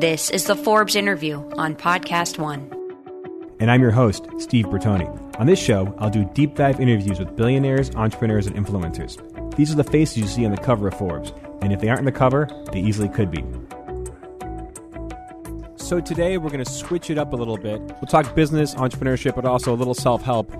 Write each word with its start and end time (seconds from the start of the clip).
This 0.00 0.30
is 0.30 0.46
the 0.46 0.56
Forbes 0.56 0.96
interview 0.96 1.46
on 1.58 1.76
Podcast 1.76 2.38
One. 2.38 2.72
And 3.60 3.70
I'm 3.70 3.82
your 3.82 3.90
host, 3.90 4.26
Steve 4.38 4.64
Bertoni. 4.64 5.06
On 5.38 5.46
this 5.46 5.58
show, 5.58 5.94
I'll 5.98 6.08
do 6.08 6.24
deep 6.32 6.54
dive 6.54 6.80
interviews 6.80 7.18
with 7.18 7.36
billionaires, 7.36 7.94
entrepreneurs, 7.94 8.46
and 8.46 8.56
influencers. 8.56 9.18
These 9.56 9.70
are 9.70 9.74
the 9.74 9.84
faces 9.84 10.16
you 10.16 10.26
see 10.26 10.46
on 10.46 10.52
the 10.52 10.62
cover 10.62 10.88
of 10.88 10.94
Forbes, 10.94 11.34
and 11.60 11.70
if 11.70 11.80
they 11.80 11.90
aren't 11.90 11.98
on 11.98 12.04
the 12.06 12.12
cover, 12.12 12.48
they 12.72 12.80
easily 12.80 13.10
could 13.10 13.30
be. 13.30 13.44
So 15.76 16.00
today 16.00 16.38
we're 16.38 16.48
going 16.48 16.64
to 16.64 16.70
switch 16.70 17.10
it 17.10 17.18
up 17.18 17.34
a 17.34 17.36
little 17.36 17.58
bit. 17.58 17.82
We'll 17.82 18.08
talk 18.08 18.34
business, 18.34 18.74
entrepreneurship, 18.76 19.34
but 19.34 19.44
also 19.44 19.74
a 19.74 19.76
little 19.76 19.92
self 19.92 20.22
help. 20.22 20.50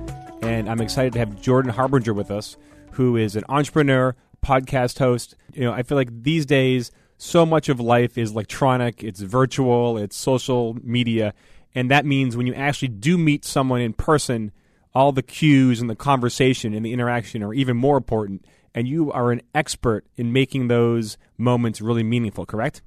And 0.42 0.68
I'm 0.68 0.82
excited 0.82 1.14
to 1.14 1.18
have 1.18 1.40
Jordan 1.40 1.72
Harbinger 1.72 2.12
with 2.12 2.30
us, 2.30 2.58
who 2.90 3.16
is 3.16 3.36
an 3.36 3.44
entrepreneur, 3.48 4.14
podcast 4.44 4.98
host. 4.98 5.34
You 5.54 5.62
know, 5.62 5.72
I 5.72 5.82
feel 5.82 5.96
like 5.96 6.24
these 6.24 6.44
days, 6.44 6.90
so 7.20 7.44
much 7.44 7.68
of 7.68 7.78
life 7.78 8.16
is 8.16 8.30
electronic, 8.30 9.04
it's 9.04 9.20
virtual, 9.20 9.98
it's 9.98 10.16
social 10.16 10.74
media. 10.82 11.34
And 11.74 11.90
that 11.90 12.06
means 12.06 12.34
when 12.34 12.46
you 12.46 12.54
actually 12.54 12.88
do 12.88 13.18
meet 13.18 13.44
someone 13.44 13.82
in 13.82 13.92
person, 13.92 14.52
all 14.94 15.12
the 15.12 15.22
cues 15.22 15.82
and 15.82 15.90
the 15.90 15.94
conversation 15.94 16.72
and 16.72 16.84
the 16.84 16.94
interaction 16.94 17.42
are 17.42 17.52
even 17.52 17.76
more 17.76 17.98
important. 17.98 18.46
And 18.74 18.88
you 18.88 19.12
are 19.12 19.32
an 19.32 19.42
expert 19.54 20.06
in 20.16 20.32
making 20.32 20.68
those 20.68 21.18
moments 21.36 21.82
really 21.82 22.02
meaningful, 22.02 22.46
correct? 22.46 22.80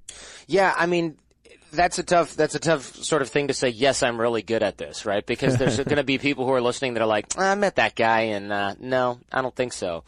Yeah, 0.47 0.73
I 0.75 0.87
mean, 0.87 1.17
that's 1.71 1.99
a 1.99 2.03
tough 2.03 2.35
that's 2.35 2.55
a 2.55 2.59
tough 2.59 2.95
sort 2.95 3.21
of 3.21 3.29
thing 3.29 3.47
to 3.47 3.53
say 3.55 3.67
yes 3.67 4.03
i'm 4.03 4.21
really 4.21 4.43
good 4.43 4.61
at 4.61 4.77
this 4.77 5.07
right 5.07 5.25
because 5.25 5.57
there's 5.57 5.77
going 5.77 5.95
to 5.95 6.03
be 6.03 6.19
people 6.19 6.45
who 6.45 6.53
are 6.53 6.61
listening 6.61 6.93
that 6.93 7.01
are 7.01 7.07
like 7.07 7.35
i 7.35 7.55
met 7.55 7.77
that 7.77 7.95
guy 7.95 8.21
and 8.21 8.53
uh, 8.53 8.75
no 8.79 9.19
i 9.31 9.41
don't 9.41 9.55
think 9.55 9.73
so 9.73 10.03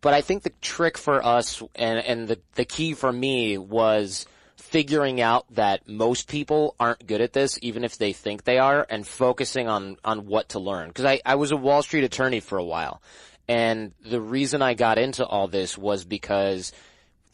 but 0.00 0.14
i 0.14 0.20
think 0.20 0.42
the 0.42 0.52
trick 0.60 0.96
for 0.98 1.24
us 1.24 1.62
and 1.74 1.98
and 2.00 2.28
the 2.28 2.38
the 2.54 2.64
key 2.64 2.94
for 2.94 3.12
me 3.12 3.58
was 3.58 4.26
figuring 4.68 5.20
out 5.20 5.46
that 5.54 5.88
most 5.88 6.28
people 6.28 6.74
aren't 6.78 7.06
good 7.06 7.20
at 7.20 7.32
this 7.32 7.58
even 7.62 7.84
if 7.84 7.96
they 7.96 8.12
think 8.12 8.44
they 8.44 8.58
are 8.58 8.86
and 8.90 9.06
focusing 9.06 9.68
on 9.68 9.96
on 10.04 10.26
what 10.26 10.50
to 10.50 10.58
learn. 10.58 10.88
Because 10.88 11.06
I, 11.06 11.20
I 11.24 11.36
was 11.36 11.52
a 11.52 11.56
wall 11.56 11.82
street 11.82 12.04
attorney 12.04 12.40
for 12.40 12.58
a 12.58 12.64
while. 12.64 13.00
And 13.48 13.92
the 14.04 14.20
reason 14.20 14.60
i 14.60 14.74
got 14.74 14.98
into 14.98 15.24
all 15.24 15.48
this 15.48 15.78
was 15.78 16.04
because 16.04 16.72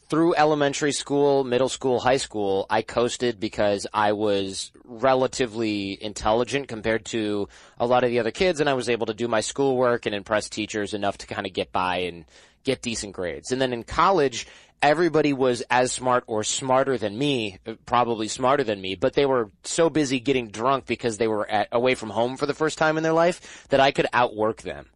through 0.07 0.35
elementary 0.35 0.93
school, 0.93 1.43
middle 1.43 1.67
school, 1.67 1.99
high 1.99 2.17
school, 2.17 2.67
I 2.69 2.83
coasted 2.83 3.39
because 3.39 3.87
I 3.93 4.13
was 4.13 4.71
relatively 4.85 6.01
intelligent 6.01 6.67
compared 6.69 7.05
to 7.05 7.49
a 7.79 7.87
lot 7.87 8.03
of 8.03 8.11
the 8.11 8.19
other 8.19 8.31
kids 8.31 8.61
and 8.61 8.69
I 8.69 8.75
was 8.75 8.87
able 8.87 9.07
to 9.07 9.13
do 9.13 9.27
my 9.27 9.41
schoolwork 9.41 10.05
and 10.05 10.15
impress 10.15 10.47
teachers 10.47 10.93
enough 10.93 11.17
to 11.17 11.27
kind 11.27 11.45
of 11.45 11.53
get 11.53 11.73
by 11.73 11.97
and 11.97 12.25
get 12.65 12.81
decent 12.81 13.13
grades. 13.13 13.51
And 13.51 13.61
then 13.61 13.71
in 13.71 13.83
college, 13.83 14.45
everybody 14.81 15.31
was 15.31 15.61
as 15.69 15.91
smart 15.91 16.25
or 16.27 16.43
smarter 16.43 16.97
than 16.97 17.17
me, 17.17 17.59
probably 17.85 18.27
smarter 18.27 18.63
than 18.63 18.81
me, 18.81 18.95
but 18.95 19.13
they 19.13 19.25
were 19.25 19.49
so 19.63 19.89
busy 19.89 20.19
getting 20.19 20.49
drunk 20.49 20.85
because 20.85 21.17
they 21.17 21.27
were 21.27 21.49
at, 21.49 21.69
away 21.71 21.95
from 21.95 22.09
home 22.09 22.35
for 22.35 22.45
the 22.45 22.53
first 22.53 22.77
time 22.77 22.97
in 22.97 23.03
their 23.03 23.13
life 23.13 23.67
that 23.69 23.79
I 23.79 23.91
could 23.91 24.07
outwork 24.11 24.61
them 24.61 24.87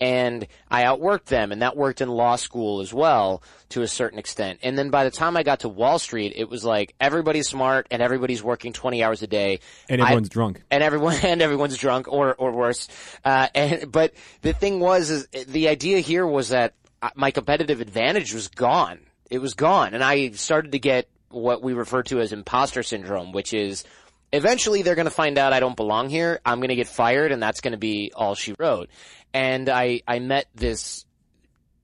and 0.00 0.46
I 0.70 0.84
outworked 0.84 1.26
them 1.26 1.52
and 1.52 1.62
that 1.62 1.76
worked 1.76 2.00
in 2.00 2.08
law 2.08 2.36
school 2.36 2.80
as 2.80 2.92
well 2.92 3.42
to 3.70 3.82
a 3.82 3.88
certain 3.88 4.18
extent. 4.18 4.60
And 4.62 4.76
then 4.76 4.90
by 4.90 5.04
the 5.04 5.10
time 5.10 5.36
I 5.36 5.42
got 5.42 5.60
to 5.60 5.68
Wall 5.68 5.98
Street, 5.98 6.32
it 6.36 6.48
was 6.48 6.64
like 6.64 6.94
everybody's 7.00 7.48
smart 7.48 7.86
and 7.90 8.02
everybody's 8.02 8.42
working 8.42 8.72
20 8.72 9.02
hours 9.02 9.22
a 9.22 9.26
day. 9.26 9.60
And 9.88 10.00
everyone's 10.00 10.30
I, 10.30 10.32
drunk. 10.32 10.62
And 10.70 10.82
everyone, 10.82 11.16
and 11.22 11.40
everyone's 11.40 11.76
drunk 11.76 12.08
or, 12.08 12.34
or 12.34 12.52
worse. 12.52 12.88
Uh, 13.24 13.48
and, 13.54 13.90
but 13.90 14.14
the 14.42 14.52
thing 14.52 14.80
was, 14.80 15.10
is 15.10 15.28
the 15.46 15.68
idea 15.68 16.00
here 16.00 16.26
was 16.26 16.48
that 16.48 16.74
my 17.14 17.30
competitive 17.30 17.80
advantage 17.80 18.32
was 18.34 18.48
gone. 18.48 19.00
It 19.30 19.38
was 19.38 19.54
gone. 19.54 19.94
And 19.94 20.02
I 20.02 20.30
started 20.30 20.72
to 20.72 20.78
get 20.78 21.08
what 21.28 21.62
we 21.62 21.72
refer 21.72 22.02
to 22.04 22.20
as 22.20 22.32
imposter 22.32 22.82
syndrome, 22.82 23.32
which 23.32 23.52
is 23.52 23.84
eventually 24.32 24.82
they're 24.82 24.94
going 24.94 25.06
to 25.06 25.10
find 25.10 25.38
out 25.38 25.52
I 25.52 25.60
don't 25.60 25.76
belong 25.76 26.08
here. 26.08 26.40
I'm 26.44 26.58
going 26.58 26.68
to 26.68 26.76
get 26.76 26.88
fired 26.88 27.32
and 27.32 27.42
that's 27.42 27.60
going 27.60 27.72
to 27.72 27.78
be 27.78 28.12
all 28.14 28.34
she 28.34 28.54
wrote 28.58 28.88
and 29.34 29.68
I 29.68 30.00
I 30.06 30.20
met 30.20 30.46
this 30.54 31.04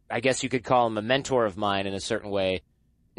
I 0.09 0.21
guess 0.21 0.43
you 0.43 0.49
could 0.49 0.65
call 0.65 0.87
him 0.87 0.97
a 0.97 1.03
mentor 1.03 1.45
of 1.45 1.57
mine 1.57 1.87
in 1.87 1.93
a 1.93 2.01
certain 2.01 2.31
way 2.31 2.63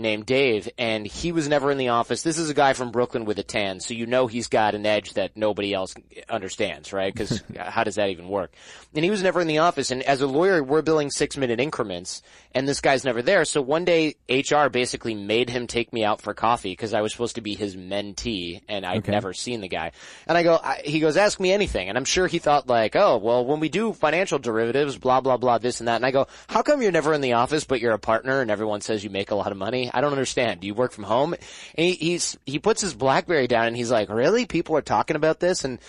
named 0.01 0.25
Dave, 0.25 0.69
and 0.77 1.05
he 1.05 1.31
was 1.31 1.47
never 1.47 1.71
in 1.71 1.77
the 1.77 1.89
office. 1.89 2.21
This 2.21 2.37
is 2.37 2.49
a 2.49 2.53
guy 2.53 2.73
from 2.73 2.91
Brooklyn 2.91 3.25
with 3.25 3.39
a 3.39 3.43
tan, 3.43 3.79
so 3.79 3.93
you 3.93 4.05
know 4.05 4.27
he's 4.27 4.47
got 4.47 4.75
an 4.75 4.85
edge 4.85 5.13
that 5.13 5.37
nobody 5.37 5.73
else 5.73 5.93
understands, 6.29 6.91
right? 6.93 7.13
Because 7.13 7.43
how 7.57 7.83
does 7.83 7.95
that 7.95 8.09
even 8.09 8.27
work? 8.27 8.53
And 8.93 9.05
he 9.05 9.11
was 9.11 9.23
never 9.23 9.41
in 9.41 9.47
the 9.47 9.59
office, 9.59 9.91
and 9.91 10.03
as 10.03 10.21
a 10.21 10.27
lawyer, 10.27 10.63
we're 10.63 10.81
billing 10.81 11.11
six 11.11 11.37
minute 11.37 11.59
increments, 11.59 12.21
and 12.53 12.67
this 12.67 12.81
guy's 12.81 13.03
never 13.03 13.21
there. 13.21 13.45
So 13.45 13.61
one 13.61 13.85
day, 13.85 14.15
HR 14.29 14.67
basically 14.69 15.15
made 15.15 15.49
him 15.49 15.67
take 15.67 15.93
me 15.93 16.03
out 16.03 16.21
for 16.21 16.33
coffee 16.33 16.71
because 16.71 16.93
I 16.93 17.01
was 17.01 17.11
supposed 17.11 17.35
to 17.35 17.41
be 17.41 17.55
his 17.55 17.75
mentee, 17.75 18.61
and 18.67 18.85
I'd 18.85 18.99
okay. 18.99 19.11
never 19.11 19.33
seen 19.33 19.61
the 19.61 19.67
guy. 19.67 19.91
And 20.27 20.37
I 20.37 20.43
go, 20.43 20.59
I, 20.61 20.81
he 20.83 20.99
goes, 20.99 21.17
ask 21.17 21.39
me 21.39 21.51
anything, 21.51 21.89
and 21.89 21.97
I'm 21.97 22.05
sure 22.05 22.27
he 22.27 22.39
thought 22.39 22.67
like, 22.67 22.95
oh, 22.95 23.17
well, 23.17 23.45
when 23.45 23.59
we 23.59 23.69
do 23.69 23.93
financial 23.93 24.39
derivatives, 24.39 24.97
blah 24.97 25.21
blah 25.21 25.37
blah, 25.37 25.57
this 25.57 25.79
and 25.79 25.87
that. 25.87 25.95
And 25.97 26.05
I 26.05 26.11
go, 26.11 26.27
how 26.47 26.61
come 26.61 26.81
you're 26.81 26.91
never 26.91 27.13
in 27.13 27.21
the 27.21 27.33
office, 27.33 27.63
but 27.63 27.79
you're 27.79 27.93
a 27.93 27.99
partner, 27.99 28.41
and 28.41 28.51
everyone 28.51 28.81
says 28.81 29.03
you 29.03 29.09
make 29.09 29.31
a 29.31 29.35
lot 29.35 29.51
of 29.51 29.57
money? 29.57 29.89
I 29.93 30.01
don't 30.01 30.11
understand. 30.11 30.61
Do 30.61 30.67
you 30.67 30.73
work 30.73 30.91
from 30.91 31.03
home? 31.05 31.33
And 31.33 31.41
he, 31.87 31.93
he's, 31.93 32.37
he 32.45 32.59
puts 32.59 32.81
his 32.81 32.93
Blackberry 32.93 33.47
down 33.47 33.67
and 33.67 33.75
he's 33.75 33.91
like, 33.91 34.09
really? 34.09 34.45
People 34.45 34.75
are 34.77 34.81
talking 34.81 35.15
about 35.15 35.39
this? 35.39 35.63
And, 35.65 35.79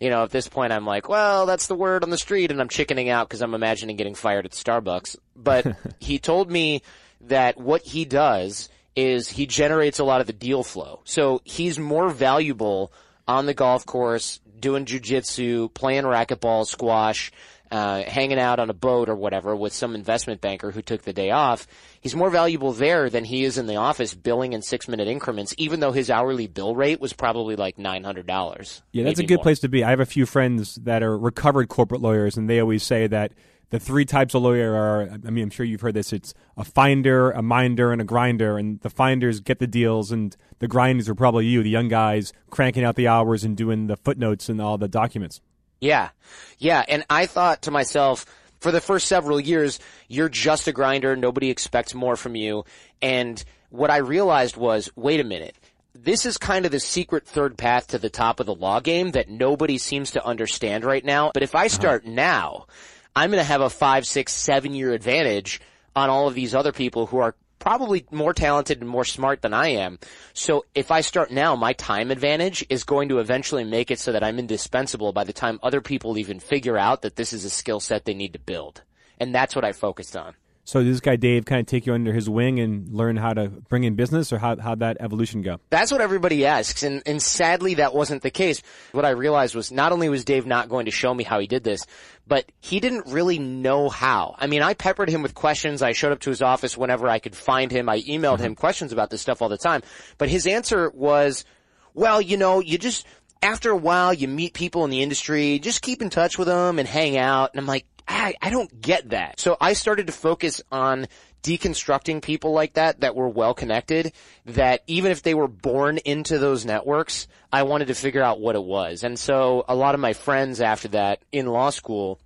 you 0.00 0.10
know, 0.10 0.22
at 0.22 0.30
this 0.30 0.48
point 0.48 0.72
I'm 0.72 0.86
like, 0.86 1.08
well, 1.08 1.46
that's 1.46 1.66
the 1.66 1.74
word 1.74 2.04
on 2.04 2.10
the 2.10 2.18
street 2.18 2.50
and 2.50 2.60
I'm 2.60 2.68
chickening 2.68 3.08
out 3.08 3.28
because 3.28 3.42
I'm 3.42 3.54
imagining 3.54 3.96
getting 3.96 4.14
fired 4.14 4.46
at 4.46 4.52
Starbucks. 4.52 5.16
But 5.34 5.66
he 5.98 6.18
told 6.18 6.50
me 6.50 6.82
that 7.22 7.58
what 7.58 7.82
he 7.82 8.04
does 8.04 8.68
is 8.94 9.28
he 9.28 9.46
generates 9.46 9.98
a 9.98 10.04
lot 10.04 10.20
of 10.20 10.26
the 10.26 10.32
deal 10.32 10.62
flow. 10.64 11.00
So 11.04 11.40
he's 11.44 11.78
more 11.78 12.10
valuable 12.10 12.92
on 13.26 13.46
the 13.46 13.54
golf 13.54 13.86
course, 13.86 14.40
doing 14.58 14.86
jujitsu, 14.86 15.72
playing 15.74 16.04
racquetball, 16.04 16.66
squash, 16.66 17.30
uh, 17.70 18.02
hanging 18.02 18.38
out 18.38 18.58
on 18.58 18.70
a 18.70 18.74
boat 18.74 19.08
or 19.08 19.14
whatever 19.14 19.54
with 19.54 19.72
some 19.72 19.94
investment 19.94 20.40
banker 20.40 20.70
who 20.70 20.82
took 20.82 21.02
the 21.02 21.12
day 21.12 21.30
off, 21.30 21.66
he's 22.00 22.14
more 22.14 22.30
valuable 22.30 22.72
there 22.72 23.10
than 23.10 23.24
he 23.24 23.44
is 23.44 23.58
in 23.58 23.66
the 23.66 23.76
office 23.76 24.14
billing 24.14 24.52
in 24.52 24.62
six 24.62 24.88
minute 24.88 25.08
increments, 25.08 25.54
even 25.58 25.80
though 25.80 25.92
his 25.92 26.10
hourly 26.10 26.46
bill 26.46 26.74
rate 26.74 27.00
was 27.00 27.12
probably 27.12 27.56
like 27.56 27.76
$900. 27.76 28.82
Yeah, 28.92 29.04
that's 29.04 29.20
a 29.20 29.24
good 29.24 29.36
more. 29.36 29.42
place 29.42 29.60
to 29.60 29.68
be. 29.68 29.84
I 29.84 29.90
have 29.90 30.00
a 30.00 30.06
few 30.06 30.26
friends 30.26 30.76
that 30.76 31.02
are 31.02 31.16
recovered 31.16 31.68
corporate 31.68 32.00
lawyers 32.00 32.36
and 32.36 32.48
they 32.48 32.60
always 32.60 32.82
say 32.82 33.06
that 33.06 33.32
the 33.70 33.78
three 33.78 34.04
types 34.04 34.34
of 34.34 34.42
lawyer 34.42 34.74
are 34.74 35.10
I 35.26 35.30
mean, 35.30 35.44
I'm 35.44 35.50
sure 35.50 35.66
you've 35.66 35.80
heard 35.80 35.94
this. 35.94 36.12
It's 36.12 36.32
a 36.56 36.64
finder, 36.64 37.30
a 37.30 37.42
minder, 37.42 37.92
and 37.92 38.00
a 38.00 38.04
grinder. 38.04 38.56
And 38.56 38.80
the 38.80 38.90
finders 38.90 39.40
get 39.40 39.58
the 39.58 39.66
deals, 39.66 40.10
and 40.10 40.34
the 40.58 40.68
grinders 40.68 41.08
are 41.08 41.14
probably 41.14 41.46
you, 41.46 41.62
the 41.62 41.70
young 41.70 41.88
guys, 41.88 42.32
cranking 42.50 42.84
out 42.84 42.96
the 42.96 43.08
hours 43.08 43.44
and 43.44 43.56
doing 43.56 43.86
the 43.86 43.96
footnotes 43.96 44.48
and 44.48 44.60
all 44.60 44.78
the 44.78 44.88
documents. 44.88 45.40
Yeah. 45.80 46.10
Yeah. 46.58 46.84
And 46.88 47.04
I 47.08 47.26
thought 47.26 47.62
to 47.62 47.70
myself, 47.70 48.26
for 48.60 48.72
the 48.72 48.80
first 48.80 49.06
several 49.06 49.38
years, 49.38 49.78
you're 50.08 50.28
just 50.28 50.66
a 50.68 50.72
grinder. 50.72 51.16
Nobody 51.16 51.50
expects 51.50 51.94
more 51.94 52.16
from 52.16 52.34
you. 52.34 52.64
And 53.00 53.42
what 53.70 53.90
I 53.90 53.98
realized 53.98 54.56
was, 54.56 54.90
wait 54.96 55.20
a 55.20 55.24
minute. 55.24 55.56
This 55.94 56.26
is 56.26 56.38
kind 56.38 56.64
of 56.64 56.72
the 56.72 56.80
secret 56.80 57.26
third 57.26 57.56
path 57.56 57.88
to 57.88 57.98
the 57.98 58.10
top 58.10 58.40
of 58.40 58.46
the 58.46 58.54
law 58.54 58.80
game 58.80 59.12
that 59.12 59.28
nobody 59.28 59.78
seems 59.78 60.12
to 60.12 60.24
understand 60.24 60.84
right 60.84 61.04
now. 61.04 61.30
But 61.34 61.42
if 61.42 61.54
I 61.54 61.60
uh-huh. 61.60 61.68
start 61.68 62.02
uh-huh. 62.02 62.14
now, 62.14 62.66
I'm 63.14 63.30
going 63.30 63.40
to 63.40 63.44
have 63.44 63.60
a 63.60 63.70
five, 63.70 64.06
six, 64.06 64.32
seven 64.32 64.74
year 64.74 64.92
advantage 64.92 65.60
on 65.96 66.10
all 66.10 66.28
of 66.28 66.34
these 66.34 66.54
other 66.54 66.72
people 66.72 67.06
who 67.06 67.18
are 67.18 67.34
probably 67.58 68.06
more 68.10 68.32
talented 68.32 68.80
and 68.80 68.88
more 68.88 69.04
smart 69.04 69.42
than 69.42 69.54
I 69.54 69.68
am. 69.68 69.98
So 70.32 70.64
if 70.74 70.90
I 70.90 71.00
start 71.00 71.30
now, 71.30 71.56
my 71.56 71.72
time 71.72 72.10
advantage 72.10 72.64
is 72.68 72.84
going 72.84 73.08
to 73.10 73.18
eventually 73.18 73.64
make 73.64 73.90
it 73.90 73.98
so 73.98 74.12
that 74.12 74.24
I'm 74.24 74.38
indispensable 74.38 75.12
by 75.12 75.24
the 75.24 75.32
time 75.32 75.58
other 75.62 75.80
people 75.80 76.18
even 76.18 76.40
figure 76.40 76.78
out 76.78 77.02
that 77.02 77.16
this 77.16 77.32
is 77.32 77.44
a 77.44 77.50
skill 77.50 77.80
set 77.80 78.04
they 78.04 78.14
need 78.14 78.32
to 78.32 78.38
build. 78.38 78.82
And 79.20 79.34
that's 79.34 79.54
what 79.54 79.64
I 79.64 79.72
focused 79.72 80.16
on. 80.16 80.34
So 80.68 80.84
this 80.84 81.00
guy 81.00 81.16
Dave 81.16 81.46
kind 81.46 81.60
of 81.60 81.66
take 81.66 81.86
you 81.86 81.94
under 81.94 82.12
his 82.12 82.28
wing 82.28 82.60
and 82.60 82.92
learn 82.92 83.16
how 83.16 83.32
to 83.32 83.48
bring 83.48 83.84
in 83.84 83.94
business, 83.94 84.34
or 84.34 84.38
how 84.38 84.54
how'd 84.58 84.80
that 84.80 84.98
evolution 85.00 85.40
go? 85.40 85.60
That's 85.70 85.90
what 85.90 86.02
everybody 86.02 86.44
asks, 86.44 86.82
and 86.82 87.02
and 87.06 87.22
sadly 87.22 87.76
that 87.76 87.94
wasn't 87.94 88.20
the 88.20 88.30
case. 88.30 88.60
What 88.92 89.06
I 89.06 89.10
realized 89.12 89.54
was 89.54 89.72
not 89.72 89.92
only 89.92 90.10
was 90.10 90.26
Dave 90.26 90.44
not 90.44 90.68
going 90.68 90.84
to 90.84 90.90
show 90.90 91.14
me 91.14 91.24
how 91.24 91.38
he 91.38 91.46
did 91.46 91.64
this, 91.64 91.86
but 92.26 92.52
he 92.60 92.80
didn't 92.80 93.06
really 93.06 93.38
know 93.38 93.88
how. 93.88 94.34
I 94.36 94.46
mean, 94.46 94.60
I 94.60 94.74
peppered 94.74 95.08
him 95.08 95.22
with 95.22 95.32
questions. 95.32 95.80
I 95.80 95.92
showed 95.92 96.12
up 96.12 96.20
to 96.20 96.30
his 96.30 96.42
office 96.42 96.76
whenever 96.76 97.08
I 97.08 97.18
could 97.18 97.34
find 97.34 97.72
him. 97.72 97.88
I 97.88 98.02
emailed 98.02 98.34
mm-hmm. 98.34 98.44
him 98.44 98.54
questions 98.54 98.92
about 98.92 99.08
this 99.08 99.22
stuff 99.22 99.40
all 99.40 99.48
the 99.48 99.56
time, 99.56 99.80
but 100.18 100.28
his 100.28 100.46
answer 100.46 100.90
was, 100.90 101.46
"Well, 101.94 102.20
you 102.20 102.36
know, 102.36 102.60
you 102.60 102.76
just." 102.76 103.06
After 103.40 103.70
a 103.70 103.76
while, 103.76 104.12
you 104.12 104.26
meet 104.26 104.52
people 104.52 104.84
in 104.84 104.90
the 104.90 105.00
industry, 105.00 105.60
just 105.60 105.80
keep 105.80 106.02
in 106.02 106.10
touch 106.10 106.38
with 106.38 106.48
them 106.48 106.80
and 106.80 106.88
hang 106.88 107.16
out. 107.16 107.52
And 107.52 107.60
I'm 107.60 107.68
like, 107.68 107.86
I, 108.08 108.34
I 108.40 108.50
don't 108.50 108.80
get 108.80 109.10
that. 109.10 109.38
So 109.38 109.56
I 109.60 109.74
started 109.74 110.06
to 110.06 110.12
focus 110.12 110.62
on 110.72 111.06
deconstructing 111.42 112.22
people 112.22 112.52
like 112.52 112.74
that 112.74 113.00
that 113.00 113.14
were 113.14 113.28
well 113.28 113.54
connected 113.54 114.12
that 114.46 114.82
even 114.86 115.12
if 115.12 115.22
they 115.22 115.34
were 115.34 115.46
born 115.46 115.98
into 115.98 116.38
those 116.38 116.64
networks, 116.64 117.28
I 117.52 117.62
wanted 117.62 117.88
to 117.88 117.94
figure 117.94 118.22
out 118.22 118.40
what 118.40 118.56
it 118.56 118.64
was. 118.64 119.04
And 119.04 119.18
so 119.18 119.64
a 119.68 119.74
lot 119.74 119.94
of 119.94 120.00
my 120.00 120.14
friends 120.14 120.60
after 120.60 120.88
that 120.88 121.20
in 121.30 121.46
law 121.46 121.70
school 121.70 122.18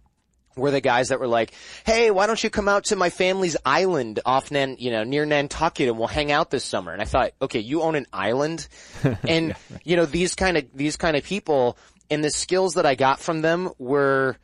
were 0.57 0.71
the 0.71 0.81
guys 0.81 1.09
that 1.09 1.19
were 1.19 1.27
like, 1.27 1.53
"Hey, 1.85 2.11
why 2.11 2.27
don't 2.27 2.43
you 2.43 2.51
come 2.51 2.69
out 2.69 2.85
to 2.85 2.97
my 2.97 3.11
family's 3.11 3.57
island 3.65 4.21
off 4.25 4.51
Nan, 4.51 4.77
you 4.79 4.91
know, 4.91 5.03
near 5.03 5.25
Nantucket, 5.25 5.89
and 5.89 5.99
we'll 5.99 6.09
hang 6.09 6.31
out 6.31 6.51
this 6.51 6.65
summer?" 6.65 6.93
And 6.93 7.01
I 7.01 7.07
thought, 7.07 7.33
okay, 7.41 7.61
you 7.61 7.81
own 7.81 7.95
an 7.95 8.07
island, 8.13 8.69
and 9.05 9.49
yeah, 9.49 9.55
right. 9.71 9.81
you 9.85 9.97
know 9.97 10.05
these 10.05 10.35
kind 10.35 10.59
of 10.59 10.67
these 10.75 10.97
kind 10.97 11.17
of 11.17 11.25
people, 11.25 11.79
and 12.11 12.23
the 12.23 12.31
skills 12.31 12.75
that 12.75 12.85
I 12.85 12.95
got 12.95 13.19
from 13.19 13.41
them 13.41 13.71
were 13.79 14.37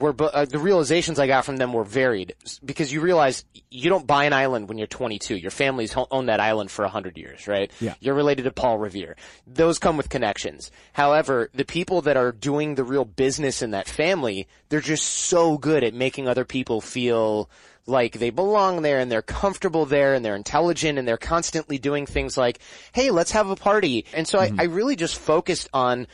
were 0.00 0.14
uh, 0.18 0.46
the 0.46 0.58
realizations 0.58 1.18
I 1.18 1.26
got 1.26 1.44
from 1.44 1.58
them 1.58 1.72
were 1.72 1.84
varied 1.84 2.34
because 2.64 2.92
you 2.92 3.00
realize 3.00 3.44
you 3.70 3.90
don't 3.90 4.06
buy 4.06 4.24
an 4.24 4.32
island 4.32 4.68
when 4.68 4.78
you're 4.78 4.86
22. 4.86 5.36
Your 5.36 5.50
family's 5.50 5.94
owned 6.10 6.28
that 6.28 6.40
island 6.40 6.70
for 6.70 6.82
100 6.84 7.16
years, 7.18 7.46
right? 7.46 7.70
Yeah. 7.80 7.94
You're 8.00 8.14
related 8.14 8.44
to 8.44 8.50
Paul 8.50 8.78
Revere. 8.78 9.16
Those 9.46 9.78
come 9.78 9.96
with 9.96 10.08
connections. 10.08 10.70
However, 10.92 11.50
the 11.54 11.64
people 11.64 12.02
that 12.02 12.16
are 12.16 12.32
doing 12.32 12.74
the 12.74 12.84
real 12.84 13.04
business 13.04 13.62
in 13.62 13.72
that 13.72 13.86
family, 13.86 14.48
they're 14.70 14.80
just 14.80 15.04
so 15.04 15.58
good 15.58 15.84
at 15.84 15.94
making 15.94 16.26
other 16.26 16.44
people 16.44 16.80
feel 16.80 17.50
like 17.86 18.18
they 18.18 18.30
belong 18.30 18.82
there 18.82 18.98
and 18.98 19.10
they're 19.10 19.22
comfortable 19.22 19.84
there 19.84 20.14
and 20.14 20.24
they're 20.24 20.36
intelligent 20.36 20.98
and 20.98 21.06
they're 21.06 21.16
constantly 21.16 21.78
doing 21.78 22.06
things 22.06 22.36
like, 22.36 22.60
hey, 22.92 23.10
let's 23.10 23.32
have 23.32 23.50
a 23.50 23.56
party. 23.56 24.06
And 24.14 24.26
so 24.26 24.38
mm-hmm. 24.38 24.60
I, 24.60 24.64
I 24.64 24.66
really 24.66 24.96
just 24.96 25.18
focused 25.18 25.68
on 25.72 26.06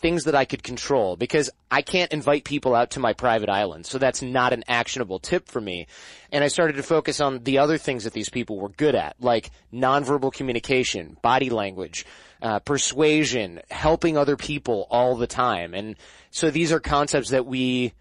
things 0.00 0.24
that 0.24 0.34
I 0.34 0.44
could 0.44 0.62
control 0.62 1.16
because 1.16 1.50
I 1.70 1.82
can't 1.82 2.12
invite 2.12 2.44
people 2.44 2.74
out 2.74 2.90
to 2.92 3.00
my 3.00 3.12
private 3.12 3.48
island. 3.48 3.84
So 3.84 3.98
that's 3.98 4.22
not 4.22 4.52
an 4.52 4.62
actionable 4.68 5.18
tip 5.18 5.48
for 5.48 5.60
me. 5.60 5.88
And 6.30 6.44
I 6.44 6.48
started 6.48 6.76
to 6.76 6.82
focus 6.82 7.20
on 7.20 7.42
the 7.42 7.58
other 7.58 7.78
things 7.78 8.04
that 8.04 8.12
these 8.12 8.28
people 8.28 8.58
were 8.58 8.68
good 8.68 8.94
at, 8.94 9.16
like 9.20 9.50
nonverbal 9.72 10.32
communication, 10.32 11.16
body 11.20 11.50
language, 11.50 12.06
uh, 12.40 12.60
persuasion, 12.60 13.60
helping 13.70 14.16
other 14.16 14.36
people 14.36 14.86
all 14.90 15.16
the 15.16 15.26
time. 15.26 15.74
And 15.74 15.96
so 16.30 16.50
these 16.50 16.70
are 16.70 16.80
concepts 16.80 17.30
that 17.30 17.44
we, 17.44 17.92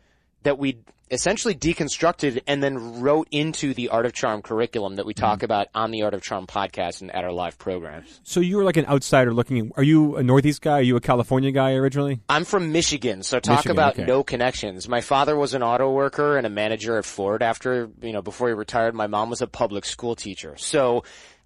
that 0.44 0.59
we 0.59 0.77
essentially 1.09 1.56
deconstructed 1.56 2.42
and 2.48 2.62
then 2.62 3.01
wrote 3.01 3.27
into 3.31 3.74
the 3.74 3.89
Art 3.89 4.06
of 4.06 4.13
Charm 4.13 4.42
curriculum 4.42 4.95
that 4.95 5.06
we 5.06 5.13
talk 5.13 5.38
mm-hmm. 5.38 5.45
about 5.45 5.68
on 5.74 5.92
the 5.92 6.04
Art 6.04 6.13
of 6.13 6.21
Charm 6.21 6.48
podcast 6.48 7.01
and 7.01 7.12
at 7.12 7.24
our 7.24 7.31
live 7.31 7.57
programs. 7.57 8.19
So 8.24 8.39
you 8.39 8.57
were 8.57 8.63
like 8.63 8.77
an 8.77 8.86
outsider 8.86 9.33
looking. 9.33 9.71
Are 9.75 9.83
you 9.83 10.18
a 10.18 10.24
Northeast 10.24 10.62
guy? 10.62 10.80
Are 10.80 10.81
you 10.81 10.95
a 10.95 11.01
California 11.01 11.51
guy 11.51 11.74
originally? 11.74 12.19
I'm 12.30 12.45
from 12.45 12.71
Michigan, 12.71 13.24
so 13.24 13.39
talk 13.39 13.57
Michigan, 13.57 13.71
about 13.71 13.94
okay. 13.94 14.06
no 14.06 14.24
connections. 14.24 14.88
My 14.88 15.01
father 15.01 15.36
was 15.36 15.54
an 15.54 15.63
auto 15.63 15.92
worker 15.92 16.38
and 16.38 16.45
a 16.45 16.50
manager 16.50 16.98
at 16.98 17.06
Ford 17.06 17.42
after, 17.42 17.89
you 18.01 18.13
know, 18.13 18.21
before 18.21 18.50
he 18.50 18.54
retired. 18.54 18.95
My 18.95 19.07
mom 19.07 19.30
was 19.30 19.42
a 19.42 19.48
public 19.48 19.86
school 19.86 20.15
teacher. 20.15 20.56
So 20.57 21.04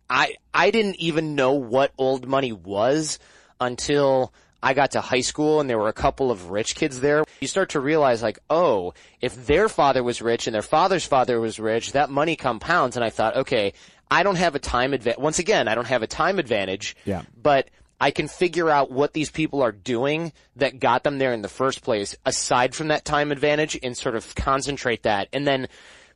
I, 0.09 0.35
I 0.53 0.71
didn't 0.71 0.97
even 0.97 1.35
know 1.35 1.53
what 1.53 1.91
old 1.97 2.27
money 2.27 2.51
was 2.51 3.19
until 3.59 4.33
I 4.63 4.73
got 4.73 4.91
to 4.91 5.01
high 5.01 5.21
school 5.21 5.59
and 5.59 5.69
there 5.69 5.77
were 5.77 5.87
a 5.87 5.93
couple 5.93 6.31
of 6.31 6.51
rich 6.51 6.75
kids 6.75 6.99
there, 6.99 7.23
you 7.39 7.47
start 7.47 7.69
to 7.69 7.79
realize 7.79 8.21
like, 8.21 8.39
oh, 8.49 8.93
if 9.19 9.47
their 9.47 9.67
father 9.67 10.03
was 10.03 10.21
rich 10.21 10.47
and 10.47 10.53
their 10.53 10.61
father's 10.61 11.05
father 11.05 11.39
was 11.39 11.59
rich, 11.59 11.93
that 11.93 12.09
money 12.09 12.35
compounds. 12.35 12.95
And 12.95 13.03
I 13.03 13.09
thought, 13.09 13.35
okay, 13.37 13.73
I 14.09 14.23
don't 14.23 14.35
have 14.35 14.55
a 14.55 14.59
time 14.59 14.93
advantage. 14.93 15.19
Once 15.19 15.39
again, 15.39 15.67
I 15.67 15.75
don't 15.75 15.87
have 15.87 16.03
a 16.03 16.07
time 16.07 16.37
advantage. 16.37 16.95
Yeah. 17.05 17.23
But 17.41 17.69
I 17.99 18.11
can 18.11 18.27
figure 18.27 18.69
out 18.69 18.91
what 18.91 19.13
these 19.13 19.29
people 19.29 19.61
are 19.61 19.71
doing 19.71 20.33
that 20.55 20.79
got 20.79 21.03
them 21.03 21.19
there 21.19 21.33
in 21.33 21.43
the 21.43 21.47
first 21.47 21.83
place, 21.83 22.15
aside 22.25 22.73
from 22.73 22.87
that 22.87 23.05
time 23.05 23.31
advantage, 23.31 23.79
and 23.81 23.95
sort 23.95 24.15
of 24.15 24.33
concentrate 24.35 25.03
that. 25.03 25.29
And 25.31 25.45
then 25.45 25.67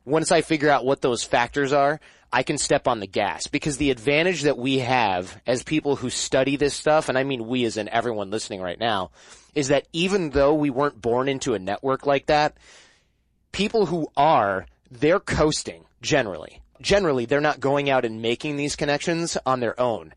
once 0.04 0.32
I 0.32 0.40
figure 0.40 0.68
out 0.68 0.84
what 0.84 1.00
those 1.00 1.22
factors 1.24 1.72
are, 1.72 2.00
I 2.36 2.42
can 2.42 2.58
step 2.58 2.86
on 2.86 3.00
the 3.00 3.06
gas 3.06 3.46
because 3.46 3.78
the 3.78 3.90
advantage 3.90 4.42
that 4.42 4.58
we 4.58 4.80
have 4.80 5.40
as 5.46 5.62
people 5.62 5.96
who 5.96 6.10
study 6.10 6.56
this 6.56 6.74
stuff, 6.74 7.08
and 7.08 7.16
I 7.16 7.24
mean 7.24 7.46
we 7.48 7.64
as 7.64 7.78
in 7.78 7.88
everyone 7.88 8.28
listening 8.28 8.60
right 8.60 8.78
now, 8.78 9.10
is 9.54 9.68
that 9.68 9.88
even 9.94 10.28
though 10.28 10.52
we 10.52 10.68
weren't 10.68 11.00
born 11.00 11.30
into 11.30 11.54
a 11.54 11.58
network 11.58 12.04
like 12.04 12.26
that, 12.26 12.58
people 13.52 13.86
who 13.86 14.08
are, 14.18 14.66
they're 14.90 15.18
coasting 15.18 15.86
generally. 16.02 16.60
Generally, 16.82 17.24
they're 17.24 17.40
not 17.40 17.58
going 17.58 17.88
out 17.88 18.04
and 18.04 18.20
making 18.20 18.58
these 18.58 18.76
connections 18.76 19.38
on 19.46 19.60
their 19.60 19.80
own. 19.80 20.12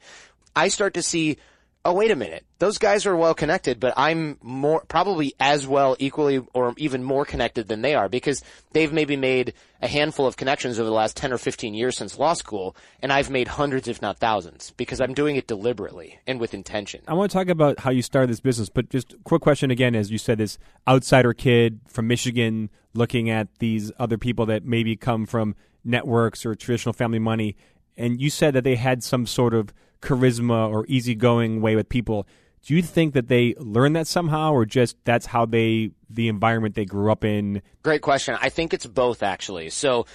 I 0.54 0.68
start 0.68 0.96
to 0.96 1.02
see 1.02 1.38
oh 1.86 1.94
wait 1.94 2.12
a 2.12 2.16
minute, 2.16 2.46
those 2.60 2.78
guys 2.78 3.06
are 3.06 3.16
well 3.16 3.34
connected, 3.34 3.80
but 3.80 3.94
I'm 3.96 4.38
more, 4.42 4.84
probably 4.88 5.34
as 5.40 5.66
well, 5.66 5.96
equally, 6.00 6.46
or 6.54 6.74
even 6.78 7.04
more 7.04 7.26
connected 7.26 7.68
than 7.68 7.82
they 7.82 7.96
are 7.96 8.10
because 8.10 8.44
they've 8.74 8.92
maybe 8.92 9.16
made 9.16 9.54
a 9.82 9.88
handful 9.88 10.28
of 10.28 10.36
connections 10.36 10.78
over 10.78 10.90
the 10.90 10.96
last 10.96 11.16
10 11.16 11.32
or 11.32 11.38
15 11.38 11.74
years 11.74 11.98
since 11.98 12.20
law 12.20 12.34
school, 12.34 12.76
and 13.02 13.14
I've 13.14 13.30
made 13.30 13.48
hundreds, 13.48 13.88
if 13.88 14.02
not 14.02 14.20
thousands, 14.20 14.72
because 14.72 15.00
I'm 15.00 15.14
doing 15.14 15.38
it 15.38 15.48
deliberately 15.48 16.20
and 16.28 16.40
with 16.40 16.54
intention. 16.54 17.02
I 17.08 17.14
want 17.14 17.32
to 17.32 17.38
talk 17.38 17.48
about 17.48 17.80
how 17.80 17.92
you 17.92 18.02
started 18.02 18.30
this 18.30 18.42
business, 18.42 18.68
but 18.70 18.90
just 18.90 19.16
quick 19.24 19.42
question 19.42 19.72
again, 19.72 19.96
as 19.96 20.12
you 20.12 20.18
said, 20.18 20.38
this 20.38 20.58
outsider 20.88 21.34
kid 21.34 21.80
from 21.88 22.08
Michigan 22.08 22.70
looking 22.94 23.30
at 23.30 23.48
these 23.60 23.92
other 23.98 24.18
people 24.18 24.46
that 24.48 24.66
maybe 24.66 24.98
come 24.98 25.26
from 25.26 25.56
networks 25.86 26.46
or 26.46 26.56
traditional 26.56 26.92
family 26.92 27.20
money, 27.20 27.56
and 28.00 28.20
you 28.20 28.32
said 28.32 28.56
that 28.56 28.64
they 28.64 28.76
had 28.76 29.04
some 29.04 29.28
sort 29.28 29.54
of 29.54 29.74
charisma 30.02 30.70
or 30.70 30.86
easygoing 30.88 31.62
way 31.62 31.76
with 31.76 31.90
people. 31.90 32.26
Do 32.66 32.74
you 32.74 32.82
think 32.82 33.14
that 33.14 33.28
they 33.28 33.56
learn 33.58 33.94
that 33.94 34.08
somehow, 34.08 34.52
or 34.54 34.66
just 34.66 34.98
that's 35.04 35.28
how 35.28 35.46
they 35.46 35.92
the 36.10 36.28
environment 36.28 36.76
they 36.76 36.86
grew 36.86 37.12
up 37.12 37.24
in? 37.24 37.62
Great 37.84 38.02
question. 38.02 38.38
I 38.42 38.50
think 38.50 38.74
it's 38.74 38.86
both 38.86 39.22
actually. 39.22 39.70
So 39.70 40.06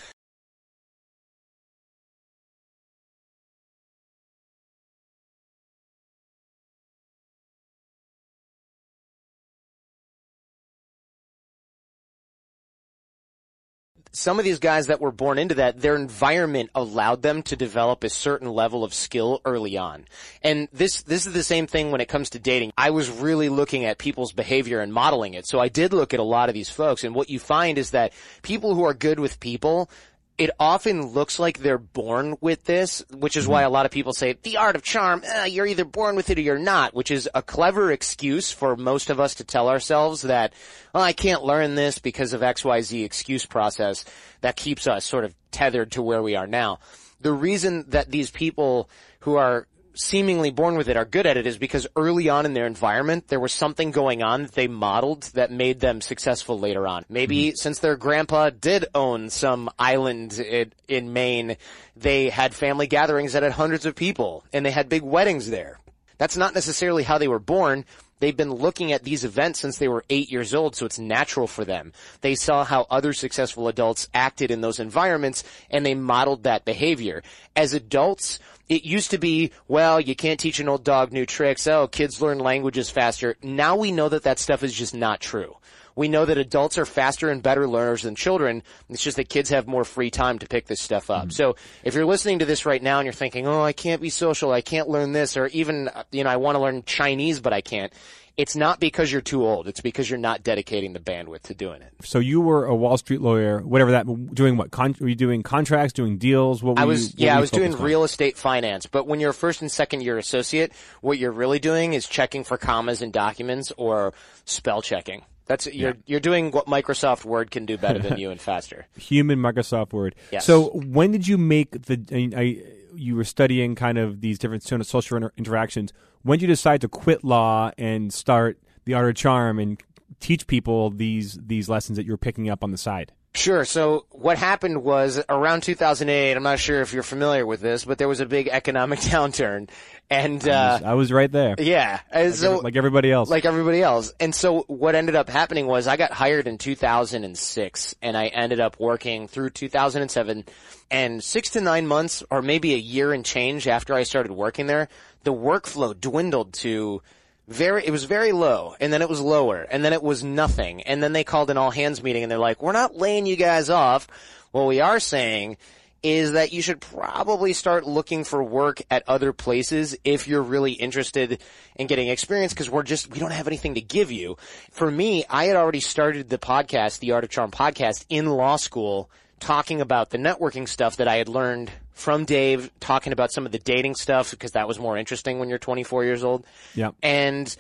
some 14.15 14.39
of 14.39 14.45
these 14.45 14.61
guys 14.61 14.87
that 14.87 15.01
were 15.01 15.11
born 15.11 15.39
into 15.39 15.57
that, 15.57 15.81
their 15.81 15.97
environment 15.97 16.71
allowed 16.75 17.23
them 17.23 17.43
to 17.43 17.57
develop 17.57 18.05
a 18.05 18.09
certain 18.09 18.49
level 18.49 18.85
of 18.85 18.95
skill 18.95 19.41
early 19.45 19.77
on. 19.77 20.07
And 20.43 20.69
this, 20.73 21.03
this 21.03 21.27
is 21.27 21.33
the 21.33 21.43
same 21.43 21.67
thing 21.67 21.91
when 21.91 22.01
it 22.01 22.09
comes 22.09 22.31
to 22.31 22.39
dating. 22.39 22.73
I 22.79 22.91
was 22.91 23.11
really 23.11 23.49
looking 23.49 23.85
at 23.85 23.99
people's 23.99 24.33
behavior 24.33 24.81
and 24.81 24.93
modeling 24.93 25.35
it. 25.35 25.47
So 25.47 25.59
I 25.59 25.69
did 25.69 25.93
look 25.93 26.15
at 26.15 26.21
a 26.21 26.25
lot 26.25 26.49
of 26.49 26.55
these 26.55 26.71
folks 26.71 27.05
and 27.05 27.15
what 27.15 27.29
you 27.29 27.39
find 27.39 27.77
is 27.77 27.91
that 27.91 28.13
people 28.43 28.75
who 28.75 28.85
are 28.85 28.95
good 28.95 29.19
with 29.19 29.41
people, 29.41 29.91
it 30.37 30.51
often 30.59 31.07
looks 31.07 31.39
like 31.39 31.59
they're 31.59 31.79
born 31.79 32.37
with 32.41 32.65
this, 32.65 33.05
which 33.11 33.37
is 33.37 33.47
why 33.47 33.63
mm-hmm. 33.63 33.69
a 33.69 33.71
lot 33.71 33.87
of 33.87 33.93
people 33.93 34.13
say 34.13 34.35
the 34.43 34.57
art 34.57 34.75
of 34.75 34.83
charm, 34.83 35.23
eh, 35.25 35.45
you're 35.47 35.67
either 35.67 35.85
born 35.85 36.17
with 36.17 36.29
it 36.31 36.39
or 36.39 36.41
you're 36.41 36.59
not, 36.59 36.93
which 36.93 37.11
is 37.11 37.29
a 37.35 37.43
clever 37.43 37.93
excuse 37.93 38.51
for 38.51 38.77
most 38.77 39.11
of 39.11 39.21
us 39.21 39.37
to 39.37 39.45
tell 39.45 39.69
ourselves 39.69 40.23
that, 40.23 40.53
well, 40.93 41.05
I 41.05 41.13
can't 41.13 41.45
learn 41.45 41.77
this 41.77 41.99
because 41.99 42.33
of 42.33 42.41
XYZ 42.41 43.05
excuse 43.05 43.47
process 43.47 44.05
that 44.41 44.57
keeps 44.57 44.89
us 44.89 45.05
sort 45.05 45.25
of 45.25 45.35
tethered 45.53 45.93
to 45.93 46.03
where 46.03 46.23
we 46.23 46.35
are 46.35 46.49
now. 46.49 46.81
The 47.21 47.33
reason 47.33 47.85
that 47.89 48.11
these 48.11 48.31
people 48.31 48.91
who 49.21 49.37
are 49.37 49.69
seemingly 49.95 50.51
born 50.51 50.77
with 50.77 50.89
it 50.89 50.97
are 50.97 51.05
good 51.05 51.27
at 51.27 51.37
it 51.37 51.47
is 51.47 51.59
because 51.59 51.87
early 51.97 52.29
on 52.29 52.47
in 52.47 52.55
their 52.55 52.67
environment, 52.67 53.29
there 53.29 53.41
was 53.41 53.53
something 53.53 53.91
going 53.91 54.23
on 54.23 54.43
that 54.43 54.53
they 54.53 54.69
modeled 54.69 55.23
that 55.35 55.51
made 55.51 55.81
them 55.81 56.01
successful 56.01 56.59
later 56.59 56.87
on. 56.87 57.05
Maybe 57.09 57.49
mm-hmm. 57.49 57.57
since 57.57 57.79
their 57.79 57.97
grandpa 57.97 58.51
did 58.51 58.87
own 58.95 59.31
some 59.31 59.71
island 59.79 60.39
in, 60.39 60.73
in 60.89 61.13
Maine, 61.13 61.57
they 61.97 62.29
had 62.29 62.55
family 62.55 62.87
gatherings 62.87 63.33
that 63.33 63.43
had 63.43 63.53
hundreds 63.53 63.87
of 63.87 63.95
people 63.95 64.45
and 64.53 64.67
they 64.67 64.71
had 64.71 64.89
big 64.89 65.03
weddings 65.03 65.49
there. 65.49 65.79
That's 66.19 66.37
not 66.37 66.55
necessarily 66.55 67.03
how 67.03 67.19
they 67.19 67.29
were 67.29 67.39
born. 67.39 67.85
They've 68.21 68.37
been 68.37 68.53
looking 68.53 68.93
at 68.93 69.05
these 69.05 69.25
events 69.25 69.61
since 69.61 69.79
they 69.79 69.89
were 69.89 70.05
eight 70.09 70.31
years 70.31 70.55
old, 70.55 70.77
so 70.77 70.87
it's 70.87 70.99
natural 70.99 71.47
for 71.47 71.65
them. 71.65 71.93
They 72.21 72.35
saw 72.35 72.65
how 72.65 72.87
other 72.91 73.13
successful 73.13 73.69
adults 73.69 74.09
acted 74.15 74.51
in 74.51 74.61
those 74.61 74.81
environments 74.81 75.45
and 75.71 75.85
they 75.85 75.95
modeled 75.95 76.45
that 76.45 76.65
behavior. 76.65 77.23
As 77.57 77.73
adults, 77.75 78.39
it 78.69 78.85
used 78.85 79.11
to 79.11 79.19
be, 79.19 79.51
well, 79.69 80.01
you 80.01 80.15
can't 80.15 80.41
teach 80.41 80.61
an 80.61 80.69
old 80.69 80.85
dog 80.85 81.13
new 81.13 81.27
tricks. 81.27 81.67
Oh, 81.67 81.87
kids 81.87 82.23
learn 82.23 82.39
languages 82.39 82.89
faster. 82.89 83.37
Now 83.43 83.77
we 83.77 83.93
know 83.93 84.09
that 84.09 84.23
that 84.23 84.39
stuff 84.39 84.63
is 84.63 84.73
just 84.73 84.95
not 84.95 85.21
true. 85.21 85.57
We 85.97 86.09
know 86.09 86.25
that 86.25 86.39
adults 86.39 86.79
are 86.79 86.87
faster 86.87 87.31
and 87.31 87.43
better 87.43 87.69
learners 87.69 88.03
than 88.03 88.15
children. 88.15 88.63
It's 88.89 89.03
just 89.03 89.17
that 89.17 89.29
kids 89.29 89.51
have 89.51 89.67
more 89.67 89.85
free 89.85 90.11
time 90.11 90.39
to 90.41 90.47
pick 90.47 90.67
this 90.67 90.81
stuff 90.81 91.11
up. 91.11 91.25
Mm-hmm. 91.25 91.31
So 91.31 91.57
if 91.83 91.95
you're 91.95 92.07
listening 92.07 92.41
to 92.41 92.45
this 92.45 92.67
right 92.67 92.83
now 92.83 92.99
and 92.99 93.07
you're 93.07 93.13
thinking, 93.13 93.47
oh, 93.47 93.63
I 93.63 93.73
can't 93.73 94.03
be 94.03 94.11
social, 94.11 94.53
I 94.53 94.61
can't 94.61 94.89
learn 94.89 95.13
this, 95.13 95.37
or 95.37 95.47
even, 95.49 95.91
you 96.11 96.25
know, 96.25 96.31
I 96.31 96.37
want 96.37 96.57
to 96.57 96.61
learn 96.61 96.83
Chinese, 96.85 97.41
but 97.41 97.53
I 97.53 97.61
can't 97.61 97.93
it's 98.37 98.57
not 98.57 98.81
because 98.81 99.13
you're 99.13 99.21
too 99.21 99.45
old. 99.45 99.69
It's 99.69 99.81
because 99.81 100.11
you're 100.11 100.19
not 100.19 100.43
dedicating 100.43 100.93
the 100.93 100.99
bandwidth 100.99 101.43
to 101.43 101.55
doing 101.55 101.83
it. 101.83 101.93
So 102.03 102.19
you 102.19 102.41
were 102.41 102.67
a 102.67 102.75
Wall 102.75 102.97
Street 102.97 103.21
lawyer, 103.21 103.61
whatever 103.61 103.93
that. 103.93 104.07
Doing 104.35 104.57
what? 104.57 104.71
Con- 104.71 104.97
were 104.99 105.09
you 105.09 105.15
doing 105.15 105.43
contracts? 105.43 105.93
Doing 105.93 106.19
deals? 106.19 106.63
What? 106.63 106.79
I 106.79 106.85
was. 106.85 107.17
You, 107.17 107.27
yeah, 107.27 107.37
I 107.37 107.41
was 107.41 107.51
doing 107.51 107.75
on? 107.75 107.83
real 107.83 108.03
estate 108.03 108.37
finance. 108.37 108.87
But 108.87 109.07
when 109.07 109.21
you're 109.21 109.31
a 109.31 109.35
first 109.35 109.63
and 109.63 109.71
second 109.71 110.03
year 110.03 110.19
associate, 110.19 110.73
what 111.01 111.19
you're 111.19 111.33
really 111.33 111.61
doing 111.61 111.95
is 111.95 112.09
checking 112.09 112.43
for 112.43 112.59
commas 112.59 113.03
in 113.03 113.13
documents 113.13 113.73
or 113.77 114.15
spell 114.45 114.83
checking. 114.83 115.23
That's 115.47 115.67
you're 115.67 115.91
yeah. 115.91 115.97
you're 116.07 116.21
doing 116.21 116.51
what 116.51 116.67
Microsoft 116.67 117.25
Word 117.25 117.51
can 117.51 117.67
do 117.67 117.77
better 117.77 117.99
than 117.99 118.19
you 118.19 118.31
and 118.31 118.41
faster. 118.41 118.87
Human 118.97 119.39
Microsoft 119.39 119.93
Word. 119.93 120.15
Yes. 120.33 120.45
So 120.45 120.71
when 120.71 121.11
did 121.13 121.29
you 121.29 121.37
make 121.37 121.83
the? 121.83 122.01
I, 122.13 122.41
I, 122.41 122.63
you 122.97 123.17
were 123.17 123.25
studying 123.25 123.75
kind 123.75 123.99
of 123.99 124.21
these 124.21 124.39
different 124.39 124.63
social 124.63 125.17
inter- 125.17 125.33
interactions 125.37 125.93
when 126.25 126.39
did 126.39 126.49
you 126.49 126.49
decide 126.49 126.81
to 126.81 126.89
quit 126.89 127.23
law 127.23 127.71
and 127.79 128.13
start 128.13 128.59
the 128.87 128.95
art 128.95 129.09
of 129.09 129.15
charm 129.15 129.59
and 129.59 129.81
teach 130.21 130.47
people 130.47 130.91
these 130.91 131.39
these 131.41 131.69
lessons 131.69 131.97
that 131.97 132.07
you're 132.07 132.17
picking 132.17 132.49
up 132.51 132.65
on 132.65 132.73
the 132.73 132.79
side? 132.79 133.13
Sure. 133.35 133.65
So 133.65 134.07
what 134.11 134.39
happened 134.39 134.85
was 134.85 135.21
around 135.29 135.65
2008. 135.65 136.37
I'm 136.37 136.43
not 136.45 136.61
sure 136.61 136.81
if 136.83 136.93
you're 136.93 137.03
familiar 137.03 137.45
with 137.45 137.61
this, 137.61 137.85
but 137.85 137.99
there 137.99 138.07
was 138.09 138.21
a 138.21 138.27
big 138.27 138.47
economic 138.49 138.99
downturn, 139.01 139.69
and 140.09 140.47
I 140.49 140.53
uh, 140.53 140.73
was, 140.79 140.83
I 140.83 140.95
was 140.95 141.13
right 141.13 141.33
there. 141.33 141.57
yeah, 141.59 142.01
Like, 142.15 142.35
so 142.35 142.59
like 142.59 142.77
everybody 142.77 143.11
else. 143.11 143.29
like 143.29 143.45
everybody 143.45 143.83
else. 143.83 144.13
And 144.21 144.33
so 144.35 144.61
what 144.69 144.95
ended 144.95 145.17
up 145.17 145.29
happening 145.29 145.67
was 145.67 145.89
I 145.89 145.97
got 145.97 146.13
hired 146.13 146.47
in 146.47 146.59
2006 146.59 147.95
and 148.03 148.17
I 148.17 148.27
ended 148.27 148.61
up 148.61 148.79
working 148.79 149.27
through 149.29 149.51
2007 149.51 150.45
and 150.91 151.25
six 151.25 151.51
to 151.51 151.61
nine 151.61 151.87
months 151.87 152.23
or 152.31 152.43
maybe 152.43 152.75
a 152.75 152.79
year 152.79 153.13
and 153.13 153.25
change 153.25 153.67
after 153.67 153.95
I 153.95 154.05
started 154.05 154.31
working 154.33 154.67
there, 154.67 154.89
the 155.25 155.33
workflow 155.33 155.99
dwindled 155.99 156.53
to 156.55 157.03
very, 157.49 157.85
it 157.87 157.91
was 157.91 158.05
very 158.05 158.33
low 158.33 158.75
and 158.81 158.93
then 158.93 159.03
it 159.03 159.09
was 159.09 159.21
lower 159.21 159.63
and 159.63 159.85
then 159.85 159.93
it 159.93 160.03
was 160.03 160.25
nothing. 160.25 160.83
And 160.83 161.03
then 161.03 161.13
they 161.13 161.25
called 161.25 161.51
an 161.51 161.59
all 161.59 161.71
hands 161.71 162.03
meeting 162.03 162.23
and 162.23 162.31
they're 162.31 162.39
like, 162.39 162.63
we're 162.63 162.73
not 162.73 162.97
laying 162.97 163.27
you 163.27 163.37
guys 163.37 163.71
off. 163.71 164.07
What 164.53 164.67
we 164.67 164.81
are 164.81 165.01
saying 165.01 165.57
is 166.03 166.33
that 166.33 166.53
you 166.53 166.61
should 166.61 166.81
probably 166.83 167.55
start 167.55 167.87
looking 167.87 168.25
for 168.25 168.43
work 168.43 168.83
at 168.91 169.03
other 169.09 169.33
places 169.33 169.97
if 170.05 170.29
you're 170.29 170.43
really 170.43 170.73
interested 170.73 171.41
in 171.77 171.87
getting 171.87 172.09
experience 172.09 172.53
because 172.53 172.69
we're 172.69 172.83
just, 172.83 173.11
we 173.11 173.19
don't 173.19 173.33
have 173.33 173.47
anything 173.47 173.75
to 173.75 173.81
give 173.81 174.13
you. 174.13 174.37
For 174.71 174.91
me, 174.91 175.25
I 175.31 175.47
had 175.47 175.57
already 175.57 175.81
started 175.81 176.29
the 176.29 176.39
podcast, 176.39 176.99
the 176.99 177.13
Art 177.13 177.25
of 177.25 177.31
Charm 177.31 177.51
podcast 177.51 178.05
in 178.11 178.27
law 178.27 178.57
school 178.57 179.11
talking 179.41 179.81
about 179.81 180.11
the 180.11 180.19
networking 180.19 180.69
stuff 180.69 180.97
that 180.97 181.09
I 181.09 181.17
had 181.17 181.29
learned 181.29 181.71
from 181.93 182.25
Dave, 182.25 182.71
talking 182.81 183.13
about 183.13 183.33
some 183.33 183.47
of 183.47 183.53
the 183.53 183.59
dating 183.59 183.95
stuff 183.95 184.31
because 184.31 184.53
that 184.53 184.67
was 184.67 184.79
more 184.79 184.97
interesting 184.97 185.39
when 185.39 185.49
you're 185.49 185.59
24 185.59 186.05
years 186.05 186.25
old. 186.25 186.45
Yeah. 186.75 186.91
And 187.03 187.55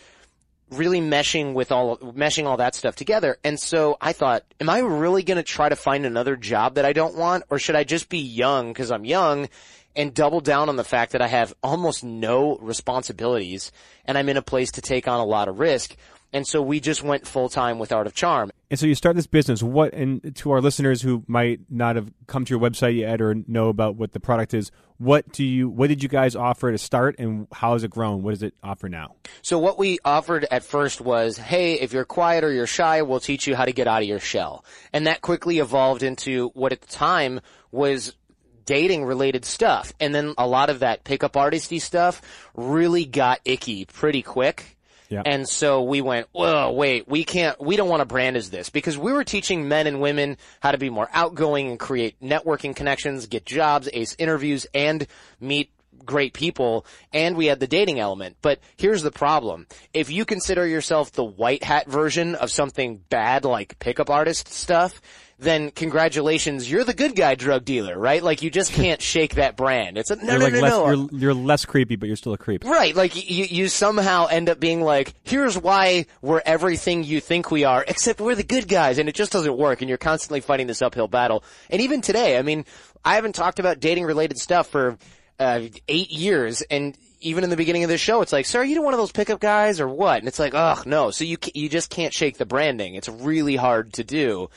really 0.70 1.00
meshing 1.00 1.54
with 1.54 1.70
all 1.70 1.98
meshing 1.98 2.46
all 2.46 2.56
that 2.56 2.74
stuff 2.74 2.96
together. 2.96 3.36
And 3.44 3.58
so 3.58 3.96
I 4.00 4.12
thought, 4.12 4.44
am 4.60 4.68
I 4.68 4.80
really 4.80 5.22
going 5.22 5.36
to 5.36 5.42
try 5.42 5.68
to 5.68 5.76
find 5.76 6.06
another 6.06 6.36
job 6.36 6.74
that 6.74 6.84
I 6.84 6.92
don't 6.92 7.16
want 7.16 7.44
or 7.50 7.58
should 7.58 7.76
I 7.76 7.84
just 7.84 8.08
be 8.08 8.18
young 8.18 8.72
because 8.72 8.90
I'm 8.90 9.04
young 9.04 9.48
and 9.96 10.12
double 10.12 10.40
down 10.40 10.68
on 10.68 10.76
the 10.76 10.84
fact 10.84 11.12
that 11.12 11.22
I 11.22 11.28
have 11.28 11.54
almost 11.62 12.02
no 12.02 12.56
responsibilities 12.56 13.70
and 14.04 14.18
I'm 14.18 14.28
in 14.28 14.36
a 14.36 14.42
place 14.42 14.72
to 14.72 14.80
take 14.80 15.06
on 15.06 15.20
a 15.20 15.24
lot 15.24 15.48
of 15.48 15.58
risk. 15.58 15.96
And 16.34 16.46
so 16.46 16.60
we 16.60 16.80
just 16.80 17.02
went 17.04 17.26
full 17.26 17.48
time 17.48 17.78
with 17.78 17.92
Art 17.92 18.08
of 18.08 18.14
Charm. 18.14 18.50
And 18.68 18.78
so 18.78 18.86
you 18.86 18.96
start 18.96 19.14
this 19.14 19.28
business. 19.28 19.62
What 19.62 19.94
and 19.94 20.34
to 20.36 20.50
our 20.50 20.60
listeners 20.60 21.00
who 21.00 21.22
might 21.28 21.60
not 21.70 21.94
have 21.94 22.12
come 22.26 22.44
to 22.44 22.50
your 22.50 22.60
website 22.60 22.96
yet 22.98 23.22
or 23.22 23.36
know 23.46 23.68
about 23.68 23.94
what 23.94 24.12
the 24.12 24.18
product 24.18 24.52
is, 24.52 24.72
what 24.98 25.30
do 25.32 25.44
you 25.44 25.68
what 25.68 25.88
did 25.88 26.02
you 26.02 26.08
guys 26.08 26.34
offer 26.34 26.72
to 26.72 26.78
start 26.78 27.16
and 27.20 27.46
how 27.52 27.74
has 27.74 27.84
it 27.84 27.90
grown? 27.90 28.24
What 28.24 28.32
does 28.32 28.42
it 28.42 28.54
offer 28.64 28.88
now? 28.88 29.14
So 29.42 29.60
what 29.60 29.78
we 29.78 30.00
offered 30.04 30.44
at 30.50 30.64
first 30.64 31.00
was, 31.00 31.38
hey, 31.38 31.74
if 31.74 31.92
you're 31.92 32.04
quiet 32.04 32.42
or 32.42 32.52
you're 32.52 32.66
shy, 32.66 33.02
we'll 33.02 33.20
teach 33.20 33.46
you 33.46 33.54
how 33.54 33.64
to 33.64 33.72
get 33.72 33.86
out 33.86 34.02
of 34.02 34.08
your 34.08 34.18
shell. 34.18 34.64
And 34.92 35.06
that 35.06 35.20
quickly 35.20 35.60
evolved 35.60 36.02
into 36.02 36.50
what 36.54 36.72
at 36.72 36.80
the 36.80 36.88
time 36.88 37.40
was 37.70 38.16
dating 38.64 39.04
related 39.04 39.44
stuff. 39.44 39.92
And 40.00 40.12
then 40.12 40.34
a 40.36 40.48
lot 40.48 40.68
of 40.68 40.80
that 40.80 41.04
pickup 41.04 41.34
artisty 41.34 41.80
stuff 41.80 42.22
really 42.54 43.04
got 43.04 43.40
icky 43.44 43.84
pretty 43.84 44.22
quick. 44.22 44.76
Yeah. 45.08 45.22
And 45.24 45.48
so 45.48 45.82
we 45.82 46.00
went, 46.00 46.28
whoa, 46.32 46.72
wait, 46.72 47.06
we 47.06 47.24
can't, 47.24 47.60
we 47.60 47.76
don't 47.76 47.88
want 47.88 48.00
to 48.00 48.06
brand 48.06 48.36
as 48.36 48.50
this 48.50 48.70
because 48.70 48.96
we 48.96 49.12
were 49.12 49.24
teaching 49.24 49.68
men 49.68 49.86
and 49.86 50.00
women 50.00 50.36
how 50.60 50.72
to 50.72 50.78
be 50.78 50.90
more 50.90 51.08
outgoing 51.12 51.68
and 51.68 51.78
create 51.78 52.20
networking 52.20 52.74
connections, 52.74 53.26
get 53.26 53.44
jobs, 53.44 53.88
ace 53.92 54.16
interviews, 54.18 54.66
and 54.74 55.06
meet 55.40 55.70
great 56.04 56.34
people 56.34 56.84
and 57.12 57.36
we 57.36 57.46
had 57.46 57.60
the 57.60 57.66
dating 57.66 57.98
element. 57.98 58.36
But 58.42 58.60
here's 58.76 59.02
the 59.02 59.10
problem. 59.10 59.66
If 59.92 60.10
you 60.10 60.24
consider 60.24 60.66
yourself 60.66 61.12
the 61.12 61.24
white 61.24 61.64
hat 61.64 61.86
version 61.86 62.34
of 62.34 62.50
something 62.50 63.00
bad 63.08 63.44
like 63.44 63.78
pickup 63.78 64.10
artist 64.10 64.48
stuff, 64.48 65.00
then 65.38 65.70
congratulations, 65.70 66.70
you're 66.70 66.84
the 66.84 66.94
good 66.94 67.16
guy 67.16 67.34
drug 67.34 67.64
dealer, 67.64 67.98
right? 67.98 68.22
Like 68.22 68.42
you 68.42 68.50
just 68.50 68.72
can't 68.72 69.00
shake 69.14 69.34
that 69.34 69.56
brand. 69.56 69.98
It's 69.98 70.10
a, 70.10 70.16
no, 70.16 70.32
you're 70.32 70.38
no, 70.38 70.44
like 70.44 70.52
no, 70.54 70.60
less 70.60 70.72
no. 70.72 70.94
you're 70.94 71.20
you're 71.20 71.34
less 71.34 71.64
creepy, 71.64 71.96
but 71.96 72.06
you're 72.06 72.16
still 72.16 72.32
a 72.32 72.38
creep. 72.38 72.64
Right, 72.64 72.94
like 72.94 73.30
you, 73.30 73.44
you 73.44 73.68
somehow 73.68 74.26
end 74.26 74.48
up 74.48 74.60
being 74.60 74.82
like, 74.82 75.14
here's 75.24 75.58
why 75.58 76.06
we're 76.22 76.42
everything 76.44 77.04
you 77.04 77.20
think 77.20 77.50
we 77.50 77.64
are, 77.64 77.84
except 77.86 78.20
we're 78.20 78.34
the 78.34 78.42
good 78.44 78.68
guys, 78.68 78.98
and 78.98 79.08
it 79.08 79.14
just 79.14 79.32
doesn't 79.32 79.56
work, 79.56 79.82
and 79.82 79.88
you're 79.88 79.98
constantly 79.98 80.40
fighting 80.40 80.66
this 80.66 80.82
uphill 80.82 81.08
battle. 81.08 81.44
And 81.70 81.82
even 81.82 82.00
today, 82.00 82.38
I 82.38 82.42
mean, 82.42 82.64
I 83.04 83.16
haven't 83.16 83.34
talked 83.34 83.58
about 83.58 83.80
dating 83.80 84.04
related 84.04 84.38
stuff 84.38 84.68
for 84.68 84.96
uh, 85.38 85.62
eight 85.88 86.10
years, 86.10 86.62
and 86.62 86.96
even 87.20 87.42
in 87.42 87.50
the 87.50 87.56
beginning 87.56 87.84
of 87.84 87.88
this 87.88 88.00
show, 88.00 88.20
it's 88.20 88.32
like, 88.32 88.46
sir, 88.46 88.60
are 88.60 88.64
you 88.64 88.80
one 88.82 88.94
of 88.94 89.00
those 89.00 89.12
pickup 89.12 89.40
guys 89.40 89.80
or 89.80 89.88
what? 89.88 90.18
And 90.18 90.28
it's 90.28 90.38
like, 90.38 90.54
ugh, 90.54 90.86
no. 90.86 91.10
So 91.10 91.24
you 91.24 91.38
you 91.54 91.68
just 91.68 91.90
can't 91.90 92.12
shake 92.12 92.38
the 92.38 92.46
branding. 92.46 92.94
It's 92.94 93.08
really 93.08 93.56
hard 93.56 93.94
to 93.94 94.04
do. 94.04 94.50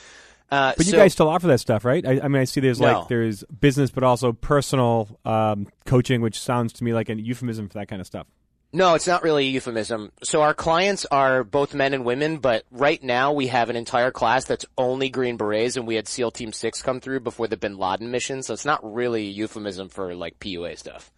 Uh, 0.50 0.74
But 0.77 0.86
you 0.86 0.92
so- 0.94 0.98
guys 0.98 1.13
still 1.13 1.27
offer 1.30 1.48
that 1.48 1.60
stuff, 1.60 1.84
right? 1.86 2.06
I, 2.06 2.22
I 2.24 2.27
mean, 2.27 2.42
I 2.42 2.46
see 2.46 2.62
there's 2.62 2.80
No. 2.80 3.00
like 3.00 3.08
there's 3.10 3.44
business, 3.44 3.92
but 3.92 4.04
also 4.04 4.32
personal 4.32 5.20
um, 5.25 5.68
coaching, 5.86 6.22
which 6.22 6.39
sounds 6.39 6.74
to 6.74 6.84
me 6.84 6.94
like 6.94 7.10
a 7.10 7.16
euphemism 7.20 7.68
for 7.68 7.80
that 7.80 7.88
kind 7.88 8.00
of 8.00 8.08
stuff. 8.08 8.27
No, 8.74 8.96
it's 8.96 9.08
not 9.08 9.24
really 9.24 9.48
a 9.48 9.50
euphemism. 9.50 10.12
So 10.24 10.42
our 10.42 10.54
clients 10.54 11.06
are 11.06 11.44
both 11.46 11.74
men 11.74 11.94
and 11.94 12.04
women, 12.04 12.38
but 12.39 12.66
right 12.70 13.01
now 13.01 13.32
we 13.32 13.48
have 13.48 13.70
an 13.70 13.77
entire 13.77 14.12
class 14.12 14.44
that's 14.44 14.66
only 14.77 15.10
Green 15.10 15.38
Berets, 15.38 15.77
and 15.77 15.88
we 15.88 15.96
had 15.96 16.08
SEAL 16.08 16.32
Team 16.32 16.51
Six 16.51 16.82
come 16.82 17.00
through 17.00 17.22
before 17.22 17.48
the 17.48 17.56
Bin 17.56 17.77
Laden 17.77 18.12
mission. 18.12 18.44
So 18.44 18.54
it's 18.54 18.66
not 18.66 18.80
really 18.94 19.24
a 19.27 19.32
euphemism 19.32 19.88
for 19.88 20.13
like 20.16 20.39
PUA 20.39 20.77
stuff. 20.77 21.12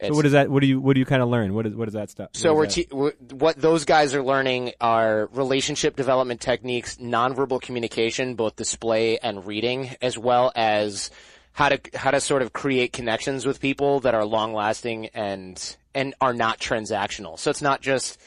So 0.00 0.14
what 0.14 0.26
is 0.26 0.32
that? 0.32 0.48
What 0.50 0.60
do 0.60 0.66
you 0.66 0.80
what 0.80 0.94
do 0.94 1.00
you 1.00 1.06
kind 1.06 1.22
of 1.22 1.28
learn? 1.28 1.54
What 1.54 1.66
is 1.66 1.74
what 1.74 1.88
is 1.88 1.94
that 1.94 2.10
stuff? 2.10 2.30
So 2.34 2.50
What 2.50 2.58
we're, 2.58 2.66
that? 2.66 2.72
te- 2.72 2.88
we're 2.92 3.12
what 3.32 3.56
those 3.56 3.84
guys 3.84 4.14
are 4.14 4.22
learning 4.22 4.72
are 4.80 5.28
relationship 5.32 5.96
development 5.96 6.40
techniques, 6.40 6.96
nonverbal 6.98 7.60
communication, 7.60 8.34
both 8.34 8.54
display 8.56 9.18
and 9.18 9.44
reading, 9.46 9.90
as 10.00 10.16
well 10.16 10.52
as 10.54 11.10
how 11.52 11.68
to 11.68 11.80
how 11.94 12.12
to 12.12 12.20
sort 12.20 12.42
of 12.42 12.52
create 12.52 12.92
connections 12.92 13.44
with 13.44 13.60
people 13.60 14.00
that 14.00 14.14
are 14.14 14.24
long 14.24 14.54
lasting 14.54 15.06
and 15.14 15.76
and 15.94 16.14
are 16.20 16.32
not 16.32 16.60
transactional. 16.60 17.36
So 17.38 17.50
it's 17.50 17.62
not 17.62 17.80
just 17.80 18.20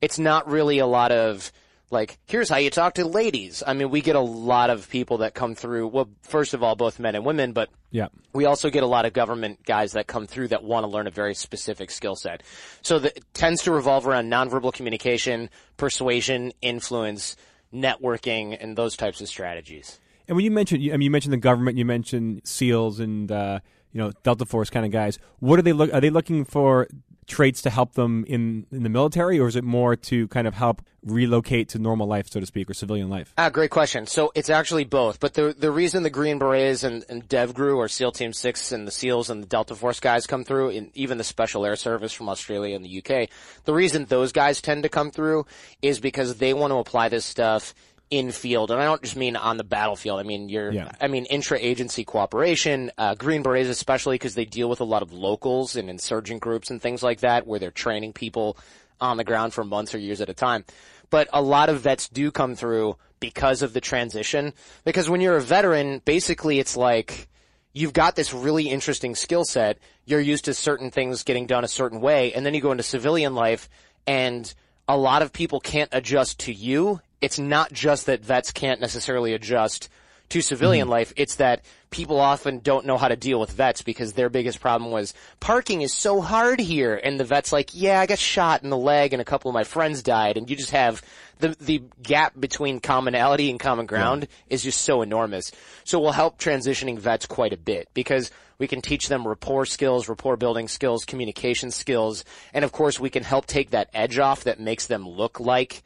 it's 0.00 0.18
not 0.18 0.48
really 0.48 0.80
a 0.80 0.86
lot 0.86 1.12
of 1.12 1.52
like 1.92 2.18
here's 2.26 2.48
how 2.48 2.56
you 2.56 2.70
talk 2.70 2.94
to 2.94 3.04
ladies. 3.04 3.62
I 3.64 3.74
mean, 3.74 3.90
we 3.90 4.00
get 4.00 4.16
a 4.16 4.20
lot 4.20 4.70
of 4.70 4.88
people 4.88 5.18
that 5.18 5.34
come 5.34 5.54
through. 5.54 5.88
Well, 5.88 6.08
first 6.22 6.54
of 6.54 6.62
all, 6.62 6.74
both 6.74 6.98
men 6.98 7.14
and 7.14 7.24
women, 7.24 7.52
but 7.52 7.68
yeah. 7.90 8.08
we 8.32 8.46
also 8.46 8.70
get 8.70 8.82
a 8.82 8.86
lot 8.86 9.04
of 9.04 9.12
government 9.12 9.64
guys 9.64 9.92
that 9.92 10.06
come 10.06 10.26
through 10.26 10.48
that 10.48 10.64
want 10.64 10.84
to 10.84 10.88
learn 10.88 11.06
a 11.06 11.10
very 11.10 11.34
specific 11.34 11.90
skill 11.90 12.16
set. 12.16 12.42
So 12.80 12.98
the, 12.98 13.14
it 13.16 13.24
tends 13.34 13.62
to 13.64 13.72
revolve 13.72 14.06
around 14.06 14.30
nonverbal 14.30 14.72
communication, 14.72 15.50
persuasion, 15.76 16.52
influence, 16.62 17.36
networking, 17.72 18.56
and 18.58 18.76
those 18.76 18.96
types 18.96 19.20
of 19.20 19.28
strategies. 19.28 20.00
And 20.26 20.36
when 20.36 20.44
you 20.44 20.50
mentioned, 20.50 20.82
I 20.84 20.92
mean, 20.92 21.02
you 21.02 21.10
mentioned 21.10 21.32
the 21.32 21.38
government, 21.38 21.76
you 21.76 21.84
mentioned 21.84 22.42
SEALs 22.44 23.00
and 23.00 23.30
uh, 23.30 23.60
you 23.92 23.98
know 23.98 24.12
Delta 24.22 24.46
Force 24.46 24.70
kind 24.70 24.86
of 24.86 24.92
guys. 24.92 25.18
What 25.40 25.58
are 25.58 25.62
they 25.62 25.72
look? 25.72 25.92
Are 25.92 26.00
they 26.00 26.10
looking 26.10 26.44
for 26.44 26.88
traits 27.26 27.62
to 27.62 27.70
help 27.70 27.94
them 27.94 28.24
in 28.26 28.66
in 28.72 28.82
the 28.82 28.88
military, 28.88 29.38
or 29.38 29.48
is 29.48 29.56
it 29.56 29.64
more 29.64 29.96
to 29.96 30.28
kind 30.28 30.46
of 30.46 30.54
help 30.54 30.82
relocate 31.04 31.68
to 31.70 31.78
normal 31.78 32.06
life, 32.06 32.30
so 32.30 32.40
to 32.40 32.46
speak, 32.46 32.70
or 32.70 32.74
civilian 32.74 33.08
life? 33.08 33.32
Ah, 33.36 33.50
great 33.50 33.70
question. 33.70 34.06
So 34.06 34.30
it's 34.34 34.50
actually 34.50 34.84
both, 34.84 35.20
but 35.20 35.34
the 35.34 35.54
the 35.56 35.70
reason 35.70 36.02
the 36.02 36.10
Green 36.10 36.38
Berets 36.38 36.84
and, 36.84 37.04
and 37.08 37.26
DevGru 37.28 37.76
or 37.76 37.88
SEAL 37.88 38.12
Team 38.12 38.32
Six 38.32 38.72
and 38.72 38.86
the 38.86 38.92
SEALs 38.92 39.30
and 39.30 39.42
the 39.42 39.46
Delta 39.46 39.74
Force 39.74 40.00
guys 40.00 40.26
come 40.26 40.44
through, 40.44 40.70
and 40.70 40.90
even 40.94 41.18
the 41.18 41.24
Special 41.24 41.64
Air 41.64 41.76
Service 41.76 42.12
from 42.12 42.28
Australia 42.28 42.76
and 42.76 42.84
the 42.84 42.98
UK, 42.98 43.28
the 43.64 43.74
reason 43.74 44.04
those 44.06 44.32
guys 44.32 44.60
tend 44.60 44.82
to 44.82 44.88
come 44.88 45.10
through 45.10 45.46
is 45.80 46.00
because 46.00 46.36
they 46.36 46.54
want 46.54 46.72
to 46.72 46.76
apply 46.76 47.08
this 47.08 47.24
stuff 47.24 47.74
in 48.12 48.30
field, 48.30 48.70
and 48.70 48.78
I 48.78 48.84
don't 48.84 49.00
just 49.00 49.16
mean 49.16 49.36
on 49.36 49.56
the 49.56 49.64
battlefield. 49.64 50.20
I 50.20 50.22
mean 50.22 50.50
you're, 50.50 50.70
Yeah. 50.70 50.92
I 51.00 51.08
mean 51.08 51.24
intra-agency 51.24 52.04
cooperation. 52.04 52.92
Uh, 52.98 53.14
Green 53.14 53.42
Berets 53.42 53.70
especially 53.70 54.16
because 54.16 54.34
they 54.34 54.44
deal 54.44 54.68
with 54.68 54.80
a 54.80 54.84
lot 54.84 55.00
of 55.00 55.14
locals 55.14 55.76
and 55.76 55.88
insurgent 55.88 56.42
groups 56.42 56.70
and 56.70 56.80
things 56.80 57.02
like 57.02 57.20
that, 57.20 57.46
where 57.46 57.58
they're 57.58 57.70
training 57.70 58.12
people 58.12 58.58
on 59.00 59.16
the 59.16 59.24
ground 59.24 59.54
for 59.54 59.64
months 59.64 59.94
or 59.94 59.98
years 59.98 60.20
at 60.20 60.28
a 60.28 60.34
time. 60.34 60.64
But 61.08 61.28
a 61.32 61.40
lot 61.40 61.70
of 61.70 61.80
vets 61.80 62.08
do 62.10 62.30
come 62.30 62.54
through 62.54 62.96
because 63.18 63.62
of 63.62 63.72
the 63.72 63.80
transition. 63.80 64.52
Because 64.84 65.08
when 65.08 65.22
you're 65.22 65.36
a 65.36 65.40
veteran, 65.40 66.02
basically 66.04 66.58
it's 66.58 66.76
like 66.76 67.28
you've 67.72 67.94
got 67.94 68.14
this 68.14 68.34
really 68.34 68.68
interesting 68.68 69.14
skill 69.14 69.46
set. 69.46 69.78
You're 70.04 70.20
used 70.20 70.44
to 70.44 70.54
certain 70.54 70.90
things 70.90 71.22
getting 71.22 71.46
done 71.46 71.64
a 71.64 71.68
certain 71.68 72.02
way, 72.02 72.34
and 72.34 72.44
then 72.44 72.52
you 72.52 72.60
go 72.60 72.72
into 72.72 72.82
civilian 72.82 73.34
life, 73.34 73.70
and 74.06 74.52
a 74.86 74.98
lot 74.98 75.22
of 75.22 75.32
people 75.32 75.60
can't 75.60 75.88
adjust 75.92 76.40
to 76.40 76.52
you. 76.52 77.00
It's 77.22 77.38
not 77.38 77.72
just 77.72 78.06
that 78.06 78.24
vets 78.24 78.52
can't 78.52 78.80
necessarily 78.80 79.32
adjust 79.32 79.88
to 80.32 80.40
civilian 80.40 80.84
mm-hmm. 80.84 80.92
life. 80.92 81.12
It's 81.16 81.36
that 81.36 81.64
people 81.90 82.18
often 82.18 82.60
don't 82.60 82.86
know 82.86 82.96
how 82.96 83.08
to 83.08 83.16
deal 83.16 83.38
with 83.38 83.52
vets 83.52 83.82
because 83.82 84.14
their 84.14 84.30
biggest 84.30 84.60
problem 84.60 84.90
was 84.90 85.12
parking 85.40 85.82
is 85.82 85.92
so 85.92 86.22
hard 86.22 86.58
here. 86.58 86.98
And 87.02 87.20
the 87.20 87.24
vet's 87.24 87.52
like, 87.52 87.70
yeah, 87.74 88.00
I 88.00 88.06
got 88.06 88.18
shot 88.18 88.62
in 88.62 88.70
the 88.70 88.76
leg 88.76 89.12
and 89.12 89.20
a 89.20 89.26
couple 89.26 89.50
of 89.50 89.54
my 89.54 89.64
friends 89.64 90.02
died. 90.02 90.38
And 90.38 90.48
you 90.48 90.56
just 90.56 90.70
have 90.70 91.02
the, 91.38 91.54
the 91.60 91.82
gap 92.02 92.32
between 92.38 92.80
commonality 92.80 93.50
and 93.50 93.60
common 93.60 93.84
ground 93.84 94.26
is 94.48 94.62
just 94.62 94.80
so 94.80 95.02
enormous. 95.02 95.52
So 95.84 96.00
we'll 96.00 96.12
help 96.12 96.38
transitioning 96.38 96.98
vets 96.98 97.26
quite 97.26 97.52
a 97.52 97.58
bit 97.58 97.88
because 97.92 98.30
we 98.58 98.66
can 98.66 98.80
teach 98.80 99.08
them 99.08 99.28
rapport 99.28 99.66
skills, 99.66 100.08
rapport 100.08 100.38
building 100.38 100.66
skills, 100.66 101.04
communication 101.04 101.70
skills. 101.70 102.24
And 102.54 102.64
of 102.64 102.72
course 102.72 102.98
we 102.98 103.10
can 103.10 103.22
help 103.22 103.44
take 103.44 103.70
that 103.70 103.90
edge 103.92 104.18
off 104.18 104.44
that 104.44 104.60
makes 104.60 104.86
them 104.86 105.06
look 105.06 105.40
like 105.40 105.82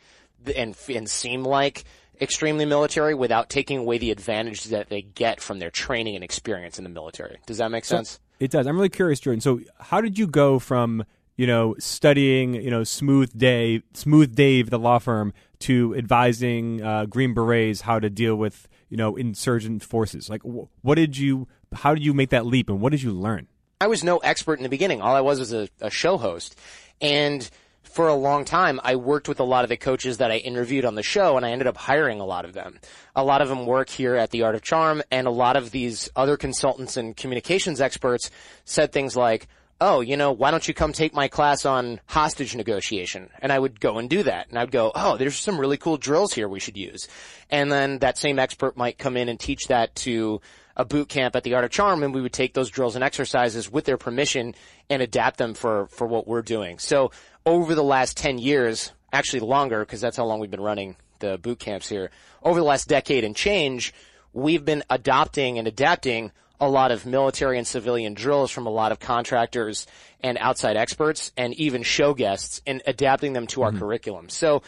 and 0.54 0.76
and 0.88 1.08
seem 1.08 1.44
like 1.44 1.84
extremely 2.20 2.64
military 2.64 3.14
without 3.14 3.50
taking 3.50 3.78
away 3.78 3.98
the 3.98 4.10
advantage 4.10 4.64
that 4.64 4.88
they 4.88 5.02
get 5.02 5.40
from 5.40 5.58
their 5.58 5.70
training 5.70 6.14
and 6.14 6.24
experience 6.24 6.78
in 6.78 6.84
the 6.84 6.90
military. 6.90 7.38
Does 7.46 7.58
that 7.58 7.70
make 7.70 7.84
sense? 7.84 8.20
It 8.40 8.50
does. 8.50 8.66
I'm 8.66 8.76
really 8.76 8.88
curious, 8.88 9.20
Jordan. 9.20 9.40
So, 9.40 9.60
how 9.80 10.00
did 10.00 10.18
you 10.18 10.26
go 10.26 10.58
from 10.58 11.04
you 11.36 11.46
know 11.46 11.74
studying 11.78 12.54
you 12.54 12.70
know 12.70 12.84
Smooth 12.84 13.36
Dave, 13.36 13.82
Smooth 13.94 14.34
Dave, 14.34 14.70
the 14.70 14.78
law 14.78 14.98
firm, 14.98 15.32
to 15.60 15.94
advising 15.96 16.82
uh, 16.82 17.06
Green 17.06 17.34
Berets 17.34 17.82
how 17.82 17.98
to 17.98 18.10
deal 18.10 18.36
with 18.36 18.68
you 18.88 18.96
know 18.96 19.16
insurgent 19.16 19.82
forces? 19.82 20.28
Like, 20.28 20.42
wh- 20.42 20.68
what 20.84 20.96
did 20.96 21.16
you? 21.16 21.48
How 21.72 21.94
did 21.94 22.04
you 22.04 22.14
make 22.14 22.30
that 22.30 22.46
leap, 22.46 22.68
and 22.68 22.80
what 22.80 22.92
did 22.92 23.02
you 23.02 23.12
learn? 23.12 23.48
I 23.80 23.88
was 23.88 24.02
no 24.02 24.18
expert 24.18 24.58
in 24.58 24.62
the 24.62 24.68
beginning. 24.68 25.02
All 25.02 25.14
I 25.14 25.20
was 25.20 25.38
was 25.38 25.52
a, 25.52 25.68
a 25.80 25.90
show 25.90 26.16
host, 26.16 26.58
and 27.00 27.48
for 27.96 28.08
a 28.08 28.14
long 28.14 28.44
time, 28.44 28.78
I 28.84 28.96
worked 28.96 29.26
with 29.26 29.40
a 29.40 29.44
lot 29.44 29.64
of 29.64 29.70
the 29.70 29.78
coaches 29.78 30.18
that 30.18 30.30
I 30.30 30.36
interviewed 30.36 30.84
on 30.84 30.96
the 30.96 31.02
show, 31.02 31.38
and 31.38 31.46
I 31.46 31.52
ended 31.52 31.66
up 31.66 31.78
hiring 31.78 32.20
a 32.20 32.26
lot 32.26 32.44
of 32.44 32.52
them. 32.52 32.78
A 33.14 33.24
lot 33.24 33.40
of 33.40 33.48
them 33.48 33.64
work 33.64 33.88
here 33.88 34.16
at 34.16 34.30
the 34.32 34.42
Art 34.42 34.54
of 34.54 34.60
Charm, 34.60 35.02
and 35.10 35.26
a 35.26 35.30
lot 35.30 35.56
of 35.56 35.70
these 35.70 36.10
other 36.14 36.36
consultants 36.36 36.98
and 36.98 37.16
communications 37.16 37.80
experts 37.80 38.30
said 38.66 38.92
things 38.92 39.16
like, 39.16 39.48
oh, 39.80 40.02
you 40.02 40.18
know, 40.18 40.30
why 40.30 40.50
don't 40.50 40.68
you 40.68 40.74
come 40.74 40.92
take 40.92 41.14
my 41.14 41.26
class 41.26 41.64
on 41.64 41.98
hostage 42.04 42.54
negotiation? 42.54 43.30
And 43.40 43.50
I 43.50 43.58
would 43.58 43.80
go 43.80 43.96
and 43.96 44.10
do 44.10 44.22
that. 44.24 44.50
And 44.50 44.58
I'd 44.58 44.70
go, 44.70 44.92
oh, 44.94 45.16
there's 45.16 45.38
some 45.38 45.58
really 45.58 45.78
cool 45.78 45.96
drills 45.96 46.34
here 46.34 46.48
we 46.50 46.60
should 46.60 46.76
use. 46.76 47.08
And 47.48 47.72
then 47.72 48.00
that 48.00 48.18
same 48.18 48.38
expert 48.38 48.76
might 48.76 48.98
come 48.98 49.16
in 49.16 49.30
and 49.30 49.40
teach 49.40 49.68
that 49.68 49.94
to 49.96 50.42
a 50.76 50.84
boot 50.84 51.08
camp 51.08 51.34
at 51.34 51.42
the 51.42 51.54
Art 51.54 51.64
of 51.64 51.70
Charm 51.70 52.02
and 52.02 52.14
we 52.14 52.20
would 52.20 52.32
take 52.32 52.54
those 52.54 52.70
drills 52.70 52.94
and 52.94 53.04
exercises 53.04 53.70
with 53.70 53.84
their 53.84 53.96
permission 53.96 54.54
and 54.90 55.02
adapt 55.02 55.38
them 55.38 55.54
for, 55.54 55.86
for 55.88 56.06
what 56.06 56.28
we're 56.28 56.42
doing. 56.42 56.78
So 56.78 57.10
over 57.44 57.74
the 57.74 57.82
last 57.82 58.16
10 58.16 58.38
years, 58.38 58.92
actually 59.12 59.40
longer, 59.40 59.80
because 59.80 60.00
that's 60.00 60.16
how 60.16 60.24
long 60.24 60.40
we've 60.40 60.50
been 60.50 60.60
running 60.60 60.96
the 61.20 61.38
boot 61.38 61.58
camps 61.58 61.88
here, 61.88 62.10
over 62.42 62.60
the 62.60 62.66
last 62.66 62.88
decade 62.88 63.24
and 63.24 63.34
change, 63.34 63.94
we've 64.32 64.64
been 64.64 64.84
adopting 64.90 65.58
and 65.58 65.66
adapting 65.66 66.30
a 66.60 66.68
lot 66.68 66.90
of 66.90 67.04
military 67.06 67.58
and 67.58 67.66
civilian 67.66 68.14
drills 68.14 68.50
from 68.50 68.66
a 68.66 68.70
lot 68.70 68.92
of 68.92 68.98
contractors 68.98 69.86
and 70.22 70.38
outside 70.38 70.76
experts 70.76 71.32
and 71.36 71.54
even 71.54 71.82
show 71.82 72.14
guests 72.14 72.60
and 72.66 72.82
adapting 72.86 73.32
them 73.32 73.46
to 73.46 73.62
our 73.62 73.70
mm-hmm. 73.70 73.78
curriculum. 73.78 74.28
So 74.28 74.62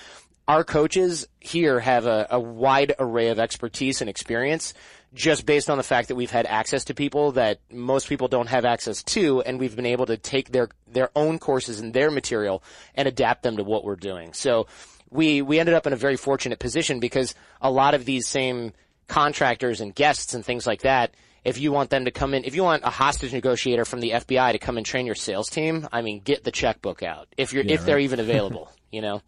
our 0.46 0.64
coaches 0.64 1.26
here 1.40 1.80
have 1.80 2.06
a, 2.06 2.26
a 2.30 2.40
wide 2.40 2.94
array 2.98 3.28
of 3.28 3.38
expertise 3.38 4.00
and 4.00 4.08
experience 4.08 4.74
just 5.14 5.46
based 5.46 5.70
on 5.70 5.78
the 5.78 5.84
fact 5.84 6.08
that 6.08 6.16
we've 6.16 6.30
had 6.30 6.46
access 6.46 6.84
to 6.84 6.94
people 6.94 7.32
that 7.32 7.60
most 7.72 8.08
people 8.08 8.28
don't 8.28 8.48
have 8.48 8.64
access 8.64 9.02
to, 9.02 9.40
and 9.42 9.58
we've 9.58 9.76
been 9.76 9.86
able 9.86 10.06
to 10.06 10.16
take 10.16 10.50
their 10.50 10.68
their 10.86 11.10
own 11.16 11.38
courses 11.38 11.80
and 11.80 11.94
their 11.94 12.10
material 12.10 12.62
and 12.94 13.08
adapt 13.08 13.42
them 13.42 13.56
to 13.56 13.64
what 13.64 13.84
we're 13.84 13.96
doing. 13.96 14.32
So 14.32 14.66
we 15.10 15.42
we 15.42 15.58
ended 15.58 15.74
up 15.74 15.86
in 15.86 15.92
a 15.92 15.96
very 15.96 16.16
fortunate 16.16 16.58
position 16.58 17.00
because 17.00 17.34
a 17.60 17.70
lot 17.70 17.94
of 17.94 18.04
these 18.04 18.26
same 18.26 18.72
contractors 19.06 19.80
and 19.80 19.94
guests 19.94 20.34
and 20.34 20.44
things 20.44 20.66
like 20.66 20.82
that. 20.82 21.14
If 21.44 21.58
you 21.58 21.72
want 21.72 21.88
them 21.88 22.04
to 22.04 22.10
come 22.10 22.34
in, 22.34 22.44
if 22.44 22.54
you 22.54 22.62
want 22.62 22.82
a 22.84 22.90
hostage 22.90 23.32
negotiator 23.32 23.84
from 23.84 24.00
the 24.00 24.10
FBI 24.10 24.52
to 24.52 24.58
come 24.58 24.76
and 24.76 24.84
train 24.84 25.06
your 25.06 25.14
sales 25.14 25.48
team, 25.48 25.88
I 25.90 26.02
mean, 26.02 26.20
get 26.20 26.44
the 26.44 26.50
checkbook 26.50 27.02
out 27.02 27.28
if 27.38 27.52
you're 27.52 27.64
yeah, 27.64 27.74
if 27.74 27.80
right. 27.80 27.86
they're 27.86 27.98
even 28.00 28.20
available. 28.26 28.70
you 28.90 29.00
know, 29.00 29.22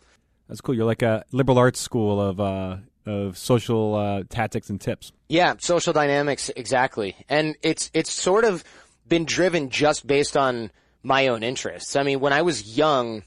that's 0.48 0.60
cool. 0.60 0.74
You're 0.74 0.84
like 0.84 1.02
a 1.02 1.24
liberal 1.32 1.58
arts 1.58 1.80
school 1.80 2.20
of 2.20 2.40
uh, 2.40 2.76
of 3.06 3.36
social 3.38 3.94
uh, 3.94 4.22
tactics 4.28 4.70
and 4.70 4.80
tips. 4.80 5.12
Yeah, 5.28 5.54
social 5.58 5.92
dynamics 5.92 6.50
exactly, 6.54 7.16
and 7.28 7.56
it's 7.62 7.90
it's 7.94 8.12
sort 8.12 8.44
of 8.44 8.64
been 9.08 9.24
driven 9.24 9.70
just 9.70 10.06
based 10.06 10.36
on 10.36 10.70
my 11.02 11.28
own 11.28 11.42
interests. 11.42 11.96
I 11.96 12.02
mean, 12.02 12.20
when 12.20 12.32
I 12.32 12.42
was 12.42 12.76
young, 12.76 13.22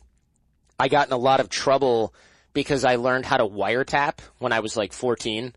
I 0.79 0.87
got 0.87 1.07
in 1.07 1.13
a 1.13 1.17
lot 1.17 1.39
of 1.39 1.49
trouble 1.49 2.13
because 2.53 2.85
I 2.85 2.95
learned 2.95 3.25
how 3.25 3.37
to 3.37 3.45
wiretap 3.45 4.19
when 4.39 4.53
I 4.53 4.59
was 4.59 4.77
like 4.77 4.93
14 4.93 5.53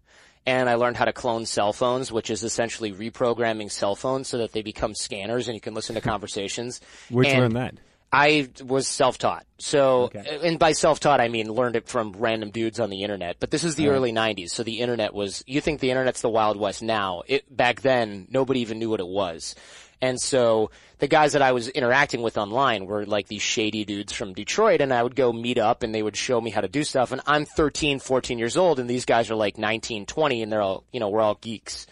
and 0.46 0.68
I 0.70 0.76
learned 0.76 0.96
how 0.96 1.04
to 1.04 1.12
clone 1.12 1.44
cell 1.44 1.72
phones, 1.72 2.12
which 2.12 2.30
is 2.30 2.44
essentially 2.44 2.92
reprogramming 2.92 3.70
cell 3.70 3.96
phones 3.96 4.28
so 4.28 4.38
that 4.38 4.52
they 4.52 4.62
become 4.62 4.94
scanners 4.94 5.48
and 5.48 5.54
you 5.54 5.60
can 5.60 5.74
listen 5.74 5.94
to 5.96 6.00
conversations. 6.00 6.80
Where'd 7.10 7.26
you 7.28 7.34
learn 7.34 7.54
that? 7.54 7.74
I 8.12 8.48
was 8.64 8.86
self-taught. 8.86 9.46
So, 9.58 10.04
okay. 10.04 10.40
and 10.42 10.58
by 10.58 10.72
self-taught, 10.72 11.20
I 11.20 11.28
mean 11.28 11.52
learned 11.52 11.76
it 11.76 11.88
from 11.88 12.12
random 12.12 12.50
dudes 12.50 12.80
on 12.80 12.90
the 12.90 13.02
internet. 13.02 13.36
But 13.40 13.50
this 13.50 13.64
is 13.64 13.74
the 13.74 13.88
early 13.88 14.12
90s, 14.12 14.50
so 14.50 14.62
the 14.62 14.80
internet 14.80 15.12
was, 15.12 15.42
you 15.46 15.60
think 15.60 15.80
the 15.80 15.90
internet's 15.90 16.20
the 16.20 16.28
Wild 16.28 16.58
West 16.58 16.82
now. 16.82 17.22
It, 17.26 17.54
back 17.54 17.80
then, 17.80 18.26
nobody 18.30 18.60
even 18.60 18.78
knew 18.78 18.90
what 18.90 19.00
it 19.00 19.06
was. 19.06 19.54
And 20.00 20.20
so 20.20 20.70
the 20.98 21.08
guys 21.08 21.32
that 21.32 21.42
I 21.42 21.52
was 21.52 21.68
interacting 21.68 22.22
with 22.22 22.38
online 22.38 22.86
were 22.86 23.06
like 23.06 23.28
these 23.28 23.42
shady 23.42 23.84
dudes 23.84 24.12
from 24.12 24.34
Detroit 24.34 24.80
and 24.80 24.92
I 24.92 25.02
would 25.02 25.16
go 25.16 25.32
meet 25.32 25.58
up 25.58 25.82
and 25.82 25.94
they 25.94 26.02
would 26.02 26.16
show 26.16 26.40
me 26.40 26.50
how 26.50 26.60
to 26.60 26.68
do 26.68 26.84
stuff. 26.84 27.12
And 27.12 27.20
I'm 27.26 27.44
13, 27.44 27.98
14 27.98 28.38
years 28.38 28.56
old 28.56 28.78
and 28.78 28.88
these 28.88 29.04
guys 29.04 29.30
are 29.30 29.34
like 29.34 29.58
19, 29.58 30.06
20 30.06 30.42
and 30.42 30.52
they're 30.52 30.62
all, 30.62 30.84
you 30.92 31.00
know, 31.00 31.08
we're 31.08 31.22
all 31.22 31.36
geeks. 31.40 31.86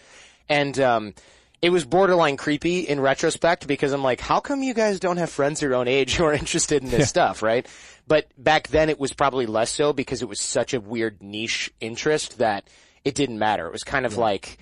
And, 0.47 0.79
um, 0.79 1.13
it 1.61 1.69
was 1.69 1.85
borderline 1.85 2.37
creepy 2.37 2.81
in 2.81 2.99
retrospect 2.99 3.67
because 3.67 3.91
I'm 3.93 4.03
like, 4.03 4.19
how 4.19 4.39
come 4.39 4.61
you 4.61 4.73
guys 4.73 4.99
don't 4.99 5.17
have 5.17 5.29
friends 5.29 5.61
your 5.61 5.75
own 5.75 5.87
age 5.87 6.15
who 6.17 6.25
are 6.25 6.33
interested 6.33 6.83
in 6.83 6.89
this 6.89 6.99
yeah. 6.99 7.05
stuff, 7.05 7.41
right? 7.41 7.65
But 8.07 8.27
back 8.37 8.67
then 8.67 8.89
it 8.89 8.99
was 8.99 9.13
probably 9.13 9.45
less 9.45 9.71
so 9.71 9.93
because 9.93 10.21
it 10.21 10.29
was 10.29 10.39
such 10.39 10.73
a 10.73 10.79
weird 10.79 11.21
niche 11.23 11.73
interest 11.79 12.37
that 12.37 12.67
it 13.03 13.15
didn't 13.15 13.39
matter. 13.39 13.65
It 13.67 13.71
was 13.71 13.83
kind 13.83 14.05
of 14.05 14.13
yeah. 14.13 14.19
like, 14.19 14.57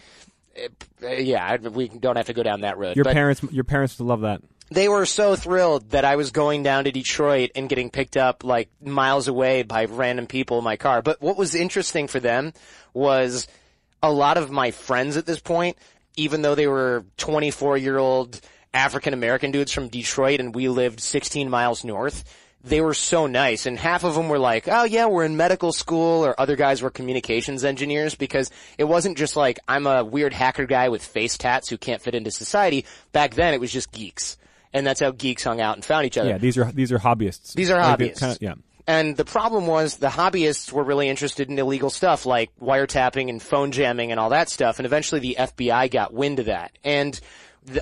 uh, 1.04 1.08
yeah, 1.08 1.58
we 1.58 1.90
don't 1.90 2.16
have 2.16 2.28
to 2.28 2.34
go 2.34 2.44
down 2.44 2.62
that 2.62 2.78
road. 2.78 2.96
Your 2.96 3.06
but 3.06 3.14
parents, 3.14 3.44
your 3.52 3.64
parents 3.64 4.00
would 4.00 4.06
love 4.06 4.22
that. 4.22 4.42
They 4.70 4.88
were 4.88 5.06
so 5.06 5.36
thrilled 5.36 5.92
that 5.92 6.06
I 6.06 6.16
was 6.16 6.32
going 6.32 6.64
down 6.64 6.86
to 6.86 6.92
Detroit 6.92 7.52
and 7.54 7.70
getting 7.70 7.90
picked 7.90 8.18
up 8.18 8.44
like 8.44 8.70
miles 8.82 9.28
away 9.28 9.64
by 9.64 9.86
random 9.86 10.26
people 10.26 10.58
in 10.58 10.64
my 10.64 10.78
car. 10.78 11.02
But 11.02 11.22
what 11.22 11.38
was 11.38 11.54
interesting 11.54 12.08
for 12.08 12.20
them 12.20 12.54
was 12.94 13.48
a 14.02 14.12
lot 14.12 14.38
of 14.38 14.52
my 14.52 14.72
friends 14.72 15.16
at 15.18 15.26
this 15.26 15.40
point 15.40 15.78
even 16.16 16.42
though 16.42 16.56
they 16.56 16.68
were 16.68 17.06
24 17.18 17.78
year 17.78 17.98
old 17.98 18.40
African 18.74 19.14
American 19.14 19.52
dudes 19.52 19.72
from 19.72 19.88
Detroit 19.88 20.40
and 20.40 20.56
we 20.56 20.70
lived 20.70 21.00
16 21.00 21.50
miles 21.50 21.84
north, 21.84 22.24
they 22.64 22.82
were 22.82 22.94
so 22.94 23.28
nice. 23.28 23.66
And 23.66 23.78
half 23.78 24.04
of 24.04 24.16
them 24.16 24.30
were 24.30 24.40
like, 24.40 24.68
oh 24.68 24.84
yeah, 24.84 25.06
we're 25.06 25.26
in 25.26 25.38
medical 25.38 25.74
school 25.74 26.26
or 26.26 26.40
other 26.40 26.56
guys 26.56 26.82
were 26.82 26.90
communications 26.90 27.64
engineers 27.64 28.16
because 28.16 28.50
it 28.78 28.86
wasn't 28.86 29.18
just 29.18 29.36
like, 29.36 29.60
I'm 29.68 29.86
a 29.86 30.04
weird 30.04 30.34
hacker 30.34 30.66
guy 30.66 30.90
with 30.90 31.04
face 31.04 31.38
tats 31.38 31.70
who 31.70 31.78
can't 31.78 32.02
fit 32.02 32.16
into 32.16 32.32
society. 32.32 32.86
Back 33.12 33.36
then 33.36 33.54
it 33.54 33.60
was 33.60 33.72
just 33.72 33.92
geeks. 33.92 34.38
And 34.76 34.88
that's 34.88 35.02
how 35.02 35.12
geeks 35.12 35.44
hung 35.44 35.62
out 35.62 35.76
and 35.76 35.86
found 35.86 36.08
each 36.08 36.18
other. 36.18 36.30
Yeah, 36.30 36.40
these 36.40 36.58
are, 36.58 36.72
these 36.72 36.92
are 36.92 36.98
hobbyists. 36.98 37.54
These 37.54 37.70
are 37.70 37.80
hobbyists. 37.80 38.20
Kind 38.20 38.32
of, 38.32 38.42
yeah. 38.42 38.54
And 38.86 39.16
the 39.16 39.26
problem 39.26 39.66
was 39.66 39.98
the 39.98 40.10
hobbyists 40.10 40.72
were 40.72 40.84
really 40.84 41.08
interested 41.08 41.50
in 41.50 41.58
illegal 41.58 41.90
stuff 41.90 42.26
like 42.26 42.52
wiretapping 42.62 43.30
and 43.30 43.42
phone 43.42 43.72
jamming 43.72 44.12
and 44.12 44.20
all 44.20 44.30
that 44.32 44.50
stuff. 44.50 44.80
And 44.80 44.86
eventually 44.86 45.22
the 45.22 45.38
FBI 45.40 45.90
got 45.90 46.14
wind 46.14 46.40
of 46.40 46.48
that. 46.48 46.78
And 46.84 47.20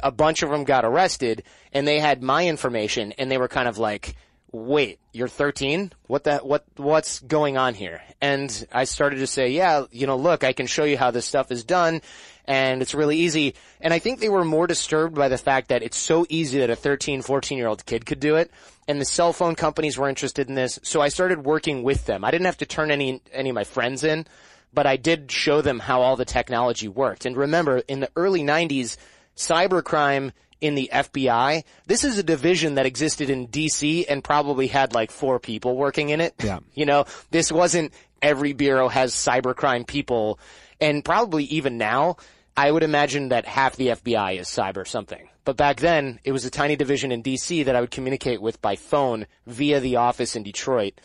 a 0.04 0.12
bunch 0.12 0.44
of 0.44 0.52
them 0.52 0.64
got 0.64 0.86
arrested 0.86 1.44
and 1.74 1.88
they 1.88 2.00
had 2.00 2.22
my 2.22 2.48
information 2.48 3.14
and 3.14 3.32
they 3.32 3.40
were 3.40 3.48
kind 3.48 3.68
of 3.68 3.80
like, 3.80 4.16
wait, 4.52 5.00
you're 5.12 5.28
13? 5.28 5.92
What 6.08 6.24
the, 6.26 6.38
what, 6.40 6.66
what's 6.76 7.20
going 7.22 7.58
on 7.58 7.74
here? 7.74 8.02
And 8.20 8.68
I 8.72 8.84
started 8.84 9.18
to 9.18 9.28
say, 9.28 9.50
yeah, 9.50 9.86
you 9.92 10.06
know, 10.06 10.18
look, 10.18 10.44
I 10.44 10.54
can 10.54 10.68
show 10.68 10.84
you 10.84 10.98
how 10.98 11.10
this 11.10 11.26
stuff 11.26 11.52
is 11.52 11.64
done 11.64 12.02
and 12.46 12.82
it's 12.82 12.94
really 12.94 13.18
easy. 13.18 13.56
And 13.80 13.94
I 13.94 14.00
think 14.00 14.20
they 14.20 14.30
were 14.30 14.46
more 14.46 14.68
disturbed 14.68 15.16
by 15.16 15.30
the 15.30 15.38
fact 15.38 15.70
that 15.70 15.84
it's 15.84 15.98
so 15.98 16.26
easy 16.30 16.60
that 16.60 16.70
a 16.70 16.76
13, 16.76 17.22
14 17.22 17.58
year 17.58 17.68
old 17.68 17.86
kid 17.86 18.06
could 18.06 18.20
do 18.20 18.36
it. 18.36 18.52
And 18.91 18.99
the 18.99 19.06
cell 19.06 19.32
phone 19.32 19.56
companies 19.56 19.97
were 19.97 20.10
interested 20.10 20.49
in 20.49 20.56
this. 20.56 20.77
So 20.84 20.99
I 20.99 21.08
started 21.08 21.45
working 21.45 21.82
with 21.82 22.06
them. 22.08 22.25
I 22.25 22.32
didn't 22.32 22.47
have 22.47 22.58
to 22.58 22.65
turn 22.65 22.91
any, 22.91 23.21
any 23.32 23.47
of 23.47 23.56
my 23.56 23.63
friends 23.63 24.04
in, 24.04 24.27
but 24.73 24.86
I 24.86 24.97
did 24.97 25.32
show 25.32 25.62
them 25.62 25.80
how 25.80 26.01
all 26.01 26.17
the 26.17 26.25
technology 26.25 26.89
worked. 26.89 27.25
And 27.25 27.38
remember, 27.38 27.77
in 27.88 28.01
the 28.01 28.10
early 28.17 28.41
90s, 28.41 28.97
cybercrime 29.38 30.34
in 30.60 30.75
the 30.75 30.89
FBI, 30.91 31.63
this 31.88 32.04
is 32.04 32.17
a 32.17 32.23
division 32.23 32.75
that 32.75 32.86
existed 32.86 33.30
in 33.30 33.47
DC 33.47 34.04
and 34.10 34.21
probably 34.21 34.67
had 34.67 34.93
like 34.93 35.10
four 35.10 35.39
people 35.39 35.77
working 35.77 36.10
in 36.10 36.19
it. 36.19 36.36
Yeah. 36.43 36.60
You 36.73 36.86
know, 36.86 37.06
this 37.30 37.49
wasn't 37.49 37.93
every 38.21 38.51
bureau 38.51 38.89
has 38.89 39.15
cybercrime 39.15 39.88
people 39.88 40.38
and 40.82 41.06
probably 41.06 41.45
even 41.45 41.77
now, 41.77 42.17
I 42.58 42.69
would 42.69 42.84
imagine 42.84 43.30
that 43.30 43.45
half 43.45 43.77
the 43.77 43.88
FBI 43.88 44.38
is 44.39 44.47
cyber 44.47 44.86
something. 44.86 45.30
But 45.43 45.58
back 45.58 45.80
then, 45.80 46.19
it 46.23 46.32
was 46.32 46.45
a 46.45 46.51
tiny 46.51 46.75
division 46.75 47.12
in 47.12 47.23
DC 47.23 47.65
that 47.65 47.75
I 47.75 47.82
would 47.82 47.91
communicate 47.91 48.41
with 48.41 48.62
by 48.62 48.75
phone 48.75 49.25
via 49.47 49.80
the 49.80 49.95
office 49.95 50.36
in 50.36 50.43
Detroit. 50.43 51.01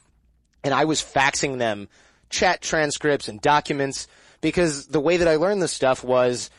And 0.62 0.74
I 0.74 0.84
was 0.84 1.02
faxing 1.02 1.58
them 1.58 1.88
chat 2.28 2.60
transcripts 2.60 3.28
and 3.28 3.40
documents 3.40 4.08
because 4.40 4.86
the 4.86 5.00
way 5.00 5.16
that 5.16 5.28
I 5.28 5.36
learned 5.36 5.62
this 5.62 5.72
stuff 5.72 6.04
was 6.04 6.50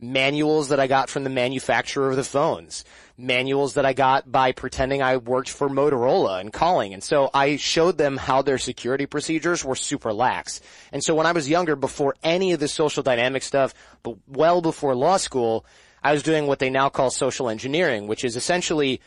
manuals 0.00 0.68
that 0.68 0.80
I 0.80 0.86
got 0.86 1.08
from 1.08 1.24
the 1.24 1.30
manufacturer 1.30 2.10
of 2.10 2.16
the 2.16 2.24
phones, 2.24 2.84
manuals 3.16 3.74
that 3.74 3.86
I 3.86 3.92
got 3.92 4.30
by 4.30 4.52
pretending 4.52 5.02
I 5.02 5.16
worked 5.16 5.48
for 5.48 5.68
Motorola 5.68 6.40
and 6.40 6.52
calling. 6.52 6.92
And 6.92 7.02
so 7.02 7.30
I 7.32 7.56
showed 7.56 7.96
them 7.96 8.16
how 8.16 8.42
their 8.42 8.58
security 8.58 9.06
procedures 9.06 9.64
were 9.64 9.76
super 9.76 10.12
lax. 10.12 10.60
And 10.92 11.02
so 11.02 11.14
when 11.14 11.26
I 11.26 11.32
was 11.32 11.48
younger, 11.48 11.76
before 11.76 12.16
any 12.22 12.52
of 12.52 12.60
the 12.60 12.68
social 12.68 13.02
dynamic 13.02 13.42
stuff, 13.42 13.74
but 14.02 14.16
well 14.28 14.60
before 14.60 14.94
law 14.94 15.16
school, 15.16 15.64
I 16.04 16.12
was 16.12 16.22
doing 16.22 16.46
what 16.46 16.58
they 16.58 16.70
now 16.70 16.90
call 16.90 17.10
social 17.10 17.48
engineering, 17.48 18.06
which 18.06 18.24
is 18.24 18.36
essentially 18.36 19.00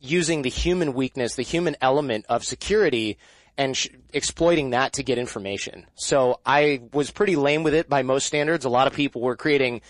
using 0.00 0.42
the 0.42 0.50
human 0.50 0.92
weakness, 0.92 1.36
the 1.36 1.42
human 1.42 1.76
element 1.80 2.26
of 2.28 2.44
security 2.44 3.16
and 3.56 3.76
sh- 3.76 3.88
exploiting 4.12 4.70
that 4.70 4.94
to 4.94 5.04
get 5.04 5.18
information. 5.18 5.86
So 5.94 6.40
I 6.44 6.82
was 6.92 7.12
pretty 7.12 7.36
lame 7.36 7.62
with 7.62 7.74
it 7.74 7.88
by 7.88 8.02
most 8.02 8.26
standards. 8.26 8.64
A 8.64 8.68
lot 8.68 8.88
of 8.88 8.92
people 8.92 9.20
were 9.22 9.36
creating 9.36 9.82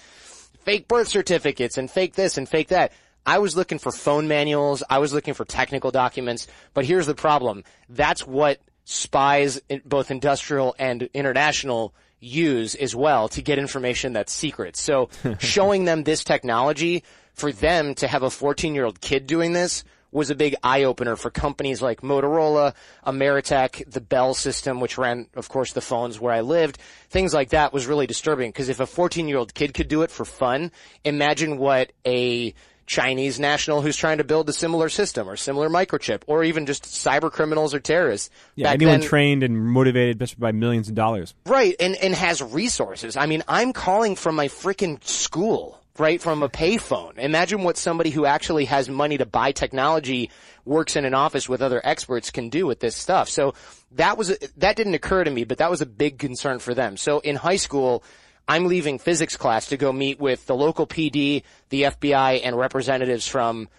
fake 0.65 0.89
birth 0.89 1.09
certificates 1.09 1.79
and 1.79 1.91
fake 1.91 2.15
this 2.15 2.37
and 2.37 2.49
fake 2.49 2.69
that. 2.69 2.93
I 3.25 3.39
was 3.39 3.57
looking 3.57 3.79
for 3.79 3.93
phone 3.93 4.29
manuals. 4.29 4.83
I 4.91 4.99
was 4.99 5.13
looking 5.15 5.33
for 5.33 5.45
technical 5.45 5.91
documents. 5.91 6.49
But 6.75 6.85
here's 6.85 7.07
the 7.07 7.15
problem. 7.15 7.65
That's 7.89 8.27
what 8.27 8.61
spies, 8.85 9.61
both 9.87 10.11
industrial 10.11 10.75
and 10.79 11.09
international, 11.15 11.95
use 12.23 12.75
as 12.77 12.95
well 12.95 13.29
to 13.29 13.43
get 13.43 13.59
information 13.59 14.13
that's 14.13 14.33
secret. 14.33 14.77
So 14.77 15.11
showing 15.39 15.85
them 15.85 16.05
this 16.05 16.25
technology 16.25 17.03
for 17.35 17.53
them 17.53 17.95
to 17.97 18.07
have 18.07 18.23
a 18.23 18.31
14 18.31 18.75
year 18.75 18.85
old 18.85 19.01
kid 19.01 19.27
doing 19.27 19.53
this 19.53 19.85
was 20.13 20.29
a 20.29 20.35
big 20.35 20.55
eye 20.63 20.85
opener 20.85 21.17
for 21.17 21.31
companies 21.31 21.81
like 21.81 22.03
Motorola, 22.03 22.75
Ameritech, 23.07 23.91
the 23.91 24.01
Bell 24.01 24.35
system, 24.35 24.79
which 24.79 24.99
ran, 24.99 25.27
of 25.35 25.49
course, 25.49 25.73
the 25.73 25.81
phones 25.81 26.21
where 26.21 26.35
I 26.35 26.43
lived. 26.43 26.79
Things 27.09 27.33
like 27.33 27.49
that 27.51 27.73
was 27.73 27.87
really 27.87 28.07
disturbing 28.07 28.51
because 28.51 28.69
if 28.69 28.79
a 28.79 28.87
14 28.87 29.27
year 29.27 29.39
old 29.39 29.55
kid 29.55 29.73
could 29.75 29.89
do 29.89 30.03
it 30.03 30.11
for 30.11 30.27
fun, 30.27 30.71
imagine 31.03 31.57
what 31.57 31.93
a 32.07 32.55
Chinese 32.93 33.41
national 33.41 33.81
who's 33.81 33.97
trying 33.97 34.19
to 34.19 34.25
build 34.25 34.47
a 34.51 34.53
similar 34.53 34.91
system 34.91 35.27
or 35.27 35.35
similar 35.35 35.71
microchip 35.71 36.21
or 36.27 36.45
even 36.45 36.67
just 36.67 36.85
cyber 36.85 37.33
criminals 37.33 37.73
or 37.73 37.81
terrorists. 37.81 38.29
Yeah, 38.55 38.67
Back 38.67 38.75
anyone 38.75 39.01
then- 39.01 39.09
trained 39.09 39.43
and 39.43 39.59
motivated 39.59 40.23
by 40.39 40.53
millions 40.53 40.91
of 40.91 40.95
dollars. 40.95 41.33
Right, 41.47 41.75
and, 41.81 41.97
and 41.97 42.15
has 42.15 42.43
resources. 42.43 43.17
I 43.17 43.25
mean, 43.25 43.45
I'm 43.49 43.73
calling 43.73 44.15
from 44.15 44.37
my 44.37 44.49
freaking 44.49 45.03
school, 45.03 45.81
right, 45.97 46.21
from 46.21 46.43
a 46.43 46.51
payphone. 46.51 47.17
Imagine 47.17 47.63
what 47.63 47.79
somebody 47.79 48.11
who 48.11 48.27
actually 48.27 48.67
has 48.67 48.91
money 48.91 49.17
to 49.17 49.25
buy 49.25 49.53
technology, 49.53 50.31
works 50.67 50.95
in 50.95 51.07
an 51.07 51.15
office 51.15 51.49
with 51.49 51.63
other 51.63 51.81
experts 51.83 52.31
can 52.31 52.51
do 52.51 52.67
with 52.67 52.81
this 52.81 52.95
stuff. 52.95 53.31
So 53.31 53.55
that 53.93 54.19
was, 54.19 54.31
a, 54.31 54.37
that 54.59 54.77
didn't 54.77 54.93
occur 54.95 55.25
to 55.25 55.31
me, 55.31 55.45
but 55.45 55.59
that 55.59 55.71
was 55.71 55.81
a 55.81 55.87
big 55.87 56.19
concern 56.19 56.59
for 56.59 56.75
them. 56.75 56.99
So 56.99 57.21
in 57.21 57.37
high 57.37 57.57
school, 57.57 58.05
I'm 58.53 58.67
leaving 58.67 58.99
physics 58.99 59.35
class 59.35 59.69
to 59.69 59.79
go 59.79 59.95
meet 59.95 60.21
with 60.21 60.45
the 60.45 60.55
local 60.55 60.87
PD, 60.87 61.43
the 61.71 61.85
FBI, 61.85 62.43
and 62.45 62.55
representatives 62.55 63.27
from 63.27 63.71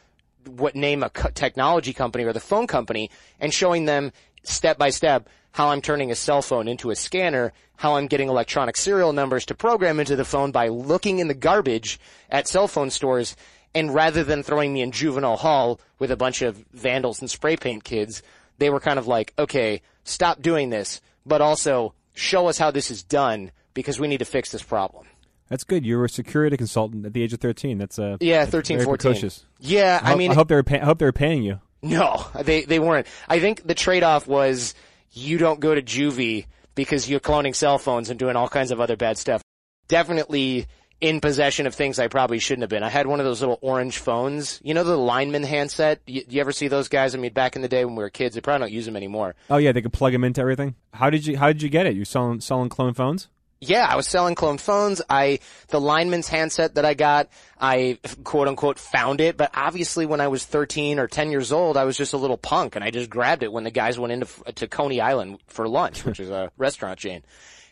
what 0.48 0.76
name 0.76 1.04
a 1.04 1.12
co- 1.12 1.30
technology 1.30 1.94
company 1.94 2.24
or 2.24 2.34
the 2.34 2.40
phone 2.40 2.66
company 2.66 3.12
and 3.40 3.54
showing 3.54 3.86
them 3.86 4.12
step 4.42 4.80
by 4.80 4.90
step 4.90 5.30
how 5.52 5.70
I'm 5.70 5.84
turning 5.84 6.10
a 6.10 6.16
cell 6.16 6.42
phone 6.42 6.68
into 6.68 6.90
a 6.90 6.96
scanner, 6.96 7.54
how 7.76 7.98
I'm 7.98 8.08
getting 8.08 8.30
electronic 8.30 8.76
serial 8.76 9.14
numbers 9.14 9.46
to 9.46 9.54
program 9.54 10.00
into 10.00 10.16
the 10.16 10.26
phone 10.26 10.52
by 10.52 10.70
looking 10.70 11.20
in 11.20 11.28
the 11.28 11.36
garbage 11.36 12.00
at 12.32 12.48
cell 12.48 12.68
phone 12.68 12.90
stores. 12.90 13.36
And 13.76 13.94
rather 13.94 14.24
than 14.24 14.42
throwing 14.42 14.74
me 14.74 14.82
in 14.82 14.92
juvenile 14.92 15.38
hall 15.38 15.80
with 16.00 16.10
a 16.10 16.18
bunch 16.18 16.42
of 16.42 16.56
vandals 16.74 17.22
and 17.22 17.30
spray 17.30 17.58
paint 17.58 17.84
kids, 17.84 18.24
they 18.58 18.72
were 18.72 18.80
kind 18.80 18.98
of 18.98 19.06
like, 19.06 19.36
okay, 19.38 19.84
stop 20.04 20.42
doing 20.42 20.72
this, 20.72 21.00
but 21.28 21.42
also 21.42 21.94
show 22.16 22.48
us 22.48 22.58
how 22.58 22.72
this 22.72 22.90
is 22.90 23.04
done 23.04 23.52
because 23.74 24.00
we 24.00 24.08
need 24.08 24.20
to 24.20 24.26
fix 24.26 24.52
this 24.52 24.64
problem. 24.64 25.06
That's 25.50 25.64
good. 25.64 25.86
You 25.86 25.98
were 25.98 26.06
a 26.06 26.10
security 26.10 26.58
consultant 26.58 27.06
at 27.06 27.14
the 27.14 27.22
age 27.22 27.34
of 27.34 27.40
13. 27.40 27.78
That's 27.78 28.00
uh, 28.00 28.18
Yeah, 28.20 28.40
that's 28.40 28.52
13, 28.52 28.78
very 28.78 28.86
14. 28.86 29.12
precocious. 29.12 29.46
Yeah, 29.60 30.00
I 30.02 30.12
ho- 30.12 30.18
mean, 30.18 30.32
I 30.32 30.34
hope 30.36 30.48
they 30.48 30.56
were. 30.56 30.64
Pay- 30.64 30.80
I 30.80 30.86
hope 30.86 31.00
they 31.00 31.06
were 31.06 31.12
paying 31.12 31.44
you. 31.44 31.60
No, 31.82 32.26
they 32.42 32.62
they 32.64 32.80
weren't. 32.80 33.08
I 33.28 33.40
think 33.40 33.68
the 33.68 33.76
trade 33.76 34.04
off 34.04 34.26
was 34.26 34.74
you 35.12 35.38
don't 35.38 35.60
go 35.60 35.76
to 35.76 35.82
juvie 35.82 36.46
because 36.76 37.10
you're 37.10 37.20
cloning 37.20 37.54
cell 37.54 37.78
phones 37.78 38.10
and 38.10 38.18
doing 38.18 38.36
all 38.38 38.48
kinds 38.48 38.72
of 38.72 38.80
other 38.80 38.96
bad 38.96 39.18
stuff. 39.18 39.42
Definitely 39.90 40.66
in 41.02 41.20
possession 41.20 41.68
of 41.68 41.76
things 41.76 42.00
I 42.00 42.08
probably 42.08 42.40
shouldn't 42.40 42.62
have 42.64 42.70
been. 42.70 42.82
I 42.84 42.90
had 42.90 43.06
one 43.06 43.20
of 43.20 43.26
those 43.26 43.42
little 43.42 43.60
orange 43.62 43.98
phones. 43.98 44.62
You 44.64 44.74
know 44.74 44.86
the 44.86 44.96
lineman 44.98 45.44
handset? 45.44 46.00
You, 46.08 46.24
you 46.30 46.40
ever 46.40 46.54
see 46.54 46.70
those 46.70 46.88
guys? 46.88 47.14
I 47.14 47.18
mean, 47.20 47.34
back 47.34 47.56
in 47.58 47.62
the 47.62 47.68
day 47.68 47.84
when 47.84 47.96
we 47.96 48.02
were 48.04 48.10
kids, 48.10 48.34
they 48.36 48.42
probably 48.42 48.66
don't 48.68 48.74
use 48.74 48.86
them 48.86 48.96
anymore. 48.96 49.36
Oh 49.50 49.58
yeah, 49.58 49.74
they 49.74 49.82
could 49.82 49.94
plug 49.94 50.14
them 50.14 50.24
into 50.24 50.40
everything. 50.42 50.76
How 50.94 51.10
did 51.10 51.28
you? 51.28 51.38
How 51.38 51.48
did 51.50 51.62
you 51.62 51.70
get 51.70 51.86
it? 51.86 51.96
You 51.96 52.06
selling 52.06 52.40
selling 52.40 52.70
clone 52.70 52.94
phones? 52.94 53.28
Yeah, 53.64 53.88
I 53.90 53.96
was 53.96 54.08
selling 54.08 54.36
clone 54.36 54.58
phones. 54.58 55.02
I, 55.10 55.40
the 55.70 55.80
lineman's 55.80 56.28
handset 56.28 56.76
that 56.76 56.86
I 56.86 56.94
got, 56.94 57.30
I 57.60 57.98
quote 58.24 58.48
unquote 58.48 58.78
found 58.78 59.22
it, 59.22 59.38
but 59.38 59.52
obviously 59.54 60.06
when 60.06 60.22
I 60.22 60.28
was 60.28 60.46
13 60.46 61.00
or 61.00 61.08
10 61.08 61.32
years 61.32 61.52
old, 61.52 61.78
I 61.78 61.86
was 61.86 61.98
just 61.98 62.14
a 62.14 62.18
little 62.18 62.38
punk 62.38 62.76
and 62.76 62.84
I 62.84 62.92
just 62.92 63.10
grabbed 63.10 63.44
it 63.44 63.52
when 63.52 63.64
the 63.64 63.72
guys 63.72 63.98
went 63.98 64.14
into, 64.14 64.28
to 64.56 64.68
Coney 64.68 65.00
Island 65.02 65.40
for 65.48 65.68
lunch, 65.68 66.06
which 66.06 66.20
is 66.20 66.30
a 66.30 66.52
restaurant 66.58 67.00
chain. 67.00 67.24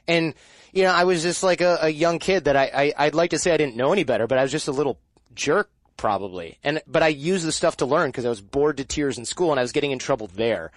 And, 0.07 0.33
you 0.71 0.83
know, 0.83 0.91
I 0.91 1.03
was 1.03 1.21
just 1.21 1.43
like 1.43 1.61
a, 1.61 1.79
a 1.81 1.89
young 1.89 2.19
kid 2.19 2.45
that 2.45 2.55
I, 2.55 2.71
I, 2.73 2.93
I'd 3.05 3.15
like 3.15 3.31
to 3.31 3.39
say 3.39 3.53
I 3.53 3.57
didn't 3.57 3.75
know 3.75 3.91
any 3.91 4.03
better, 4.03 4.27
but 4.27 4.37
I 4.37 4.43
was 4.43 4.51
just 4.51 4.67
a 4.67 4.71
little 4.71 4.97
jerk 5.35 5.69
probably. 5.97 6.57
And, 6.63 6.81
but 6.87 7.03
I 7.03 7.09
used 7.09 7.45
the 7.45 7.51
stuff 7.51 7.77
to 7.77 7.85
learn 7.85 8.09
because 8.09 8.25
I 8.25 8.29
was 8.29 8.41
bored 8.41 8.77
to 8.77 8.85
tears 8.85 9.17
in 9.17 9.25
school 9.25 9.51
and 9.51 9.59
I 9.59 9.63
was 9.63 9.71
getting 9.71 9.91
in 9.91 9.99
trouble 9.99 10.27
there. 10.27 10.71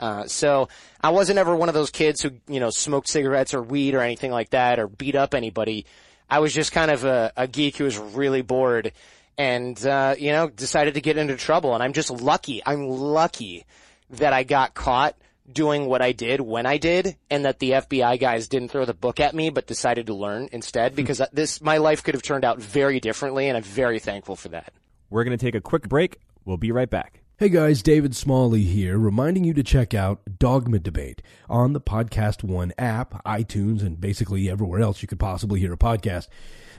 Uh, 0.00 0.26
so 0.26 0.68
I 1.00 1.10
wasn't 1.10 1.38
ever 1.38 1.54
one 1.54 1.68
of 1.68 1.74
those 1.74 1.90
kids 1.90 2.22
who, 2.22 2.30
you 2.48 2.58
know, 2.58 2.70
smoked 2.70 3.06
cigarettes 3.06 3.52
or 3.52 3.62
weed 3.62 3.94
or 3.94 4.00
anything 4.00 4.32
like 4.32 4.50
that 4.50 4.78
or 4.78 4.88
beat 4.88 5.14
up 5.14 5.34
anybody. 5.34 5.84
I 6.28 6.38
was 6.38 6.54
just 6.54 6.72
kind 6.72 6.90
of 6.90 7.04
a, 7.04 7.32
a 7.36 7.46
geek 7.46 7.76
who 7.76 7.84
was 7.84 7.98
really 7.98 8.40
bored 8.40 8.92
and, 9.36 9.84
uh, 9.86 10.14
you 10.18 10.32
know, 10.32 10.48
decided 10.48 10.94
to 10.94 11.00
get 11.00 11.18
into 11.18 11.36
trouble. 11.36 11.74
And 11.74 11.82
I'm 11.82 11.92
just 11.92 12.10
lucky. 12.10 12.62
I'm 12.64 12.88
lucky 12.88 13.66
that 14.10 14.32
I 14.32 14.42
got 14.42 14.74
caught 14.74 15.16
doing 15.52 15.86
what 15.86 16.00
I 16.00 16.12
did 16.12 16.40
when 16.40 16.64
I 16.64 16.78
did 16.78 17.16
and 17.28 17.44
that 17.44 17.58
the 17.58 17.72
FBI 17.72 18.18
guys 18.20 18.48
didn't 18.48 18.70
throw 18.70 18.84
the 18.84 18.94
book 18.94 19.20
at 19.20 19.34
me 19.34 19.50
but 19.50 19.66
decided 19.66 20.06
to 20.06 20.14
learn 20.14 20.48
instead 20.52 20.94
because 20.94 21.20
this, 21.32 21.60
my 21.60 21.78
life 21.78 22.02
could 22.04 22.14
have 22.14 22.22
turned 22.22 22.44
out 22.44 22.60
very 22.60 23.00
differently 23.00 23.48
and 23.48 23.56
I'm 23.56 23.62
very 23.62 23.98
thankful 23.98 24.36
for 24.36 24.48
that. 24.50 24.72
We're 25.10 25.24
going 25.24 25.36
to 25.36 25.44
take 25.44 25.56
a 25.56 25.60
quick 25.60 25.88
break. 25.88 26.20
We'll 26.44 26.56
be 26.56 26.72
right 26.72 26.88
back. 26.88 27.19
Hey 27.40 27.48
guys, 27.48 27.82
David 27.82 28.14
Smalley 28.14 28.64
here, 28.64 28.98
reminding 28.98 29.44
you 29.44 29.54
to 29.54 29.62
check 29.62 29.94
out 29.94 30.20
Dogma 30.38 30.78
Debate 30.78 31.22
on 31.48 31.72
the 31.72 31.80
Podcast 31.80 32.44
One 32.44 32.70
app, 32.76 33.24
iTunes, 33.24 33.80
and 33.80 33.98
basically 33.98 34.50
everywhere 34.50 34.82
else 34.82 35.00
you 35.00 35.08
could 35.08 35.18
possibly 35.18 35.58
hear 35.58 35.72
a 35.72 35.78
podcast. 35.78 36.28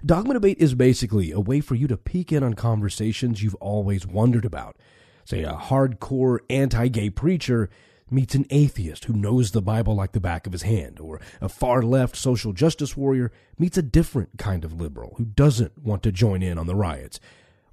Dogma 0.05 0.35
Debate 0.35 0.59
is 0.59 0.75
basically 0.75 1.31
a 1.31 1.39
way 1.39 1.61
for 1.61 1.73
you 1.73 1.87
to 1.87 1.97
peek 1.97 2.31
in 2.31 2.43
on 2.43 2.53
conversations 2.53 3.41
you've 3.41 3.55
always 3.55 4.05
wondered 4.05 4.45
about. 4.45 4.77
Say 5.25 5.41
a 5.41 5.53
hardcore 5.53 6.41
anti-gay 6.47 7.09
preacher 7.09 7.71
meets 8.11 8.35
an 8.35 8.45
atheist 8.51 9.05
who 9.05 9.13
knows 9.13 9.49
the 9.49 9.63
Bible 9.63 9.95
like 9.95 10.11
the 10.11 10.19
back 10.19 10.45
of 10.45 10.53
his 10.53 10.61
hand, 10.61 10.99
or 10.99 11.19
a 11.41 11.49
far 11.49 11.81
left 11.81 12.15
social 12.15 12.53
justice 12.53 12.95
warrior 12.95 13.31
meets 13.57 13.79
a 13.79 13.81
different 13.81 14.37
kind 14.37 14.63
of 14.63 14.79
liberal 14.79 15.15
who 15.17 15.25
doesn't 15.25 15.75
want 15.79 16.03
to 16.03 16.11
join 16.11 16.43
in 16.43 16.59
on 16.59 16.67
the 16.67 16.75
riots. 16.75 17.19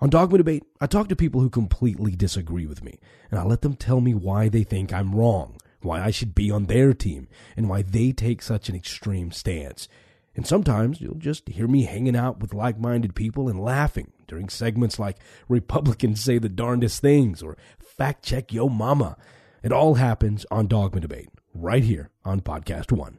On 0.01 0.09
Dogma 0.09 0.39
Debate, 0.39 0.63
I 0.81 0.87
talk 0.87 1.09
to 1.09 1.17
people 1.17 1.41
who 1.41 1.51
completely 1.51 2.15
disagree 2.15 2.67
with 2.67 2.85
me, 2.85 3.01
and 3.33 3.41
I 3.41 3.43
let 3.43 3.63
them 3.63 3.75
tell 3.75 4.01
me 4.01 4.15
why 4.15 4.49
they 4.49 4.63
think 4.63 4.93
I'm 4.93 5.13
wrong, 5.13 5.59
why 5.83 6.01
I 6.01 6.13
should 6.13 6.37
be 6.37 6.53
on 6.53 6.67
their 6.67 6.95
team, 6.95 7.27
and 7.57 7.69
why 7.69 7.83
they 7.83 8.13
take 8.13 8.41
such 8.41 8.69
an 8.69 8.77
extreme 8.77 9.33
stance. 9.33 9.89
And 10.37 10.47
sometimes 10.47 11.01
you'll 11.01 11.17
just 11.17 11.49
hear 11.49 11.67
me 11.67 11.83
hanging 11.83 12.15
out 12.15 12.39
with 12.39 12.55
like 12.55 12.79
minded 12.79 13.17
people 13.17 13.49
and 13.49 13.59
laughing 13.59 14.13
during 14.29 14.49
segments 14.49 15.01
like 15.01 15.17
Republicans 15.49 16.23
say 16.23 16.39
the 16.39 16.49
darndest 16.49 17.01
things 17.01 17.43
or 17.43 17.57
fact 17.81 18.25
check 18.25 18.53
yo 18.53 18.69
mama. 18.69 19.17
It 19.65 19.73
all 19.73 19.95
happens 19.95 20.47
on 20.49 20.69
Dogma 20.69 21.01
Debate, 21.01 21.31
right 21.53 21.83
here 21.83 22.11
on 22.25 22.41
Podcast 22.41 22.93
One. 22.93 23.19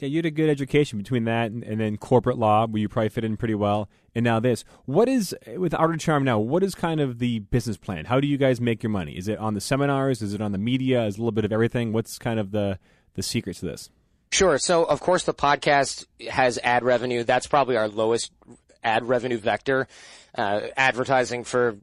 Yeah, 0.00 0.08
you 0.08 0.16
had 0.18 0.26
a 0.26 0.30
good 0.30 0.48
education 0.48 0.98
between 0.98 1.24
that 1.24 1.50
and, 1.50 1.62
and 1.62 1.80
then 1.80 1.96
corporate 1.98 2.38
law, 2.38 2.66
where 2.66 2.80
you 2.80 2.88
probably 2.88 3.10
fit 3.10 3.24
in 3.24 3.36
pretty 3.36 3.54
well, 3.54 3.88
and 4.14 4.24
now 4.24 4.40
this. 4.40 4.64
What 4.86 5.08
is 5.08 5.34
with 5.56 5.74
of 5.74 5.98
Charm 5.98 6.24
now? 6.24 6.38
What 6.38 6.62
is 6.62 6.74
kind 6.74 7.00
of 7.00 7.18
the 7.18 7.40
business 7.40 7.76
plan? 7.76 8.06
How 8.06 8.18
do 8.18 8.26
you 8.26 8.38
guys 8.38 8.60
make 8.60 8.82
your 8.82 8.90
money? 8.90 9.12
Is 9.16 9.28
it 9.28 9.38
on 9.38 9.54
the 9.54 9.60
seminars? 9.60 10.22
Is 10.22 10.32
it 10.34 10.40
on 10.40 10.52
the 10.52 10.58
media? 10.58 11.04
Is 11.06 11.14
it 11.14 11.18
a 11.18 11.22
little 11.22 11.32
bit 11.32 11.44
of 11.44 11.52
everything? 11.52 11.92
What's 11.92 12.18
kind 12.18 12.40
of 12.40 12.50
the 12.50 12.78
the 13.14 13.22
secret 13.22 13.56
to 13.58 13.66
this? 13.66 13.90
Sure. 14.32 14.58
So, 14.58 14.84
of 14.84 15.00
course, 15.00 15.24
the 15.24 15.34
podcast 15.34 16.06
has 16.30 16.58
ad 16.62 16.84
revenue. 16.84 17.24
That's 17.24 17.46
probably 17.46 17.76
our 17.76 17.88
lowest 17.88 18.32
ad 18.82 19.04
revenue 19.04 19.38
vector. 19.38 19.86
Uh, 20.34 20.60
advertising 20.76 21.44
for 21.44 21.76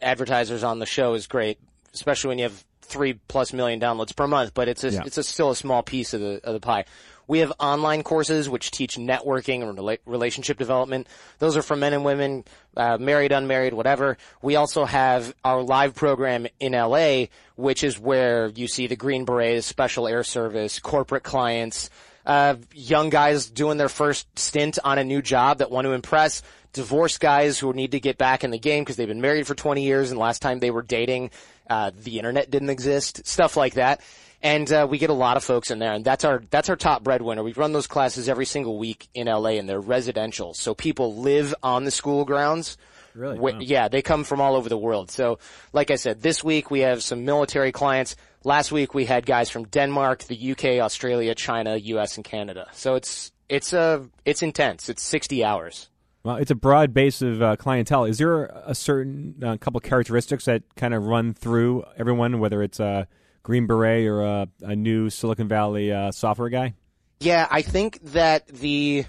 advertisers 0.00 0.62
on 0.64 0.78
the 0.78 0.86
show 0.86 1.14
is 1.14 1.26
great, 1.26 1.58
especially 1.92 2.28
when 2.28 2.38
you 2.38 2.44
have 2.44 2.64
three 2.82 3.14
plus 3.28 3.52
million 3.52 3.80
downloads 3.80 4.14
per 4.14 4.26
month, 4.26 4.54
but 4.54 4.68
it's 4.68 4.82
a, 4.84 4.90
Yeah. 4.90 5.02
it's 5.06 5.18
a, 5.18 5.22
still 5.22 5.50
a 5.50 5.56
small 5.56 5.82
piece 5.82 6.14
of 6.14 6.20
the, 6.20 6.40
of 6.44 6.54
the 6.54 6.60
pie. 6.60 6.84
We 7.30 7.38
have 7.38 7.52
online 7.60 8.02
courses 8.02 8.48
which 8.48 8.72
teach 8.72 8.96
networking 8.96 9.62
and 9.62 9.78
rela- 9.78 10.00
relationship 10.04 10.58
development. 10.58 11.06
Those 11.38 11.56
are 11.56 11.62
for 11.62 11.76
men 11.76 11.92
and 11.92 12.04
women, 12.04 12.44
uh, 12.76 12.98
married, 12.98 13.30
unmarried, 13.30 13.72
whatever. 13.72 14.18
We 14.42 14.56
also 14.56 14.84
have 14.84 15.32
our 15.44 15.62
live 15.62 15.94
program 15.94 16.48
in 16.58 16.72
LA, 16.72 17.26
which 17.54 17.84
is 17.84 18.00
where 18.00 18.48
you 18.48 18.66
see 18.66 18.88
the 18.88 18.96
Green 18.96 19.24
Berets, 19.24 19.64
Special 19.64 20.08
Air 20.08 20.24
Service, 20.24 20.80
corporate 20.80 21.22
clients, 21.22 21.88
uh, 22.26 22.56
young 22.74 23.10
guys 23.10 23.48
doing 23.48 23.78
their 23.78 23.88
first 23.88 24.26
stint 24.36 24.80
on 24.82 24.98
a 24.98 25.04
new 25.04 25.22
job 25.22 25.58
that 25.58 25.70
want 25.70 25.84
to 25.84 25.92
impress, 25.92 26.42
divorced 26.72 27.20
guys 27.20 27.60
who 27.60 27.72
need 27.72 27.92
to 27.92 28.00
get 28.00 28.18
back 28.18 28.42
in 28.42 28.50
the 28.50 28.58
game 28.58 28.82
because 28.82 28.96
they've 28.96 29.06
been 29.06 29.20
married 29.20 29.46
for 29.46 29.54
20 29.54 29.84
years 29.84 30.10
and 30.10 30.18
last 30.18 30.42
time 30.42 30.58
they 30.58 30.72
were 30.72 30.82
dating, 30.82 31.30
uh, 31.68 31.92
the 31.96 32.18
internet 32.18 32.50
didn't 32.50 32.70
exist, 32.70 33.24
stuff 33.24 33.56
like 33.56 33.74
that. 33.74 34.00
And, 34.42 34.70
uh, 34.72 34.86
we 34.88 34.98
get 34.98 35.10
a 35.10 35.14
lot 35.14 35.36
of 35.36 35.44
folks 35.44 35.70
in 35.70 35.78
there 35.78 35.92
and 35.92 36.04
that's 36.04 36.24
our, 36.24 36.42
that's 36.50 36.68
our 36.68 36.76
top 36.76 37.04
breadwinner. 37.04 37.42
We 37.42 37.52
run 37.52 37.72
those 37.72 37.86
classes 37.86 38.28
every 38.28 38.46
single 38.46 38.78
week 38.78 39.08
in 39.14 39.26
LA 39.26 39.50
and 39.50 39.68
they're 39.68 39.80
residential. 39.80 40.54
So 40.54 40.74
people 40.74 41.16
live 41.16 41.54
on 41.62 41.84
the 41.84 41.90
school 41.90 42.24
grounds. 42.24 42.78
Really? 43.14 43.38
Wow. 43.38 43.58
Yeah, 43.60 43.88
they 43.88 44.02
come 44.02 44.24
from 44.24 44.40
all 44.40 44.54
over 44.54 44.68
the 44.68 44.78
world. 44.78 45.10
So, 45.10 45.38
like 45.72 45.90
I 45.90 45.96
said, 45.96 46.22
this 46.22 46.44
week 46.44 46.70
we 46.70 46.80
have 46.80 47.02
some 47.02 47.24
military 47.24 47.72
clients. 47.72 48.16
Last 48.44 48.72
week 48.72 48.94
we 48.94 49.04
had 49.04 49.26
guys 49.26 49.50
from 49.50 49.64
Denmark, 49.64 50.24
the 50.24 50.52
UK, 50.52 50.64
Australia, 50.80 51.34
China, 51.34 51.76
US, 51.76 52.16
and 52.16 52.24
Canada. 52.24 52.68
So 52.72 52.94
it's 52.94 53.32
it's 53.48 53.72
uh 53.74 54.04
it's 54.24 54.42
intense. 54.42 54.88
It's 54.88 55.02
60 55.02 55.44
hours. 55.44 55.88
Well, 56.22 56.36
it's 56.36 56.50
a 56.50 56.54
broad 56.54 56.92
base 56.92 57.22
of 57.22 57.40
uh, 57.40 57.56
clientele. 57.56 58.04
Is 58.04 58.18
there 58.18 58.44
a 58.44 58.74
certain 58.74 59.36
uh, 59.42 59.56
couple 59.56 59.80
characteristics 59.80 60.44
that 60.44 60.62
kind 60.76 60.92
of 60.92 61.06
run 61.06 61.32
through 61.32 61.84
everyone, 61.96 62.40
whether 62.40 62.62
it's 62.62 62.78
a 62.78 63.08
Green 63.42 63.66
Beret 63.66 64.06
or 64.06 64.22
a, 64.22 64.48
a 64.62 64.76
new 64.76 65.10
Silicon 65.10 65.48
Valley 65.48 65.92
uh, 65.92 66.12
software 66.12 66.48
guy? 66.48 66.74
Yeah, 67.20 67.46
I 67.50 67.62
think 67.62 68.02
that 68.12 68.46
the 68.46 69.04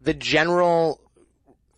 the 0.00 0.14
general 0.14 1.00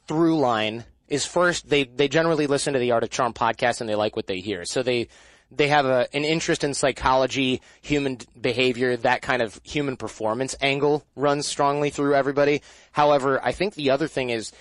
through 0.06 0.38
line 0.38 0.84
is 1.08 1.26
first 1.26 1.68
they 1.68 1.84
they 1.84 2.08
generally 2.08 2.46
listen 2.46 2.72
to 2.74 2.78
the 2.78 2.92
Art 2.92 3.02
of 3.02 3.10
Charm 3.10 3.32
podcast 3.32 3.80
and 3.80 3.88
they 3.88 3.94
like 3.94 4.16
what 4.16 4.26
they 4.26 4.40
hear. 4.40 4.64
So 4.64 4.82
they 4.82 5.08
they 5.54 5.68
have 5.68 5.84
a, 5.84 6.08
an 6.14 6.24
interest 6.24 6.64
in 6.64 6.74
psychology, 6.74 7.60
human 7.82 8.18
behavior, 8.40 8.96
that 8.96 9.22
kind 9.22 9.42
of 9.42 9.60
human 9.64 9.96
performance 9.96 10.56
angle 10.60 11.04
runs 11.14 11.46
strongly 11.46 11.90
through 11.90 12.14
everybody. 12.14 12.62
However, 12.92 13.44
I 13.44 13.52
think 13.52 13.74
the 13.74 13.90
other 13.90 14.08
thing 14.08 14.30
is 14.30 14.52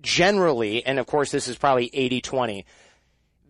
generally, 0.00 0.84
and 0.84 0.98
of 0.98 1.06
course 1.06 1.30
this 1.30 1.46
is 1.46 1.58
probably 1.58 1.90
80-20, 1.90 2.64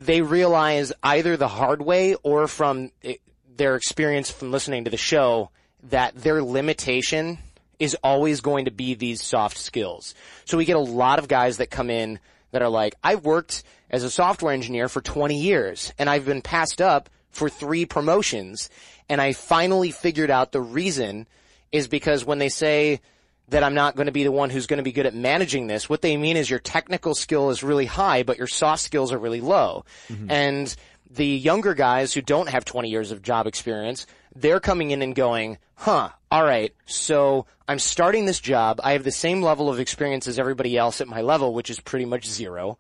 they 0.01 0.23
realize 0.23 0.93
either 1.03 1.37
the 1.37 1.49
hard 1.49 1.83
way 1.83 2.15
or 2.23 2.49
from 2.49 2.91
eh, 3.05 3.17
their 3.61 3.77
experience 3.77 4.31
from 4.31 4.51
listening 4.51 4.85
to 4.85 4.91
the 4.91 4.97
show 4.97 5.51
that 5.91 6.15
their 6.15 6.43
limitation 6.43 7.37
is 7.79 7.95
always 8.03 8.41
going 8.41 8.65
to 8.65 8.71
be 8.71 8.95
these 8.95 9.23
soft 9.23 9.59
skills. 9.59 10.15
So 10.47 10.57
we 10.57 10.65
get 10.65 10.77
a 10.77 10.81
lot 10.81 11.19
of 11.19 11.29
guys 11.29 11.59
that 11.59 11.71
come 11.71 11.91
in 11.91 12.21
that 12.53 12.63
are 12.63 12.71
like, 12.71 12.95
I've 13.05 13.23
worked 13.23 13.63
as 13.91 14.03
a 14.03 14.09
software 14.09 14.55
engineer 14.55 14.89
for 14.89 15.03
20 15.03 15.39
years 15.39 15.93
and 15.99 16.09
I've 16.09 16.25
been 16.25 16.41
passed 16.41 16.81
up 16.81 17.11
for 17.29 17.51
three 17.51 17.85
promotions 17.85 18.71
and 19.11 19.21
I 19.21 19.35
finally 19.35 19.91
figured 19.91 20.31
out 20.31 20.53
the 20.53 20.63
reason 20.63 21.27
is 21.71 21.87
because 21.87 22.25
when 22.25 22.39
they 22.39 22.49
say 22.49 23.03
that 23.51 23.63
I'm 23.63 23.75
not 23.75 23.97
going 23.97 24.07
to 24.07 24.13
be 24.13 24.25
the 24.25 24.33
one 24.33 24.49
who's 24.49 24.67
going 24.67 24.79
to 24.79 24.85
be 24.85 24.93
good 24.93 25.07
at 25.07 25.15
managing 25.15 25.67
this. 25.67 25.89
What 25.89 26.03
they 26.03 26.17
mean 26.17 26.37
is 26.37 26.49
your 26.49 26.61
technical 26.61 27.15
skill 27.15 27.51
is 27.51 27.63
really 27.63 27.87
high, 27.87 28.23
but 28.23 28.39
your 28.39 28.47
soft 28.47 28.83
skills 28.83 29.13
are 29.13 29.19
really 29.19 29.41
low. 29.41 29.85
Mm-hmm. 30.09 30.31
And 30.31 30.77
the 31.11 31.27
younger 31.27 31.75
guys 31.75 32.15
who 32.15 32.23
don't 32.23 32.49
have 32.49 32.65
20 32.65 32.89
years 32.89 33.11
of 33.11 33.23
job 33.23 33.47
experience, 33.47 34.07
they're 34.35 34.61
coming 34.61 34.93
in 34.93 35.03
and 35.03 35.15
going, 35.15 35.59
huh, 35.75 36.11
all 36.31 36.45
right, 36.45 36.73
so 36.87 37.47
I'm 37.67 37.81
starting 37.81 38.25
this 38.25 38.41
job. 38.41 38.81
I 38.85 38.93
have 38.93 39.03
the 39.03 39.11
same 39.11 39.43
level 39.43 39.69
of 39.69 39.81
experience 39.81 40.29
as 40.29 40.39
everybody 40.39 40.77
else 40.77 41.01
at 41.01 41.09
my 41.09 41.21
level, 41.21 41.53
which 41.53 41.71
is 41.71 41.81
pretty 41.81 42.05
much 42.05 42.27
zero. 42.27 42.79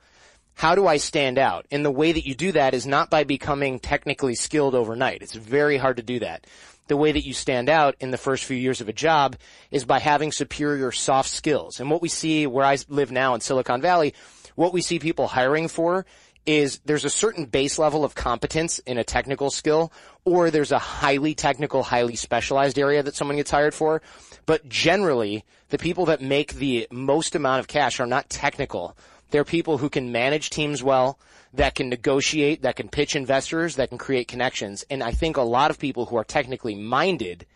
How 0.55 0.75
do 0.75 0.87
I 0.87 0.99
stand 0.99 1.39
out? 1.39 1.67
And 1.71 1.85
the 1.85 1.91
way 1.91 2.13
that 2.13 2.27
you 2.27 2.35
do 2.35 2.53
that 2.53 2.75
is 2.75 2.87
not 2.87 3.11
by 3.11 3.25
becoming 3.25 3.81
technically 3.81 4.35
skilled 4.35 4.75
overnight. 4.75 5.23
It's 5.23 5.35
very 5.35 5.77
hard 5.77 5.97
to 5.97 6.03
do 6.03 6.21
that. 6.21 6.47
The 6.87 6.97
way 6.97 7.13
that 7.13 7.25
you 7.25 7.33
stand 7.33 7.69
out 7.69 7.97
in 8.01 8.11
the 8.11 8.19
first 8.19 8.45
few 8.45 8.57
years 8.57 8.81
of 8.81 8.89
a 8.89 8.93
job 8.93 9.37
is 9.71 9.85
by 9.85 10.01
having 10.01 10.33
superior 10.33 10.93
soft 10.93 11.31
skills. 11.31 11.81
And 11.81 11.91
what 11.91 12.03
we 12.03 12.09
see 12.09 12.47
where 12.47 12.65
I 12.65 12.77
live 12.89 13.11
now 13.11 13.35
in 13.35 13.41
Silicon 13.41 13.81
Valley, 13.81 14.13
what 14.55 14.73
we 14.73 14.83
see 14.83 14.99
people 14.99 15.29
hiring 15.29 15.69
for 15.69 16.05
is 16.47 16.81
there's 16.85 17.05
a 17.05 17.11
certain 17.11 17.45
base 17.45 17.79
level 17.79 18.05
of 18.05 18.15
competence 18.15 18.79
in 18.81 18.99
a 18.99 19.05
technical 19.05 19.51
skill, 19.51 19.93
or 20.25 20.51
there's 20.51 20.73
a 20.73 20.79
highly 20.79 21.35
technical, 21.35 21.83
highly 21.83 22.17
specialized 22.17 22.79
area 22.79 23.03
that 23.03 23.15
someone 23.15 23.37
gets 23.37 23.51
hired 23.51 23.75
for. 23.75 24.03
But 24.47 24.69
generally, 24.69 25.45
the 25.69 25.79
people 25.79 26.07
that 26.07 26.21
make 26.21 26.55
the 26.55 26.89
most 26.91 27.35
amount 27.35 27.61
of 27.61 27.69
cash 27.69 28.01
are 28.01 28.07
not 28.07 28.31
technical. 28.31 28.97
They're 29.31 29.45
people 29.45 29.79
who 29.79 29.89
can 29.89 30.13
manage 30.13 30.51
teams 30.51 30.83
well, 30.83 31.19
that 31.55 31.75
can 31.75 31.89
negotiate, 31.89 32.63
that 32.63 32.77
can 32.77 32.89
pitch 32.89 33.17
investors, 33.17 33.77
that 33.77 33.89
can 33.89 33.99
create 33.99 34.29
connections. 34.29 34.85
And 34.91 35.03
I 35.03 35.13
think 35.13 35.37
a 35.37 35.43
lot 35.43 35.71
of 35.71 35.79
people 35.79 36.07
who 36.07 36.17
are 36.17 36.25
technically 36.25 36.75
minded, 36.75 37.47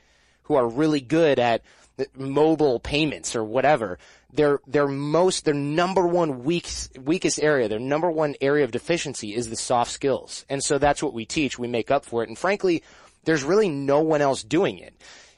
who 0.45 0.55
are 0.55 0.69
really 0.69 1.01
good 1.01 1.39
at 1.39 1.63
mobile 2.17 2.81
payments 2.81 3.37
or 3.37 3.45
whatever, 3.45 3.99
their 4.35 4.61
their 4.67 4.89
most 4.89 5.45
their 5.45 5.55
number 5.55 6.07
one 6.07 6.45
weak, 6.45 6.69
weakest 7.01 7.41
area, 7.43 7.69
their 7.69 7.79
number 7.79 8.11
one 8.11 8.35
area 8.41 8.65
of 8.65 8.71
deficiency 8.71 9.35
is 9.35 9.49
the 9.49 9.57
soft 9.57 9.91
skills. 9.91 10.45
And 10.49 10.63
so 10.63 10.79
that's 10.79 11.03
what 11.03 11.15
we 11.15 11.25
teach. 11.25 11.59
We 11.59 11.69
make 11.69 11.91
up 11.91 12.05
for 12.05 12.23
it. 12.23 12.29
And 12.29 12.39
frankly, 12.39 12.83
there's 13.25 13.45
really 13.45 13.69
no 13.69 14.01
one 14.01 14.21
else 14.21 14.43
doing 14.43 14.79
it. 14.79 14.95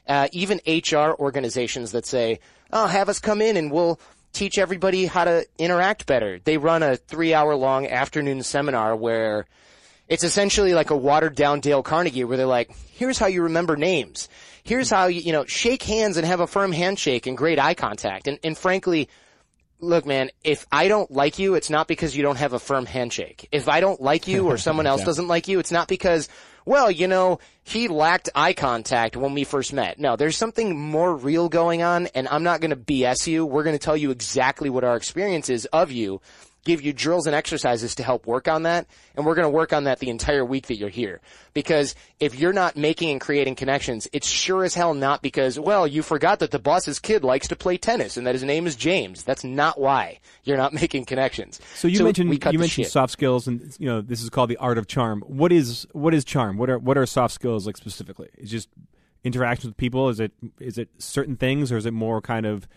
Uh, 0.07 0.27
even 0.31 0.61
HR 0.65 1.13
organizations 1.19 1.91
that 1.91 2.05
say, 2.05 2.39
"Oh, 2.71 2.87
have 2.87 3.09
us 3.09 3.19
come 3.19 3.41
in 3.41 3.57
and 3.57 3.71
we'll 3.71 3.99
teach 4.33 4.57
everybody 4.57 5.05
how 5.05 5.25
to 5.25 5.45
interact 5.57 6.05
better." 6.05 6.39
They 6.43 6.57
run 6.57 6.83
a 6.83 6.97
three-hour 6.97 7.55
long 7.55 7.87
afternoon 7.87 8.41
seminar 8.43 8.95
where 8.95 9.45
it's 10.07 10.23
essentially 10.23 10.73
like 10.73 10.89
a 10.89 10.97
watered 10.97 11.35
down 11.35 11.59
Dale 11.59 11.83
Carnegie 11.83 12.23
where 12.23 12.37
they're 12.37 12.45
like, 12.45 12.71
here's 12.93 13.19
how 13.19 13.27
you 13.27 13.43
remember 13.43 13.75
names. 13.75 14.29
Here's 14.67 14.89
how 14.89 15.07
you, 15.07 15.21
you 15.21 15.31
know, 15.31 15.45
shake 15.45 15.81
hands 15.81 16.17
and 16.17 16.27
have 16.27 16.41
a 16.41 16.47
firm 16.47 16.73
handshake 16.73 17.25
and 17.25 17.37
great 17.37 17.57
eye 17.57 17.73
contact. 17.73 18.27
And, 18.27 18.37
and 18.43 18.57
frankly, 18.57 19.07
look, 19.79 20.05
man, 20.05 20.29
if 20.43 20.67
I 20.69 20.89
don't 20.89 21.09
like 21.09 21.39
you, 21.39 21.55
it's 21.55 21.69
not 21.69 21.87
because 21.87 22.17
you 22.17 22.21
don't 22.21 22.35
have 22.35 22.51
a 22.51 22.59
firm 22.59 22.85
handshake. 22.85 23.47
If 23.53 23.69
I 23.69 23.79
don't 23.79 24.01
like 24.01 24.27
you 24.27 24.47
or 24.47 24.57
someone 24.57 24.85
else 24.87 25.05
doesn't 25.05 25.29
like 25.29 25.47
you, 25.47 25.59
it's 25.59 25.71
not 25.71 25.87
because, 25.87 26.27
well, 26.65 26.91
you 26.91 27.07
know, 27.07 27.39
he 27.63 27.87
lacked 27.87 28.29
eye 28.35 28.51
contact 28.51 29.15
when 29.15 29.33
we 29.33 29.45
first 29.45 29.71
met. 29.71 29.99
No, 29.99 30.17
there's 30.17 30.35
something 30.35 30.77
more 30.77 31.15
real 31.15 31.47
going 31.47 31.81
on 31.81 32.07
and 32.07 32.27
I'm 32.27 32.43
not 32.43 32.59
going 32.59 32.71
to 32.71 32.75
BS 32.75 33.25
you. 33.27 33.45
We're 33.45 33.63
going 33.63 33.77
to 33.77 33.83
tell 33.83 33.95
you 33.95 34.11
exactly 34.11 34.69
what 34.69 34.83
our 34.83 34.97
experience 34.97 35.49
is 35.49 35.65
of 35.67 35.93
you 35.93 36.19
give 36.67 36.83
you 36.83 36.93
drills 36.93 37.25
and 37.25 37.35
exercises 37.35 37.95
to 37.95 38.03
help 38.03 38.27
work 38.27 38.47
on 38.47 38.63
that. 38.63 38.85
And 39.15 39.25
we're 39.25 39.33
going 39.33 39.45
to 39.45 39.49
work 39.49 39.73
on 39.73 39.85
that 39.85 39.99
the 39.99 40.09
entire 40.09 40.45
week 40.45 40.67
that 40.67 40.75
you're 40.75 40.89
here. 40.89 41.21
Because 41.53 41.95
if 42.19 42.37
you're 42.37 42.53
not 42.53 42.75
making 42.75 43.09
and 43.09 43.19
creating 43.19 43.55
connections, 43.55 44.07
it's 44.13 44.27
sure 44.27 44.63
as 44.63 44.75
hell 44.75 44.93
not 44.93 45.21
because, 45.23 45.59
well, 45.59 45.87
you 45.87 46.03
forgot 46.03 46.39
that 46.39 46.51
the 46.51 46.59
boss's 46.59 46.99
kid 46.99 47.23
likes 47.23 47.47
to 47.47 47.55
play 47.55 47.77
tennis 47.77 48.17
and 48.17 48.27
that 48.27 48.35
his 48.35 48.43
name 48.43 48.67
is 48.67 48.75
James. 48.75 49.23
That's 49.23 49.43
not 49.43 49.79
why 49.79 50.19
you're 50.43 50.57
not 50.57 50.73
making 50.81 51.05
connections. 51.05 51.59
So 51.75 51.87
you 51.87 52.03
mentioned 52.03 52.29
we 52.29 52.37
cut 52.37 52.53
you 52.53 52.59
mentioned 52.59 52.85
shit. 52.85 52.91
soft 52.91 53.13
skills, 53.13 53.47
and 53.47 53.75
you 53.79 53.87
know 53.87 54.01
this 54.01 54.21
is 54.21 54.29
called 54.29 54.49
the 54.49 54.57
art 54.57 54.77
of 54.77 54.87
charm. 54.87 55.23
What 55.25 55.51
is 55.51 55.87
what 55.93 56.13
is 56.13 56.23
charm? 56.25 56.57
What 56.57 56.69
are 56.69 56.77
what 56.77 56.97
are 56.97 57.05
soft 57.05 57.33
skills 57.33 57.65
like 57.65 57.77
specifically? 57.77 58.29
Is 58.37 58.51
just 58.51 58.69
interactions 59.23 59.71
with 59.71 59.77
people? 59.77 60.09
Is 60.09 60.19
it 60.19 60.33
is 60.59 60.77
it 60.77 60.89
certain 60.97 61.37
things, 61.37 61.71
or 61.71 61.77
is 61.77 61.85
it 61.85 61.93
more 61.93 62.21
kind 62.21 62.45
of 62.45 62.67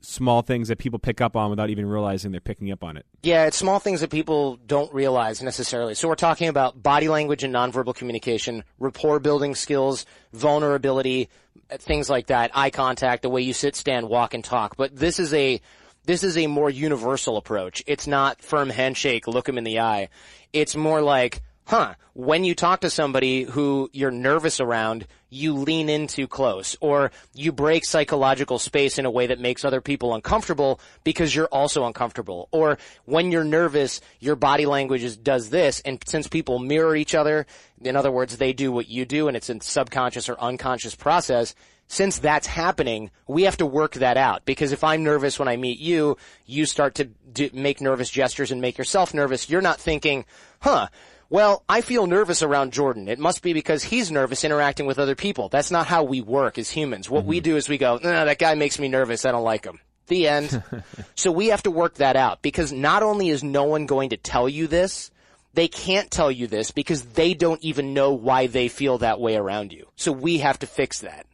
small 0.00 0.42
things 0.42 0.68
that 0.68 0.78
people 0.78 0.98
pick 0.98 1.20
up 1.20 1.36
on 1.36 1.50
without 1.50 1.70
even 1.70 1.86
realizing 1.86 2.32
they're 2.32 2.40
picking 2.40 2.70
up 2.70 2.84
on 2.84 2.96
it? 2.96 3.06
Yeah, 3.22 3.46
it's 3.46 3.56
small 3.56 3.78
things 3.78 4.00
that 4.00 4.10
people 4.10 4.56
don't 4.66 4.92
realize 4.92 5.42
necessarily. 5.42 5.94
So 5.94 6.08
we're 6.08 6.14
talking 6.14 6.48
about 6.48 6.82
body 6.82 7.08
language 7.08 7.44
and 7.44 7.54
nonverbal 7.54 7.94
communication, 7.94 8.64
rapport 8.78 9.18
building 9.20 9.54
skills, 9.54 10.06
vulnerability, 10.32 11.28
things 11.70 12.08
like 12.08 12.28
that, 12.28 12.50
eye 12.54 12.70
contact, 12.70 13.22
the 13.22 13.28
way 13.28 13.42
you 13.42 13.52
sit, 13.52 13.76
stand, 13.76 14.08
walk, 14.08 14.34
and 14.34 14.44
talk. 14.44 14.76
But 14.76 14.94
this 14.96 15.18
is 15.18 15.32
a 15.34 15.60
this 16.04 16.22
is 16.22 16.38
a 16.38 16.46
more 16.46 16.70
universal 16.70 17.36
approach. 17.36 17.82
It's 17.86 18.06
not 18.06 18.40
firm 18.40 18.70
handshake, 18.70 19.26
look 19.26 19.46
them 19.46 19.58
in 19.58 19.64
the 19.64 19.80
eye. 19.80 20.08
It's 20.52 20.76
more 20.76 21.02
like, 21.02 21.42
huh, 21.66 21.94
when 22.14 22.44
you 22.44 22.54
talk 22.54 22.80
to 22.80 22.90
somebody 22.90 23.42
who 23.42 23.90
you're 23.92 24.10
nervous 24.10 24.60
around, 24.60 25.06
you 25.28 25.52
lean 25.52 25.88
in 25.88 26.06
too 26.06 26.28
close 26.28 26.76
or 26.80 27.10
you 27.34 27.52
break 27.52 27.84
psychological 27.84 28.58
space 28.58 28.98
in 28.98 29.04
a 29.04 29.10
way 29.10 29.26
that 29.26 29.40
makes 29.40 29.64
other 29.64 29.80
people 29.80 30.14
uncomfortable 30.14 30.80
because 31.02 31.34
you're 31.34 31.48
also 31.48 31.84
uncomfortable. 31.84 32.48
Or 32.52 32.78
when 33.04 33.32
you're 33.32 33.44
nervous, 33.44 34.00
your 34.20 34.36
body 34.36 34.64
language 34.64 35.02
is, 35.02 35.16
does 35.16 35.50
this 35.50 35.80
and 35.80 36.02
since 36.06 36.28
people 36.28 36.60
mirror 36.60 36.94
each 36.94 37.14
other, 37.14 37.46
in 37.82 37.96
other 37.96 38.12
words, 38.12 38.36
they 38.36 38.52
do 38.52 38.70
what 38.70 38.88
you 38.88 39.04
do 39.04 39.26
and 39.26 39.36
it's 39.36 39.50
a 39.50 39.60
subconscious 39.60 40.28
or 40.28 40.40
unconscious 40.40 40.94
process, 40.94 41.54
since 41.88 42.18
that's 42.18 42.46
happening, 42.46 43.10
we 43.28 43.42
have 43.42 43.56
to 43.58 43.66
work 43.66 43.94
that 43.94 44.16
out 44.16 44.44
because 44.44 44.72
if 44.72 44.82
I'm 44.82 45.04
nervous 45.04 45.38
when 45.38 45.48
I 45.48 45.56
meet 45.56 45.78
you, 45.78 46.16
you 46.44 46.66
start 46.66 46.96
to 46.96 47.10
make 47.52 47.80
nervous 47.80 48.10
gestures 48.10 48.50
and 48.50 48.60
make 48.60 48.78
yourself 48.78 49.14
nervous. 49.14 49.50
You're 49.50 49.60
not 49.60 49.80
thinking, 49.80 50.24
huh, 50.60 50.88
Well, 51.28 51.64
I 51.68 51.80
feel 51.80 52.06
nervous 52.06 52.42
around 52.42 52.72
Jordan. 52.72 53.08
It 53.08 53.18
must 53.18 53.42
be 53.42 53.52
because 53.52 53.82
he's 53.82 54.10
nervous 54.12 54.44
interacting 54.44 54.86
with 54.86 54.98
other 54.98 55.16
people. 55.16 55.48
That's 55.48 55.70
not 55.70 55.86
how 55.86 56.04
we 56.04 56.20
work 56.20 56.56
as 56.56 56.70
humans. 56.70 57.10
What 57.10 57.24
we 57.24 57.40
do 57.40 57.56
is 57.56 57.68
we 57.68 57.78
go, 57.78 57.98
no, 58.02 58.24
that 58.24 58.38
guy 58.38 58.54
makes 58.54 58.78
me 58.78 58.88
nervous. 58.88 59.24
I 59.24 59.32
don't 59.32 59.42
like 59.42 59.64
him. 59.64 59.80
The 60.06 60.28
end. 60.28 60.62
so 61.16 61.32
we 61.32 61.48
have 61.48 61.64
to 61.64 61.70
work 61.70 61.94
that 61.94 62.14
out 62.14 62.42
because 62.42 62.72
not 62.72 63.02
only 63.02 63.28
is 63.28 63.42
no 63.42 63.64
one 63.64 63.86
going 63.86 64.10
to 64.10 64.16
tell 64.16 64.48
you 64.48 64.68
this, 64.68 65.10
they 65.54 65.66
can't 65.66 66.10
tell 66.10 66.30
you 66.30 66.46
this 66.46 66.70
because 66.70 67.02
they 67.02 67.34
don't 67.34 67.62
even 67.64 67.92
know 67.92 68.12
why 68.12 68.46
they 68.46 68.68
feel 68.68 68.98
that 68.98 69.20
way 69.20 69.36
around 69.36 69.72
you. 69.72 69.88
So 69.96 70.12
we 70.12 70.38
have 70.38 70.60
to 70.60 70.66
fix 70.66 71.00
that. 71.00 71.26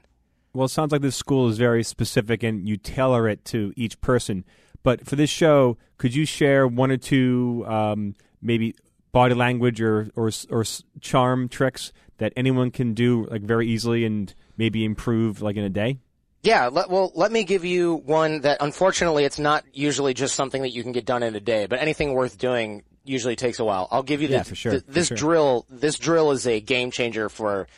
Well, 0.54 0.66
it 0.66 0.70
sounds 0.70 0.92
like 0.92 1.02
this 1.02 1.16
school 1.16 1.48
is 1.48 1.58
very 1.58 1.82
specific 1.82 2.42
and 2.42 2.66
you 2.66 2.76
tailor 2.76 3.28
it 3.28 3.44
to 3.46 3.72
each 3.76 4.00
person. 4.00 4.44
But 4.82 5.06
for 5.06 5.16
this 5.16 5.30
show, 5.30 5.76
could 5.98 6.14
you 6.14 6.24
share 6.24 6.66
one 6.66 6.90
or 6.90 6.96
two 6.96 7.64
um, 7.68 8.14
maybe 8.40 8.74
body 9.12 9.34
language 9.34 9.80
or, 9.80 10.10
or 10.16 10.30
or 10.50 10.64
charm 11.00 11.48
tricks 11.48 11.92
that 12.18 12.32
anyone 12.36 12.70
can 12.70 12.94
do 12.94 13.26
like 13.30 13.42
very 13.42 13.68
easily 13.68 14.04
and 14.04 14.34
maybe 14.56 14.84
improve 14.84 15.40
like 15.42 15.56
in 15.56 15.64
a 15.64 15.70
day? 15.70 15.98
Yeah, 16.42 16.66
let, 16.72 16.90
well, 16.90 17.12
let 17.14 17.30
me 17.30 17.44
give 17.44 17.64
you 17.64 17.94
one 18.04 18.40
that 18.40 18.58
unfortunately 18.60 19.24
it's 19.24 19.38
not 19.38 19.64
usually 19.72 20.12
just 20.12 20.34
something 20.34 20.62
that 20.62 20.70
you 20.70 20.82
can 20.82 20.90
get 20.90 21.04
done 21.04 21.22
in 21.22 21.36
a 21.36 21.40
day, 21.40 21.66
but 21.66 21.78
anything 21.78 22.14
worth 22.14 22.36
doing 22.36 22.82
usually 23.04 23.36
takes 23.36 23.60
a 23.60 23.64
while. 23.64 23.86
I'll 23.92 24.02
give 24.02 24.20
you 24.22 24.28
the, 24.28 24.34
Yeah, 24.34 24.42
for 24.42 24.54
sure, 24.56 24.72
th- 24.72 24.84
for 24.84 24.90
this 24.90 25.08
sure. 25.08 25.16
drill. 25.16 25.66
This 25.70 25.98
drill 25.98 26.32
is 26.32 26.46
a 26.46 26.60
game 26.60 26.90
changer 26.90 27.28
for 27.28 27.68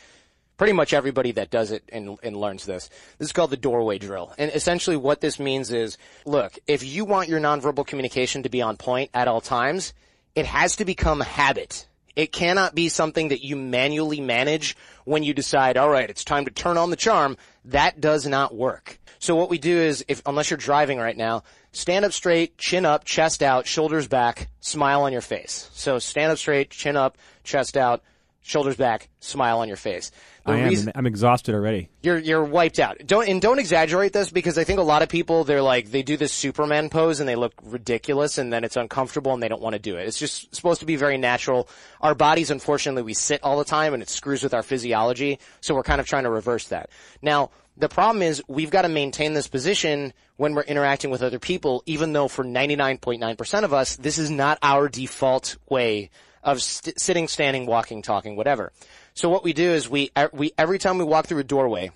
pretty 0.57 0.73
much 0.73 0.93
everybody 0.93 1.31
that 1.33 1.51
does 1.51 1.71
it 1.71 1.83
and, 1.91 2.17
and 2.23 2.35
learns 2.37 2.65
this. 2.65 2.89
This 3.19 3.27
is 3.27 3.33
called 3.33 3.51
the 3.51 3.57
doorway 3.57 3.97
drill. 3.99 4.33
And 4.37 4.49
essentially 4.51 4.95
what 4.97 5.21
this 5.21 5.37
means 5.37 5.71
is, 5.71 5.97
look, 6.25 6.57
if 6.65 6.83
you 6.83 7.05
want 7.05 7.29
your 7.29 7.39
nonverbal 7.39 7.85
communication 7.85 8.43
to 8.43 8.49
be 8.49 8.61
on 8.63 8.77
point 8.77 9.11
at 9.13 9.27
all 9.27 9.41
times, 9.41 9.93
it 10.35 10.45
has 10.45 10.75
to 10.77 10.85
become 10.85 11.21
a 11.21 11.25
habit. 11.25 11.87
It 12.15 12.31
cannot 12.31 12.75
be 12.75 12.89
something 12.89 13.29
that 13.29 13.43
you 13.43 13.55
manually 13.55 14.21
manage 14.21 14.77
when 15.03 15.23
you 15.23 15.33
decide, 15.33 15.77
all 15.77 15.89
right, 15.89 16.09
it's 16.09 16.23
time 16.23 16.45
to 16.45 16.51
turn 16.51 16.77
on 16.77 16.89
the 16.89 16.95
charm. 16.95 17.37
That 17.65 17.99
does 17.99 18.25
not 18.25 18.55
work. 18.55 18.99
So 19.19 19.35
what 19.35 19.49
we 19.49 19.57
do 19.57 19.77
is, 19.77 20.05
if, 20.07 20.21
unless 20.25 20.49
you're 20.49 20.57
driving 20.57 20.97
right 20.97 21.17
now, 21.17 21.43
stand 21.71 22.05
up 22.05 22.13
straight, 22.13 22.57
chin 22.57 22.85
up, 22.85 23.03
chest 23.05 23.41
out, 23.41 23.65
shoulders 23.65 24.07
back, 24.07 24.49
smile 24.59 25.01
on 25.01 25.11
your 25.11 25.21
face. 25.21 25.69
So 25.73 25.99
stand 25.99 26.31
up 26.31 26.37
straight, 26.37 26.69
chin 26.69 26.95
up, 26.95 27.17
chest 27.43 27.75
out, 27.75 28.03
shoulders 28.45 28.75
back, 28.75 29.09
smile 29.19 29.59
on 29.59 29.67
your 29.67 29.75
face. 29.75 30.11
The 30.45 30.51
I 30.51 30.57
am. 30.57 30.69
reason- 30.69 30.91
I'm 30.93 31.07
exhausted 31.07 31.55
already. 31.55 31.89
you're 32.03 32.19
you're 32.19 32.43
wiped 32.43 32.77
out. 32.79 32.97
Don't 33.05 33.27
and 33.27 33.41
don't 33.41 33.57
exaggerate 33.57 34.13
this 34.13 34.29
because 34.29 34.57
I 34.59 34.63
think 34.63 34.79
a 34.79 34.83
lot 34.83 35.01
of 35.01 35.09
people 35.09 35.43
they're 35.43 35.63
like 35.63 35.89
they 35.89 36.03
do 36.03 36.15
this 36.15 36.31
Superman 36.31 36.89
pose 36.89 37.19
and 37.19 37.27
they 37.27 37.35
look 37.35 37.53
ridiculous 37.63 38.37
and 38.37 38.53
then 38.53 38.63
it's 38.63 38.77
uncomfortable 38.77 39.33
and 39.33 39.41
they 39.41 39.47
don't 39.47 39.61
want 39.61 39.73
to 39.73 39.79
do 39.79 39.97
it. 39.97 40.07
It's 40.07 40.19
just 40.19 40.55
supposed 40.55 40.81
to 40.81 40.85
be 40.85 40.95
very 40.95 41.17
natural. 41.17 41.67
Our 42.01 42.13
bodies, 42.13 42.51
unfortunately, 42.51 43.01
we 43.01 43.15
sit 43.15 43.43
all 43.43 43.57
the 43.57 43.65
time 43.65 43.95
and 43.95 44.03
it 44.03 44.09
screws 44.09 44.43
with 44.43 44.53
our 44.53 44.63
physiology. 44.63 45.39
So 45.61 45.73
we're 45.73 45.83
kind 45.83 45.99
of 45.99 46.05
trying 46.05 46.23
to 46.25 46.29
reverse 46.29 46.67
that. 46.67 46.89
Now 47.23 47.49
the 47.77 47.89
problem 47.89 48.21
is 48.21 48.41
we've 48.47 48.69
got 48.69 48.83
to 48.83 48.89
maintain 48.89 49.33
this 49.33 49.47
position 49.47 50.13
when 50.37 50.53
we're 50.53 50.61
interacting 50.63 51.09
with 51.09 51.23
other 51.23 51.39
people, 51.39 51.81
even 51.85 52.13
though 52.13 52.27
for 52.27 52.43
99.9% 52.45 53.63
of 53.63 53.73
us, 53.73 53.95
this 53.95 54.17
is 54.17 54.29
not 54.29 54.59
our 54.61 54.87
default 54.87 55.57
way 55.69 56.09
of 56.45 56.61
st- 56.61 56.99
sitting, 56.99 57.27
standing, 57.27 57.65
walking, 57.65 58.01
talking, 58.01 58.37
whatever. 58.37 58.71
So 59.13 59.27
what 59.29 59.43
we 59.43 59.51
do 59.51 59.71
is 59.71 59.89
we, 59.89 60.11
we, 60.31 60.53
every 60.57 60.79
time 60.79 60.97
we 60.97 61.03
walk 61.03 61.25
through 61.25 61.39
a 61.39 61.43
doorway, 61.43 61.91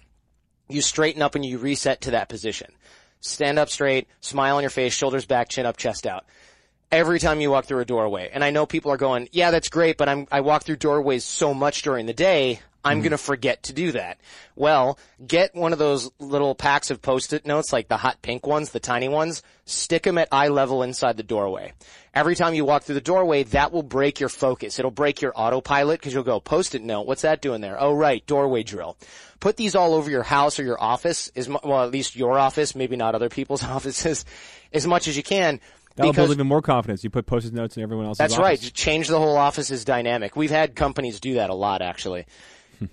you 0.68 0.82
straighten 0.82 1.22
up 1.22 1.36
and 1.36 1.46
you 1.46 1.58
reset 1.58 2.02
to 2.02 2.12
that 2.12 2.28
position. 2.28 2.72
Stand 3.22 3.60
up 3.60 3.70
straight, 3.70 4.08
smile 4.20 4.58
on 4.58 4.64
your 4.64 4.70
face, 4.70 4.94
shoulders 4.94 5.26
back, 5.26 5.50
chin 5.50 5.66
up, 5.66 5.78
chest 5.78 6.08
out. 6.08 6.26
Every 6.92 7.20
time 7.20 7.40
you 7.40 7.52
walk 7.52 7.66
through 7.66 7.82
a 7.82 7.86
doorway. 7.86 8.30
And 8.34 8.44
I 8.44 8.50
know 8.50 8.66
people 8.66 8.92
are 8.92 8.98
going, 8.98 9.30
yeah, 9.32 9.52
that's 9.52 9.70
great, 9.70 9.98
but 9.98 10.10
I'm, 10.10 10.28
I 10.32 10.42
walk 10.42 10.64
through 10.64 10.78
doorways 10.78 11.24
so 11.24 11.54
much 11.54 11.84
during 11.84 12.08
the 12.08 12.14
day, 12.14 12.62
I'm 12.84 12.98
mm-hmm. 12.98 13.04
gonna 13.04 13.18
forget 13.18 13.64
to 13.64 13.74
do 13.74 13.92
that. 13.94 14.20
Well, 14.56 14.98
get 15.26 15.56
one 15.56 15.74
of 15.74 15.80
those 15.80 16.10
little 16.20 16.56
packs 16.56 16.92
of 16.92 17.02
post-it 17.02 17.46
notes, 17.46 17.74
like 17.74 17.88
the 17.88 17.98
hot 17.98 18.22
pink 18.22 18.48
ones, 18.48 18.70
the 18.72 18.80
tiny 18.80 19.10
ones, 19.10 19.44
stick 19.66 20.04
them 20.04 20.18
at 20.18 20.30
eye 20.32 20.48
level 20.48 20.84
inside 20.84 21.18
the 21.18 21.24
doorway. 21.24 21.74
Every 22.14 22.36
time 22.36 22.54
you 22.54 22.66
walk 22.66 22.84
through 22.84 22.96
the 22.96 23.02
doorway, 23.02 23.44
that 23.44 23.72
will 23.72 23.84
break 23.84 24.20
your 24.20 24.30
focus. 24.30 24.80
It'll 24.80 24.92
break 24.92 25.22
your 25.22 25.34
autopilot 25.36 26.00
because 26.00 26.14
you'll 26.14 26.24
go, 26.24 26.40
post-it 26.40 26.82
note, 26.82 27.06
what's 27.06 27.22
that 27.24 27.42
doing 27.42 27.62
there? 27.62 27.80
Oh 27.80 27.94
right, 27.94 28.26
doorway 28.26 28.64
drill. 28.64 28.98
Put 29.40 29.58
these 29.58 29.76
all 29.76 29.94
over 29.94 30.10
your 30.10 30.24
house 30.24 30.60
or 30.60 30.64
your 30.64 30.82
office, 30.82 31.32
as 31.36 31.48
mu- 31.48 31.60
well, 31.64 31.84
at 31.84 31.92
least 31.92 32.16
your 32.16 32.38
office, 32.38 32.76
maybe 32.76 32.96
not 32.96 33.16
other 33.16 33.30
people's 33.30 33.64
offices, 33.78 34.26
as 34.74 34.88
much 34.88 35.08
as 35.08 35.18
you 35.18 35.24
can. 35.24 35.60
That'll 35.96 36.14
because 36.14 36.28
build 36.28 36.38
even 36.38 36.48
more 36.48 36.62
confidence. 36.62 37.04
You 37.04 37.10
put 37.10 37.26
post-it 37.26 37.54
notes 37.54 37.76
in 37.76 37.84
everyone 37.84 38.06
else's 38.06 38.20
that's 38.20 38.34
office. 38.36 38.64
right. 38.64 38.74
Change 38.74 39.10
the 39.10 39.18
whole 39.18 39.36
office's 39.36 39.84
dynamic. 39.84 40.36
We've 40.36 40.50
had 40.50 40.76
companies 40.76 41.20
do 41.20 41.34
that 41.36 41.50
a 41.50 41.54
lot, 41.54 41.82
actually. 41.82 42.26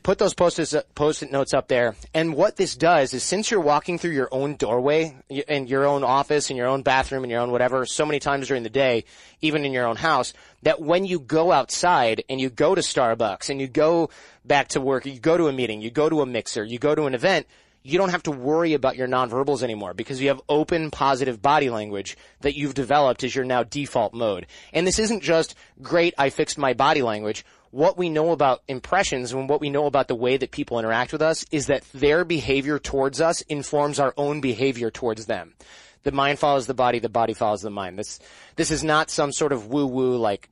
Put 0.03 0.19
those 0.19 0.35
post-it, 0.35 0.75
uh, 0.75 0.83
post-it 0.97 1.31
notes 1.31 1.55
up 1.55 1.69
there. 1.69 1.95
And 2.13 2.35
what 2.35 2.57
this 2.57 2.75
does 2.75 3.15
is 3.15 3.23
since 3.23 3.51
you're 3.51 3.61
walking 3.61 3.99
through 3.99 4.13
your 4.13 4.29
own 4.33 4.57
doorway 4.57 5.17
and 5.47 5.69
your 5.69 5.87
own 5.87 6.03
office 6.03 6.51
and 6.51 6.57
your 6.57 6.67
own 6.67 6.83
bathroom 6.83 7.23
and 7.23 7.31
your 7.31 7.41
own 7.41 7.53
whatever 7.53 7.87
so 7.87 8.05
many 8.05 8.19
times 8.19 8.49
during 8.49 8.65
the 8.65 8.71
day, 8.71 9.05
even 9.41 9.65
in 9.65 9.73
your 9.73 9.87
own 9.87 9.97
house, 9.97 10.33
that 10.63 10.81
when 10.81 11.05
you 11.05 11.21
go 11.21 11.53
outside 11.53 12.25
and 12.29 12.41
you 12.41 12.51
go 12.51 12.75
to 12.75 12.81
Starbucks 12.81 13.49
and 13.49 13.61
you 13.61 13.69
go 13.69 14.11
back 14.45 14.69
to 14.69 14.81
work, 14.81 15.07
you 15.07 15.21
go 15.21 15.37
to 15.37 15.47
a 15.47 15.53
meeting, 15.53 15.81
you 15.81 15.91
go 15.91 16.09
to 16.09 16.21
a 16.21 16.27
mixer, 16.27 16.65
you 16.65 16.81
go 16.81 16.97
to 16.97 17.05
an 17.05 17.15
event, 17.15 17.47
you 17.87 17.99
don't 17.99 18.09
have 18.09 18.25
to 18.25 18.33
worry 18.33 18.75
about 18.75 18.97
your 18.97 19.07
nonverbals 19.07 19.63
anymore 19.63 19.95
because 19.95 20.21
you 20.21 20.27
have 20.27 20.41
open 20.49 20.91
positive 20.91 21.41
body 21.41 21.71
language 21.71 22.17
that 22.41 22.57
you've 22.57 22.75
developed 22.75 23.23
as 23.23 23.33
your 23.33 23.45
now 23.45 23.63
default 23.63 24.13
mode. 24.13 24.49
And 24.73 24.85
this 24.85 24.99
isn't 24.99 25.23
just 25.23 25.55
great, 25.81 26.13
I 26.19 26.31
fixed 26.31 26.59
my 26.59 26.75
body 26.75 27.03
language. 27.03 27.45
What 27.77 27.99
we 27.99 28.09
know 28.09 28.31
about 28.31 28.63
impressions 28.69 29.35
and 29.35 29.51
what 29.51 29.61
we 29.61 29.69
know 29.69 29.85
about 29.85 30.09
the 30.09 30.15
way 30.15 30.39
that 30.39 30.51
people 30.51 30.79
interact 30.79 31.13
with 31.13 31.21
us 31.21 31.45
is 31.51 31.67
that 31.67 31.85
their 31.93 32.25
behavior 32.25 32.79
towards 32.79 33.21
us 33.21 33.43
informs 33.43 34.01
our 34.01 34.15
own 34.17 34.41
behavior 34.41 34.91
towards 34.91 35.27
them. 35.27 35.53
The 36.03 36.11
mind 36.11 36.39
follows 36.39 36.67
the 36.67 36.73
body, 36.73 37.01
the 37.01 37.11
body 37.11 37.35
follows 37.35 37.61
the 37.61 37.69
mind. 37.69 37.99
This, 37.99 38.19
this 38.55 38.71
is 38.71 38.83
not 38.83 39.11
some 39.11 39.31
sort 39.31 39.53
of 39.53 39.67
woo 39.67 39.85
woo 39.85 40.17
like, 40.17 40.49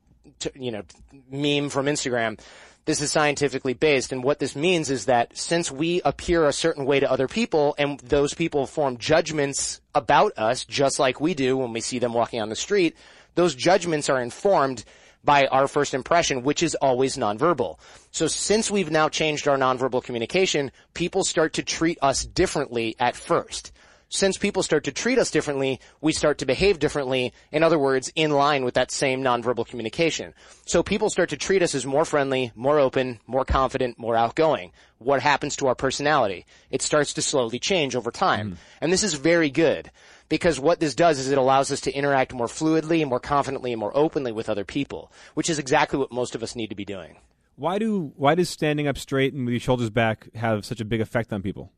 you 0.53 0.69
know, 0.69 0.83
meme 1.31 1.69
from 1.69 1.87
Instagram. 1.87 2.39
This 2.85 3.01
is 3.01 3.11
scientifically 3.11 3.73
based, 3.73 4.11
and 4.11 4.23
what 4.23 4.37
this 4.37 4.55
means 4.55 4.91
is 4.91 5.05
that 5.05 5.35
since 5.35 5.71
we 5.71 6.03
appear 6.05 6.45
a 6.45 6.53
certain 6.53 6.85
way 6.85 6.99
to 6.99 7.11
other 7.11 7.27
people, 7.27 7.73
and 7.79 7.99
those 8.01 8.35
people 8.35 8.67
form 8.67 8.99
judgments 8.99 9.81
about 9.95 10.37
us, 10.37 10.63
just 10.63 10.99
like 10.99 11.19
we 11.19 11.33
do 11.33 11.57
when 11.57 11.73
we 11.73 11.81
see 11.81 11.97
them 11.97 12.13
walking 12.13 12.39
on 12.39 12.49
the 12.49 12.55
street, 12.55 12.95
those 13.33 13.55
judgments 13.55 14.09
are 14.11 14.21
informed 14.21 14.85
by 15.25 15.47
our 15.47 15.67
first 15.67 15.93
impression, 15.93 16.43
which 16.43 16.61
is 16.63 16.75
always 16.75 17.17
nonverbal. 17.17 17.79
So 18.11 18.27
since 18.27 18.69
we've 18.69 18.91
now 18.91 19.09
changed 19.09 19.47
our 19.47 19.57
nonverbal 19.57 20.03
communication, 20.03 20.71
people 20.93 21.23
start 21.23 21.53
to 21.53 21.63
treat 21.63 21.97
us 22.01 22.23
differently 22.23 22.95
at 22.99 23.15
first 23.15 23.71
since 24.09 24.37
people 24.37 24.63
start 24.63 24.83
to 24.85 24.91
treat 24.91 25.17
us 25.17 25.31
differently, 25.31 25.79
we 26.01 26.13
start 26.13 26.37
to 26.39 26.45
behave 26.45 26.79
differently. 26.79 27.33
In 27.51 27.63
other 27.63 27.79
words, 27.79 28.11
in 28.15 28.31
line 28.31 28.63
with 28.63 28.75
that 28.75 28.91
same 28.91 29.21
nonverbal 29.21 29.67
communication. 29.67 30.33
So 30.65 30.83
people 30.83 31.09
start 31.09 31.29
to 31.29 31.37
treat 31.37 31.61
us 31.61 31.75
as 31.75 31.85
more 31.85 32.05
friendly, 32.05 32.51
more 32.55 32.79
open, 32.79 33.19
more 33.27 33.45
confident, 33.45 33.99
more 33.99 34.15
outgoing. 34.15 34.71
What 34.99 35.21
happens 35.21 35.55
to 35.57 35.67
our 35.67 35.75
personality? 35.75 36.45
It 36.69 36.81
starts 36.81 37.13
to 37.13 37.21
slowly 37.21 37.59
change 37.59 37.95
over 37.95 38.11
time. 38.11 38.51
Mm. 38.51 38.57
And 38.81 38.93
this 38.93 39.03
is 39.03 39.15
very 39.15 39.49
good 39.49 39.91
because 40.29 40.59
what 40.59 40.79
this 40.79 40.95
does 40.95 41.19
is 41.19 41.29
it 41.31 41.37
allows 41.37 41.71
us 41.71 41.81
to 41.81 41.91
interact 41.93 42.33
more 42.33 42.47
fluidly, 42.47 43.01
and 43.01 43.09
more 43.09 43.19
confidently, 43.19 43.71
and 43.71 43.79
more 43.79 43.95
openly 43.95 44.31
with 44.31 44.49
other 44.49 44.65
people, 44.65 45.11
which 45.33 45.49
is 45.49 45.59
exactly 45.59 45.99
what 45.99 46.11
most 46.11 46.35
of 46.35 46.43
us 46.43 46.55
need 46.55 46.67
to 46.67 46.75
be 46.75 46.85
doing. 46.85 47.17
Why 47.57 47.79
do 47.79 48.11
why 48.17 48.35
does 48.35 48.49
standing 48.49 48.87
up 48.87 48.97
straight 48.97 49.33
and 49.33 49.45
with 49.45 49.53
your 49.53 49.59
shoulders 49.61 49.89
back 49.89 50.27
have 50.35 50.65
such 50.65 50.81
a 50.81 50.85
big 50.85 50.99
effect 51.01 51.31
on 51.31 51.41
people? 51.41 51.71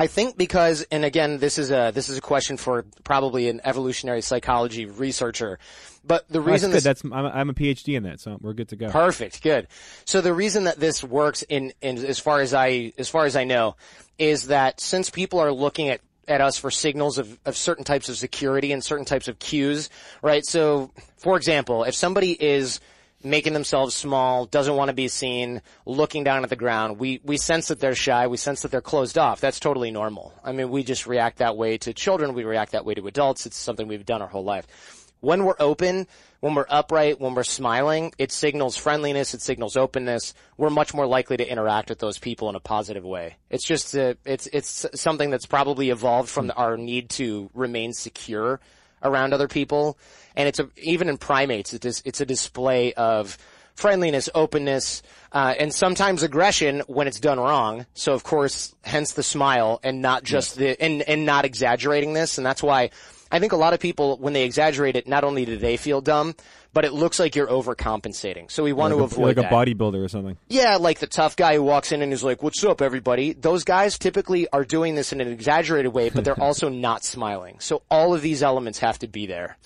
I 0.00 0.06
think 0.06 0.38
because, 0.38 0.80
and 0.90 1.04
again, 1.04 1.38
this 1.38 1.58
is 1.58 1.70
a 1.70 1.92
this 1.94 2.08
is 2.08 2.16
a 2.16 2.22
question 2.22 2.56
for 2.56 2.86
probably 3.04 3.48
an 3.50 3.60
evolutionary 3.64 4.22
psychology 4.22 4.86
researcher, 4.86 5.58
but 6.02 6.26
the 6.28 6.38
Oh, 6.38 6.42
That's 6.42 6.52
reason 6.52 6.70
good. 6.70 6.76
this 6.78 6.84
That's 6.84 7.04
I'm 7.04 7.12
I'm 7.14 7.50
a 7.50 7.54
PhD 7.54 7.96
in 7.96 8.04
that, 8.04 8.18
so 8.18 8.38
we're 8.40 8.54
good 8.54 8.70
to 8.70 8.76
go. 8.76 8.88
perfect, 8.88 9.42
good. 9.42 9.68
So 10.06 10.22
the 10.22 10.32
reason 10.32 10.64
that 10.64 10.80
this 10.80 11.04
works 11.04 11.42
in, 11.42 11.74
in 11.82 11.98
as 11.98 12.18
far 12.18 12.40
as 12.40 12.54
I 12.54 12.94
as 12.96 13.10
far 13.10 13.26
as 13.26 13.36
I 13.36 13.44
know, 13.44 13.76
is 14.18 14.46
that 14.46 14.80
since 14.80 15.10
people 15.10 15.38
are 15.38 15.52
looking 15.52 15.90
at 15.90 16.00
at 16.30 16.40
us 16.40 16.56
for 16.56 16.70
signals 16.70 17.18
of, 17.18 17.38
of 17.44 17.56
certain 17.56 17.84
types 17.84 18.08
of 18.08 18.16
security 18.16 18.72
and 18.72 18.82
certain 18.82 19.04
types 19.04 19.28
of 19.28 19.38
cues, 19.38 19.90
right? 20.22 20.44
So, 20.46 20.92
for 21.18 21.36
example, 21.36 21.84
if 21.84 21.94
somebody 21.94 22.32
is 22.32 22.80
making 23.22 23.52
themselves 23.52 23.94
small, 23.94 24.46
doesn't 24.46 24.76
want 24.76 24.88
to 24.88 24.94
be 24.94 25.08
seen, 25.08 25.60
looking 25.84 26.24
down 26.24 26.42
at 26.42 26.48
the 26.48 26.56
ground. 26.56 26.98
We 26.98 27.20
we 27.24 27.36
sense 27.36 27.68
that 27.68 27.80
they're 27.80 27.94
shy, 27.94 28.26
we 28.28 28.36
sense 28.36 28.62
that 28.62 28.70
they're 28.70 28.80
closed 28.80 29.18
off. 29.18 29.40
That's 29.40 29.60
totally 29.60 29.90
normal. 29.90 30.32
I 30.42 30.52
mean, 30.52 30.70
we 30.70 30.84
just 30.84 31.06
react 31.06 31.38
that 31.38 31.56
way 31.56 31.76
to 31.78 31.92
children, 31.92 32.34
we 32.34 32.44
react 32.44 32.72
that 32.72 32.84
way 32.84 32.94
to 32.94 33.06
adults. 33.06 33.46
It's 33.46 33.56
something 33.56 33.88
we've 33.88 34.06
done 34.06 34.22
our 34.22 34.28
whole 34.28 34.44
life. 34.44 34.66
When 35.20 35.44
we're 35.44 35.56
open, 35.58 36.06
when 36.40 36.54
we're 36.54 36.66
upright, 36.68 37.20
when 37.20 37.34
we're 37.34 37.44
smiling, 37.44 38.12
it 38.18 38.32
signals 38.32 38.76
friendliness, 38.76 39.34
it 39.34 39.42
signals 39.42 39.76
openness. 39.76 40.34
We're 40.56 40.70
much 40.70 40.94
more 40.94 41.06
likely 41.06 41.36
to 41.36 41.50
interact 41.50 41.90
with 41.90 41.98
those 41.98 42.18
people 42.18 42.48
in 42.48 42.54
a 42.54 42.60
positive 42.60 43.04
way. 43.04 43.36
It's 43.50 43.64
just 43.64 43.94
a, 43.94 44.16
it's 44.24 44.46
it's 44.48 44.86
something 44.94 45.30
that's 45.30 45.46
probably 45.46 45.90
evolved 45.90 46.30
from 46.30 46.50
our 46.56 46.76
need 46.76 47.10
to 47.10 47.50
remain 47.54 47.92
secure 47.92 48.60
around 49.02 49.32
other 49.32 49.48
people. 49.48 49.98
And 50.36 50.48
it's 50.48 50.58
a, 50.58 50.68
even 50.76 51.08
in 51.08 51.18
primates, 51.18 51.72
it's, 51.74 52.02
it's 52.04 52.20
a 52.20 52.26
display 52.26 52.92
of 52.94 53.36
friendliness, 53.74 54.28
openness, 54.34 55.02
uh, 55.32 55.54
and 55.58 55.72
sometimes 55.72 56.22
aggression 56.22 56.82
when 56.86 57.06
it's 57.06 57.20
done 57.20 57.38
wrong. 57.38 57.86
So 57.94 58.12
of 58.12 58.24
course, 58.24 58.74
hence 58.82 59.12
the 59.12 59.22
smile 59.22 59.80
and 59.82 60.02
not 60.02 60.22
just 60.22 60.56
the, 60.56 60.80
and, 60.82 61.02
and 61.02 61.24
not 61.24 61.44
exaggerating 61.44 62.12
this. 62.12 62.36
And 62.36 62.46
that's 62.46 62.62
why 62.62 62.90
I 63.30 63.38
think 63.38 63.52
a 63.52 63.56
lot 63.56 63.74
of 63.74 63.80
people, 63.80 64.16
when 64.18 64.32
they 64.32 64.44
exaggerate 64.44 64.96
it, 64.96 65.06
not 65.06 65.24
only 65.24 65.44
do 65.44 65.56
they 65.56 65.76
feel 65.76 66.00
dumb, 66.00 66.34
but 66.72 66.84
it 66.84 66.92
looks 66.92 67.18
like 67.18 67.36
you're 67.36 67.46
overcompensating. 67.46 68.50
So 68.50 68.62
we 68.62 68.72
want 68.72 68.94
like 68.94 68.98
to 68.98 69.02
a, 69.02 69.06
avoid 69.06 69.36
like 69.36 69.48
that. 69.48 69.52
a 69.52 69.54
bodybuilder 69.54 70.04
or 70.04 70.08
something. 70.08 70.36
Yeah, 70.48 70.76
like 70.76 70.98
the 70.98 71.06
tough 71.06 71.36
guy 71.36 71.54
who 71.54 71.62
walks 71.62 71.92
in 71.92 72.02
and 72.02 72.12
is 72.12 72.24
like, 72.24 72.42
what's 72.42 72.62
up 72.64 72.82
everybody? 72.82 73.32
Those 73.32 73.64
guys 73.64 73.98
typically 73.98 74.48
are 74.48 74.64
doing 74.64 74.94
this 74.94 75.12
in 75.12 75.20
an 75.20 75.28
exaggerated 75.28 75.92
way, 75.92 76.10
but 76.10 76.24
they're 76.24 76.40
also 76.42 76.68
not 76.68 77.04
smiling. 77.04 77.60
So 77.60 77.82
all 77.90 78.14
of 78.14 78.22
these 78.22 78.42
elements 78.42 78.80
have 78.80 78.98
to 79.00 79.08
be 79.08 79.26
there. 79.26 79.56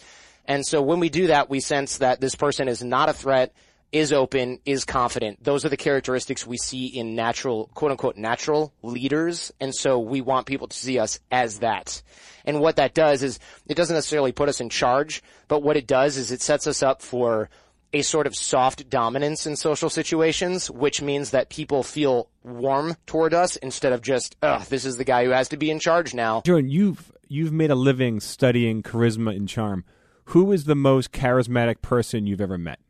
And 0.47 0.67
so 0.67 0.83
when 0.83 1.01
we 1.01 1.09
do 1.09 1.29
that, 1.29 1.49
we 1.49 1.61
sense 1.61 1.99
that 1.99 2.21
this 2.21 2.35
person 2.35 2.69
is 2.69 2.83
not 2.83 3.09
a 3.09 3.15
threat, 3.15 3.55
is 3.95 4.13
open, 4.13 4.59
is 4.67 4.85
confident. 4.85 5.43
Those 5.43 5.65
are 5.65 5.69
the 5.69 5.77
characteristics 5.77 6.45
we 6.45 6.57
see 6.57 6.87
in 6.87 7.15
natural, 7.15 7.71
quote 7.75 7.93
unquote, 7.93 8.17
natural 8.17 8.75
leaders. 8.83 9.53
And 9.61 9.73
so 9.73 10.01
we 10.01 10.21
want 10.21 10.47
people 10.47 10.67
to 10.67 10.77
see 10.77 10.99
us 10.99 11.21
as 11.31 11.61
that. 11.61 12.03
And 12.45 12.61
what 12.61 12.77
that 12.77 12.93
does 12.93 13.23
is 13.23 13.39
it 13.69 13.77
doesn't 13.77 13.95
necessarily 13.95 14.33
put 14.33 14.49
us 14.49 14.61
in 14.61 14.69
charge, 14.69 15.23
but 15.47 15.63
what 15.63 15.77
it 15.77 15.87
does 15.87 16.17
is 16.17 16.33
it 16.33 16.43
sets 16.43 16.67
us 16.67 16.83
up 16.83 17.03
for 17.03 17.49
a 17.93 18.03
sort 18.03 18.27
of 18.27 18.35
soft 18.35 18.91
dominance 18.91 19.47
in 19.47 19.55
social 19.55 19.89
situations, 19.89 20.69
which 20.69 21.01
means 21.01 21.31
that 21.31 21.49
people 21.49 21.85
feel 21.85 22.29
warm 22.43 22.97
toward 23.07 23.33
us 23.33 23.55
instead 23.57 23.93
of 23.93 24.03
just, 24.03 24.35
ugh, 24.43 24.63
this 24.63 24.85
is 24.85 24.97
the 24.97 25.05
guy 25.05 25.25
who 25.25 25.31
has 25.31 25.49
to 25.51 25.57
be 25.57 25.71
in 25.71 25.79
charge 25.79 26.13
now. 26.13 26.43
Jordan, 26.45 26.69
you've 26.69 27.13
you've 27.29 27.53
made 27.53 27.71
a 27.71 27.77
living 27.77 28.19
studying 28.19 28.83
charisma 28.83 29.37
and 29.37 29.49
charm. 29.49 29.85
Who 30.29 30.51
is 30.51 30.65
the 30.65 30.75
most 30.75 31.13
charismatic 31.13 31.81
person 31.81 32.27
you've 32.27 32.41
ever 32.41 32.59
met? 32.59 32.81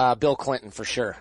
Uh, 0.00 0.14
Bill 0.14 0.34
Clinton 0.34 0.70
for 0.70 0.84
sure. 0.84 1.16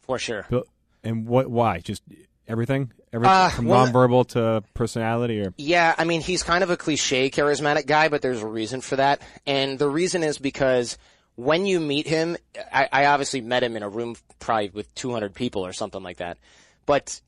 For 0.00 0.18
sure. 0.18 0.46
Bill- 0.48 0.64
And 1.04 1.26
what? 1.26 1.50
Why? 1.50 1.80
Just 1.80 2.02
everything, 2.48 2.90
everything 3.12 3.34
Uh, 3.34 3.50
from 3.50 3.66
well, 3.66 3.86
nonverbal 3.86 4.26
to 4.28 4.64
personality, 4.72 5.42
or 5.42 5.52
Yeah, 5.58 5.94
I 5.98 6.04
mean, 6.04 6.22
he's 6.22 6.42
kind 6.42 6.64
of 6.64 6.70
a 6.70 6.78
cliche 6.78 7.28
charismatic 7.28 7.86
guy, 7.86 8.08
but 8.08 8.22
there's 8.22 8.40
a 8.40 8.46
reason 8.46 8.80
for 8.80 8.96
that. 8.96 9.20
And 9.46 9.78
the 9.78 9.88
reason 9.88 10.22
is 10.22 10.38
because 10.38 10.96
when 11.34 11.66
you 11.66 11.78
meet 11.78 12.06
him, 12.06 12.38
I, 12.72 12.88
I 12.90 13.06
obviously 13.06 13.42
met 13.42 13.62
him 13.62 13.76
in 13.76 13.82
a 13.82 13.88
room 13.88 14.16
probably 14.38 14.70
with 14.70 14.92
200 14.94 15.34
people 15.34 15.66
or 15.66 15.74
something 15.74 16.02
like 16.02 16.16
that. 16.16 16.38
But 16.86 17.20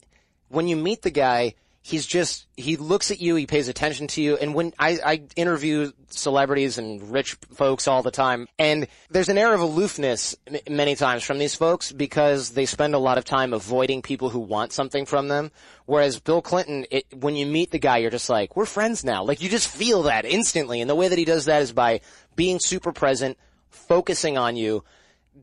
when 0.49 0.69
you 0.69 0.77
meet 0.77 1.03
the 1.03 1.11
guy, 1.11 1.53
he's 1.83 2.07
just, 2.07 2.47
he 2.57 2.77
looks 2.77 3.11
at 3.11 3.21
you, 3.21 3.35
he 3.37 3.47
pays 3.47 3.69
attention 3.69 4.07
to 4.09 4.23
you. 4.23 4.37
And 4.37 4.55
when 4.55 4.75
I, 4.79 4.99
I 5.05 5.23
interview 5.37 5.93
celebrities 6.11 6.79
and 6.79 7.13
rich 7.13 7.37
folks 7.55 7.89
all 7.89 8.03
the 8.03 8.11
time, 8.11 8.49
and 8.59 8.89
there's 9.11 9.29
an 9.29 9.39
air 9.39 9.55
of 9.55 9.61
aloofness 9.61 10.37
m- 10.47 10.59
many 10.69 10.97
times 10.97 11.23
from 11.23 11.39
these 11.39 11.55
folks 11.55 11.93
because 11.93 12.51
they 12.51 12.67
spend 12.67 12.95
a 12.95 12.99
lot 12.99 13.19
of 13.19 13.25
time 13.25 13.53
avoiding 13.53 14.03
people 14.03 14.29
who 14.31 14.41
want 14.41 14.73
something 14.73 15.07
from 15.07 15.29
them. 15.29 15.51
Whereas 15.87 16.21
Bill 16.21 16.43
Clinton, 16.43 16.87
it, 16.91 17.07
when 17.15 17.37
you 17.37 17.47
meet 17.47 17.71
the 17.71 17.79
guy, 17.79 17.99
you're 17.99 18.11
just 18.11 18.29
like, 18.29 18.57
we're 18.57 18.67
friends 18.67 19.05
now. 19.05 19.25
Like 19.25 19.41
you 19.41 19.49
just 19.49 19.69
feel 19.69 20.03
that 20.05 20.25
instantly. 20.25 20.81
And 20.81 20.91
the 20.91 20.95
way 20.95 21.09
that 21.09 21.19
he 21.19 21.25
does 21.25 21.47
that 21.47 21.63
is 21.63 21.73
by 21.73 22.01
being 22.37 22.59
super 22.61 22.93
present, 22.93 23.39
focusing 23.71 24.37
on 24.37 24.57
you. 24.57 24.85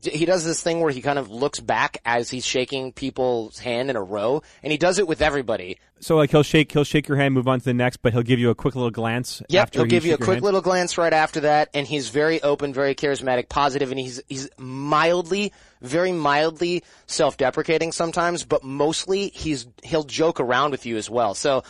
He 0.02 0.24
does 0.24 0.44
this 0.44 0.62
thing 0.62 0.80
where 0.80 0.90
he 0.90 1.00
kind 1.00 1.18
of 1.18 1.30
looks 1.30 1.60
back 1.60 1.98
as 2.04 2.30
he's 2.30 2.44
shaking 2.44 2.92
people's 2.92 3.58
hand 3.58 3.90
in 3.90 3.96
a 3.96 4.02
row, 4.02 4.42
and 4.62 4.70
he 4.70 4.78
does 4.78 4.98
it 4.98 5.06
with 5.08 5.22
everybody. 5.22 5.78
so 6.00 6.16
like 6.16 6.30
he'll 6.30 6.42
shake 6.42 6.72
he'll 6.72 6.84
shake 6.84 7.08
your 7.08 7.16
hand, 7.16 7.34
move 7.34 7.48
on 7.48 7.58
to 7.58 7.64
the 7.64 7.74
next, 7.74 7.98
but 7.98 8.12
he'll 8.12 8.22
give 8.22 8.38
you 8.38 8.50
a 8.50 8.54
quick 8.54 8.74
little 8.74 8.90
glance. 8.90 9.42
Yep, 9.48 9.74
he'll 9.74 9.84
he 9.84 9.88
give 9.88 10.04
you 10.04 10.14
a 10.14 10.18
quick 10.18 10.42
little 10.42 10.60
glance 10.60 10.98
right 10.98 11.12
after 11.12 11.40
that, 11.40 11.70
and 11.74 11.86
he's 11.86 12.08
very 12.08 12.42
open, 12.42 12.72
very 12.72 12.94
charismatic, 12.94 13.48
positive, 13.48 13.90
and 13.90 13.98
he's 13.98 14.20
he's 14.28 14.48
mildly, 14.58 15.52
very 15.80 16.12
mildly 16.12 16.82
self-deprecating 17.06 17.92
sometimes, 17.92 18.44
but 18.44 18.62
mostly 18.64 19.28
he's 19.28 19.66
he'll 19.82 20.04
joke 20.04 20.40
around 20.40 20.70
with 20.72 20.86
you 20.86 20.96
as 20.96 21.08
well. 21.08 21.34
So 21.34 21.62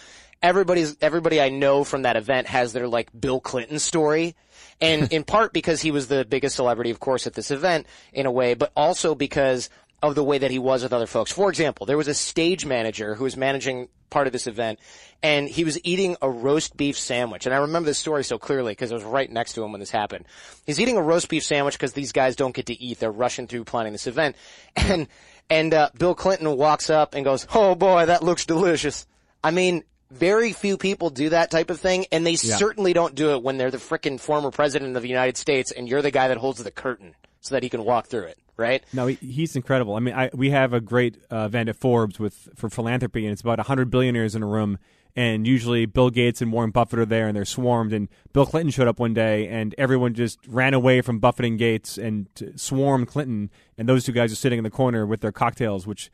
everybody's 0.43 0.97
everybody 1.01 1.41
I 1.41 1.49
know 1.49 1.85
from 1.85 2.03
that 2.03 2.17
event 2.17 2.47
has 2.49 2.73
their 2.73 2.89
like 2.89 3.11
Bill 3.19 3.41
Clinton 3.41 3.79
story. 3.79 4.35
And 4.81 5.13
in 5.13 5.25
part 5.25 5.53
because 5.53 5.81
he 5.81 5.91
was 5.91 6.09
the 6.09 6.25
biggest 6.25 6.57
celebrity, 6.57 6.91
of 6.91 7.01
course, 7.01 7.27
at 7.27 7.35
this 7.35 7.51
event 7.51 7.87
in 8.13 8.27
a 8.27 8.31
way, 8.31 8.55
but 8.55 8.73
also 8.77 9.15
because 9.15 9.71
of 10.03 10.15
the 10.15 10.25
way 10.25 10.39
that 10.39 10.51
he 10.51 10.59
was 10.59 10.83
with 10.83 10.93
other 10.93 11.07
folks. 11.07 11.33
For 11.33 11.49
example, 11.49 11.87
there 11.87 11.97
was 11.97 12.09
a 12.09 12.15
stage 12.15 12.67
manager 12.67 13.15
who 13.15 13.25
was 13.25 13.37
managing 13.37 13.89
part 14.11 14.27
of 14.27 14.33
this 14.33 14.47
event 14.47 14.79
and 15.23 15.49
he 15.49 15.65
was 15.65 15.79
eating 15.85 16.17
a 16.23 16.31
roast 16.31 16.77
beef 16.77 16.99
sandwich. 16.99 17.47
And 17.47 17.55
I 17.55 17.59
remember 17.59 17.87
this 17.87 17.99
story 17.99 18.23
so 18.23 18.39
clearly 18.39 18.73
because 18.73 18.93
I 18.93 18.95
was 18.95 19.05
right 19.05 19.31
next 19.31 19.55
to 19.55 19.65
him 19.65 19.73
when 19.73 19.81
this 19.81 19.91
happened. 19.91 20.27
He's 20.67 20.81
eating 20.81 20.97
a 20.97 21.03
roast 21.03 21.29
beef 21.29 21.43
sandwich 21.43 21.75
because 21.75 21.95
these 21.95 22.13
guys 22.13 22.37
don't 22.37 22.55
get 22.55 22.67
to 22.67 22.81
eat. 22.81 23.01
They're 23.01 23.11
rushing 23.11 23.47
through 23.47 23.65
planning 23.65 23.93
this 23.93 24.07
event. 24.07 24.37
And, 24.77 25.09
and, 25.49 25.73
uh, 25.75 25.91
Bill 25.97 26.15
Clinton 26.15 26.57
walks 26.57 26.91
up 26.91 27.15
and 27.15 27.25
goes, 27.25 27.47
Oh 27.55 27.75
boy, 27.75 28.07
that 28.07 28.23
looks 28.23 28.47
delicious. 28.47 29.07
I 29.43 29.53
mean, 29.53 29.85
very 30.11 30.53
few 30.53 30.77
people 30.77 31.11
do 31.11 31.31
that 31.31 31.51
type 31.51 31.71
of 31.71 31.81
thing, 31.81 32.07
and 32.13 32.27
they 32.27 32.37
certainly 32.37 32.93
don't 32.93 33.15
do 33.15 33.31
it 33.31 33.43
when 33.43 33.59
they're 33.59 33.71
the 33.71 33.79
frickin' 33.79 34.21
former 34.21 34.51
president 34.51 34.97
of 34.97 35.03
the 35.03 35.09
United 35.09 35.37
States 35.37 35.73
and 35.73 35.89
you're 35.89 36.03
the 36.03 36.11
guy 36.11 36.29
that 36.29 36.37
holds 36.37 36.63
the 36.63 36.71
curtain 36.71 37.15
so 37.41 37.55
that 37.55 37.63
he 37.63 37.69
can 37.69 37.85
walk 37.85 38.07
through 38.07 38.25
it, 38.25 38.39
right? 38.57 38.83
No, 38.93 39.07
he, 39.07 39.15
he's 39.15 39.57
incredible. 39.57 39.95
I 39.95 40.01
mean, 40.01 40.15
I, 40.15 40.31
we 40.33 40.51
have 40.51 40.73
a 40.73 40.81
great 40.81 41.17
uh, 41.31 41.47
event 41.47 41.69
at 41.69 41.77
Forbes 41.77 42.19
with 42.19 42.49
for 42.57 42.69
philanthropy, 42.69 43.25
and 43.25 43.33
it's 43.33 43.41
about 43.41 43.59
hundred 43.61 43.91
billionaires 43.91 44.35
in 44.35 44.43
a 44.43 44.47
room. 44.47 44.79
And 45.17 45.47
usually, 45.47 45.87
Bill 45.87 46.11
Gates 46.11 46.43
and 46.43 46.53
Warren 46.53 46.71
Buffett 46.71 46.99
are 46.99 47.07
there, 47.07 47.27
and 47.27 47.35
they're 47.35 47.47
swarmed. 47.47 47.95
And 47.95 48.09
Bill 48.35 48.45
Clinton 48.45 48.71
showed 48.71 48.87
up 48.87 49.01
one 49.01 49.15
day, 49.15 49.49
and 49.49 49.75
everyone 49.79 50.13
just 50.13 50.39
ran 50.47 50.75
away 50.75 51.01
from 51.01 51.21
Buffett 51.21 51.47
and 51.47 51.59
Gates 51.59 51.97
and 51.97 52.29
swarmed 52.57 53.09
Clinton. 53.09 53.51
And 53.79 53.89
those 53.89 54.05
two 54.05 54.13
guys 54.13 54.31
are 54.31 54.37
sitting 54.37 54.59
in 54.59 54.65
the 54.65 54.71
corner 54.71 55.07
with 55.07 55.23
their 55.23 55.33
cocktails, 55.33 55.87
which 55.87 56.11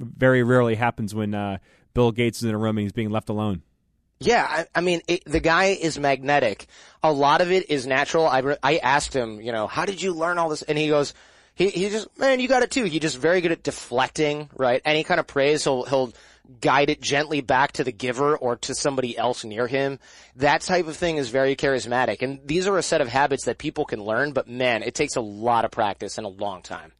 very 0.00 0.42
rarely 0.42 0.74
happens 0.74 1.14
when 1.14 1.34
uh, 1.34 1.58
Bill 1.92 2.12
Gates 2.12 2.38
is 2.38 2.44
in 2.44 2.54
a 2.54 2.58
room 2.58 2.78
and 2.78 2.84
he's 2.84 2.92
being 2.92 3.10
left 3.10 3.28
alone. 3.28 3.60
Yeah, 4.20 4.46
I, 4.48 4.66
I 4.74 4.80
mean, 4.80 5.02
it, 5.06 5.24
the 5.26 5.40
guy 5.40 5.66
is 5.66 5.98
magnetic. 5.98 6.66
A 7.02 7.12
lot 7.12 7.42
of 7.42 7.52
it 7.52 7.68
is 7.70 7.86
natural. 7.86 8.26
I, 8.26 8.56
I 8.62 8.78
asked 8.78 9.14
him, 9.14 9.42
you 9.42 9.52
know, 9.52 9.66
how 9.66 9.84
did 9.84 10.00
you 10.00 10.14
learn 10.14 10.38
all 10.38 10.48
this? 10.48 10.62
And 10.62 10.78
he 10.78 10.88
goes, 10.88 11.12
he, 11.54 11.68
he 11.68 11.90
just, 11.90 12.18
man, 12.18 12.40
you 12.40 12.48
got 12.48 12.62
it 12.62 12.70
too. 12.70 12.84
He's 12.84 13.00
just 13.00 13.18
very 13.18 13.42
good 13.42 13.52
at 13.52 13.62
deflecting, 13.62 14.48
right? 14.56 14.80
Any 14.84 15.04
kind 15.04 15.20
of 15.20 15.26
praise, 15.26 15.64
he'll, 15.64 15.84
he'll 15.84 16.14
guide 16.60 16.90
it 16.90 17.00
gently 17.00 17.40
back 17.40 17.72
to 17.72 17.84
the 17.84 17.92
giver 17.92 18.36
or 18.36 18.56
to 18.56 18.74
somebody 18.74 19.16
else 19.16 19.44
near 19.44 19.66
him. 19.66 19.98
That 20.36 20.62
type 20.62 20.86
of 20.86 20.96
thing 20.96 21.16
is 21.16 21.28
very 21.28 21.56
charismatic. 21.56 22.22
And 22.22 22.40
these 22.44 22.66
are 22.66 22.78
a 22.78 22.82
set 22.82 23.00
of 23.00 23.08
habits 23.08 23.44
that 23.44 23.58
people 23.58 23.84
can 23.84 24.02
learn, 24.02 24.32
but 24.32 24.48
man, 24.48 24.82
it 24.82 24.94
takes 24.94 25.16
a 25.16 25.20
lot 25.20 25.64
of 25.64 25.70
practice 25.70 26.18
and 26.18 26.26
a 26.26 26.30
long 26.30 26.62
time. 26.62 26.92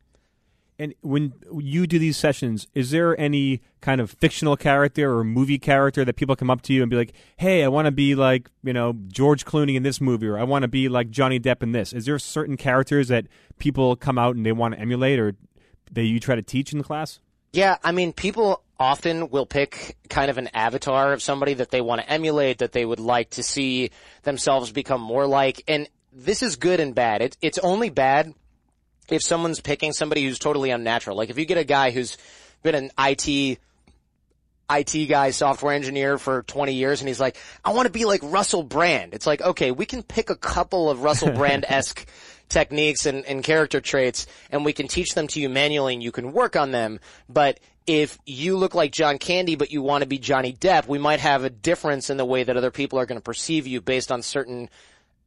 And 0.79 0.95
when 1.01 1.33
you 1.59 1.87
do 1.87 1.99
these 1.99 2.19
sessions, 2.19 2.67
is 2.75 2.91
there 2.91 3.19
any 3.19 3.63
kind 3.81 4.01
of 4.01 4.11
fictional 4.11 4.57
character 4.57 5.17
or 5.17 5.25
movie 5.25 5.59
character 5.59 6.05
that 6.05 6.17
people 6.17 6.37
come 6.37 6.51
up 6.51 6.61
to 6.63 6.75
you 6.75 6.83
and 6.83 6.91
be 6.91 6.97
like, 6.97 7.15
"Hey, 7.39 7.65
I 7.65 7.69
want 7.69 7.87
to 7.87 7.91
be 7.91 8.15
like 8.15 8.51
you 8.63 8.75
know 8.75 8.95
George 9.09 9.47
Clooney 9.47 9.77
in 9.77 9.85
this 9.85 10.03
movie, 10.03 10.27
or 10.27 10.39
I 10.39 10.43
want 10.43 10.65
to 10.65 10.69
be 10.69 10.91
like 10.91 11.09
Johnny 11.09 11.41
Depp 11.41 11.63
in 11.63 11.73
this"? 11.73 11.95
Is 11.95 12.05
there 12.05 12.19
certain 12.19 12.59
characters 12.59 13.09
that 13.09 13.27
people 13.59 13.97
come 13.97 14.19
out 14.19 14.37
and 14.37 14.45
they 14.45 14.53
want 14.53 14.75
to 14.75 14.81
emulate, 14.81 15.19
or 15.19 15.35
that 15.93 16.03
you 16.03 16.21
try 16.21 16.35
to 16.35 16.43
teach 16.43 16.73
in 16.73 16.79
the 16.79 16.85
class? 16.85 17.21
Yeah, 17.55 17.79
I 17.83 17.93
mean, 17.93 18.13
people 18.13 18.63
often 18.79 19.31
will 19.31 19.47
pick 19.47 19.97
kind 20.09 20.31
of 20.31 20.39
an 20.39 20.49
avatar 20.55 21.13
of 21.13 21.23
somebody 21.23 21.55
that 21.55 21.71
they 21.71 21.81
want 21.81 22.01
to 22.01 22.11
emulate, 22.11 22.59
that 22.59 22.73
they 22.73 22.85
would 22.85 23.01
like 23.01 23.31
to 23.31 23.43
see 23.43 23.91
themselves 24.23 24.71
become 24.73 25.01
more 25.01 25.27
like. 25.27 25.63
And 25.67 25.89
this 26.13 26.43
is 26.43 26.57
good 26.57 26.81
and 26.81 26.95
bad. 26.95 27.23
It, 27.23 27.37
it's 27.41 27.59
only 27.59 27.91
bad 27.91 28.35
if 29.09 29.23
someone's 29.23 29.61
picking 29.61 29.93
somebody 29.93 30.25
who's 30.25 30.39
totally 30.39 30.71
unnatural. 30.71 31.17
Like 31.17 31.31
if 31.31 31.39
you 31.39 31.45
get 31.45 31.59
a 31.59 31.65
guy 31.65 31.91
who's 31.91 32.17
been 32.63 32.75
an 32.75 32.91
IT 32.99 33.59
IT 34.69 35.07
guy, 35.07 35.31
software 35.31 35.75
engineer 35.75 36.19
for 36.19 36.43
20 36.43 36.73
years, 36.73 37.01
and 37.01 37.07
he's 37.07 37.21
like, 37.21 37.37
I 37.65 37.71
want 37.73 37.87
to 37.87 37.93
be 37.93 38.05
like 38.05 38.21
Russell 38.25 38.65
Brand. 38.65 39.15
It's 39.15 39.27
like, 39.27 39.41
okay, 39.41 39.71
we 39.71 39.87
can 39.87 40.03
pick 40.03 40.29
a 40.29 40.35
couple 40.35 40.91
of 40.91 41.03
Russell 41.03 41.31
Brand-esque 41.35 42.05
techniques 42.49 43.07
and, 43.07 43.25
and 43.27 43.45
character 43.45 43.81
traits, 43.81 44.27
and 44.51 44.65
we 44.65 44.73
can 44.73 44.89
teach 44.89 45.15
them 45.15 45.29
to 45.29 45.41
you 45.41 45.49
manually, 45.49 45.95
and 45.95 46.03
you 46.03 46.11
can 46.11 46.33
work 46.33 46.57
on 46.57 46.73
them. 46.73 46.99
But 47.29 47.61
if 47.87 48.19
you 48.27 48.57
look 48.57 48.75
like 48.75 48.93
John 48.93 49.19
Candy, 49.19 49.55
but 49.55 49.71
you 49.71 49.83
want 49.83 50.03
to 50.03 50.09
be 50.09 50.19
Johnny 50.19 50.53
Depp, 50.53 50.89
we 50.89 50.99
might 50.99 51.21
have 51.21 51.45
a 51.45 51.51
difference 51.51 52.11
in 52.11 52.17
the 52.17 52.25
way 52.25 52.43
that 52.43 52.57
other 52.57 52.71
people 52.71 52.99
are 52.99 53.07
going 53.07 53.19
to 53.19 53.25
perceive 53.25 53.67
you 53.67 53.81
based 53.81 54.11
on 54.11 54.23
certain 54.23 54.69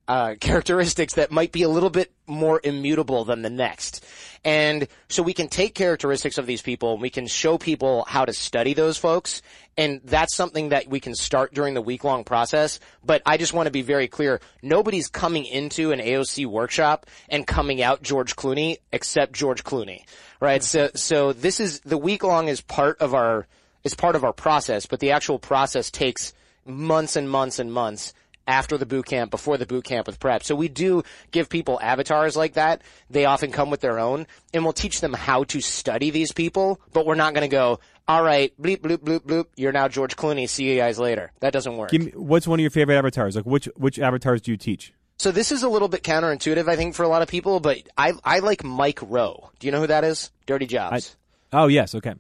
uh, 0.10 0.34
characteristics 0.42 1.14
that 1.14 1.30
might 1.30 1.52
be 1.52 1.62
a 1.62 1.70
little 1.70 1.92
bit 1.92 2.12
more 2.26 2.60
immutable 2.64 3.26
than 3.26 3.44
the 3.44 3.50
next. 3.50 4.04
And 4.44 4.88
so 5.08 5.22
we 5.22 5.34
can 5.34 5.50
take 5.50 5.76
characteristics 5.76 6.40
of 6.40 6.48
these 6.48 6.64
people 6.64 6.98
we 6.98 7.12
can 7.12 7.28
show 7.28 7.60
people 7.60 8.06
how 8.08 8.26
to 8.26 8.34
study 8.34 8.74
those 8.74 8.98
folks. 8.98 9.44
And 9.78 10.02
that's 10.04 10.36
something 10.36 10.70
that 10.70 10.88
we 10.88 11.00
can 11.00 11.14
start 11.14 11.54
during 11.54 11.76
the 11.76 11.82
week 11.82 12.04
long 12.04 12.24
process. 12.24 12.80
But 13.06 13.22
I 13.24 13.38
just 13.38 13.54
want 13.54 13.68
to 13.68 13.72
be 13.72 13.84
very 13.84 14.08
clear. 14.08 14.42
Nobody's 14.64 15.10
coming 15.10 15.46
into 15.46 15.92
an 15.92 16.00
AOC 16.00 16.48
workshop 16.48 17.06
and 17.30 17.46
coming 17.46 17.82
out 17.82 18.02
George 18.02 18.36
Clooney 18.36 18.78
except 18.92 19.34
George 19.34 19.64
Clooney. 19.64 20.06
Right? 20.40 20.64
So, 20.64 20.90
so 20.96 21.34
this 21.34 21.60
is, 21.60 21.82
the 21.82 22.00
week 22.00 22.24
long 22.24 22.48
is 22.48 22.62
part 22.62 22.98
of 23.00 23.14
our, 23.14 23.46
is 23.84 23.94
part 23.94 24.16
of 24.16 24.24
our 24.24 24.34
process, 24.34 24.88
but 24.88 25.00
the 25.00 25.12
actual 25.12 25.38
process 25.38 25.92
takes 25.92 26.34
months 26.66 27.16
and 27.16 27.30
months 27.30 27.60
and 27.60 27.72
months 27.72 28.14
after 28.50 28.78
the 28.78 28.86
boot 28.86 29.06
camp, 29.06 29.32
before 29.32 29.58
the 29.58 29.66
boot 29.66 29.84
camp 29.84 30.08
with 30.08 30.20
prep. 30.20 30.44
So 30.44 30.56
we 30.56 30.68
do 30.68 31.04
give 31.32 31.48
people 31.48 31.80
avatars 31.82 32.36
like 32.36 32.54
that. 32.54 32.82
They 33.10 33.26
often 33.26 33.52
come 33.52 33.70
with 33.70 33.80
their 33.80 34.00
own 34.00 34.26
and 34.54 34.64
we'll 34.64 34.74
teach 34.74 35.00
them 35.00 35.14
how 35.14 35.44
to 35.46 35.62
study 35.62 36.10
these 36.10 36.32
people, 36.34 36.82
but 36.92 37.06
we're 37.06 37.16
not 37.16 37.34
going 37.34 37.48
to 37.50 37.56
go, 37.56 37.80
all 38.08 38.24
right, 38.24 38.52
bleep, 38.60 38.78
bloop, 38.78 38.98
bloop, 38.98 39.20
bloop, 39.20 39.46
you're 39.56 39.72
now 39.72 39.88
George 39.88 40.16
Clooney, 40.16 40.50
see 40.50 40.70
you 40.70 40.78
guys 40.78 40.98
later. 40.98 41.32
That 41.42 41.54
doesn't 41.54 41.78
work. 41.78 41.94
Me, 41.94 42.12
what's 42.16 42.48
one 42.48 42.60
of 42.60 42.62
your 42.62 42.72
favorite 42.72 42.98
avatars? 42.98 43.36
Like 43.36 43.46
which 43.46 43.66
which 43.76 44.00
avatars 44.00 44.42
do 44.42 44.52
you 44.52 44.58
teach? 44.58 44.94
So 45.18 45.32
this 45.32 45.52
is 45.52 45.64
a 45.64 45.70
little 45.70 45.90
bit 45.90 46.02
counterintuitive, 46.02 46.68
I 46.68 46.76
think, 46.76 46.96
for 46.96 47.04
a 47.04 47.10
lot 47.10 47.22
of 47.22 47.28
people, 47.28 47.60
but 47.60 47.78
I, 47.98 48.14
I 48.24 48.40
like 48.40 48.64
Mike 48.64 49.00
Rowe. 49.02 49.52
Do 49.60 49.68
you 49.68 49.72
know 49.72 49.82
who 49.82 49.88
that 49.88 50.06
is? 50.06 50.32
Dirty 50.46 50.66
Jobs. 50.66 51.16
Oh 51.52 51.68
yes, 51.68 51.94
okay. 51.94 52.14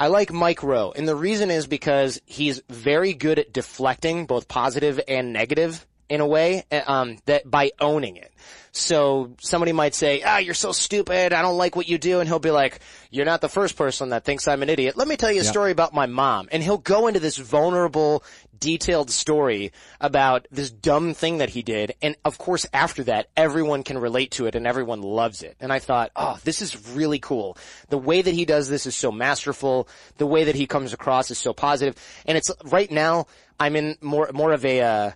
I 0.00 0.06
like 0.06 0.32
Mike 0.32 0.62
Rowe, 0.62 0.92
and 0.96 1.06
the 1.06 1.14
reason 1.14 1.50
is 1.50 1.66
because 1.66 2.22
he's 2.24 2.62
very 2.70 3.12
good 3.12 3.38
at 3.38 3.52
deflecting 3.52 4.24
both 4.24 4.48
positive 4.48 4.98
and 5.06 5.34
negative 5.34 5.86
in 6.08 6.22
a 6.22 6.26
way 6.26 6.64
uh, 6.72 6.80
um, 6.86 7.18
that 7.26 7.48
by 7.48 7.72
owning 7.78 8.16
it. 8.16 8.32
So 8.72 9.32
somebody 9.40 9.72
might 9.72 9.94
say, 9.94 10.22
"Ah, 10.24 10.38
you're 10.38 10.54
so 10.54 10.72
stupid. 10.72 11.34
I 11.34 11.42
don't 11.42 11.58
like 11.58 11.76
what 11.76 11.86
you 11.86 11.98
do," 11.98 12.20
and 12.20 12.28
he'll 12.28 12.38
be 12.38 12.50
like, 12.50 12.80
"You're 13.10 13.26
not 13.26 13.42
the 13.42 13.48
first 13.50 13.76
person 13.76 14.08
that 14.08 14.24
thinks 14.24 14.48
I'm 14.48 14.62
an 14.62 14.70
idiot. 14.70 14.96
Let 14.96 15.06
me 15.06 15.16
tell 15.16 15.30
you 15.30 15.42
a 15.42 15.44
story 15.44 15.70
about 15.70 15.92
my 15.92 16.06
mom." 16.06 16.48
And 16.50 16.62
he'll 16.62 16.78
go 16.78 17.06
into 17.06 17.20
this 17.20 17.36
vulnerable, 17.36 18.24
detailed 18.60 19.10
story 19.10 19.72
about 20.00 20.46
this 20.50 20.70
dumb 20.70 21.14
thing 21.14 21.38
that 21.38 21.50
he 21.50 21.62
did, 21.62 21.94
and 22.00 22.16
of 22.24 22.38
course, 22.38 22.66
after 22.72 23.02
that, 23.04 23.28
everyone 23.36 23.82
can 23.82 23.98
relate 23.98 24.30
to 24.32 24.46
it 24.46 24.54
and 24.54 24.66
everyone 24.66 25.02
loves 25.02 25.42
it. 25.42 25.56
And 25.60 25.72
I 25.72 25.78
thought, 25.78 26.10
"Oh, 26.14 26.38
this 26.44 26.62
is 26.62 26.88
really 26.90 27.18
cool. 27.18 27.56
The 27.88 27.98
way 27.98 28.22
that 28.22 28.34
he 28.34 28.44
does 28.44 28.68
this 28.68 28.86
is 28.86 28.96
so 28.96 29.10
masterful. 29.10 29.88
The 30.18 30.26
way 30.26 30.44
that 30.44 30.54
he 30.54 30.66
comes 30.66 30.92
across 30.92 31.30
is 31.30 31.38
so 31.38 31.52
positive." 31.52 31.96
And 32.26 32.38
it's 32.38 32.50
right 32.64 32.90
now 32.90 33.26
I'm 33.58 33.76
in 33.76 33.96
more 34.00 34.30
more 34.32 34.52
of 34.52 34.64
a 34.64 34.80
uh, 34.80 35.10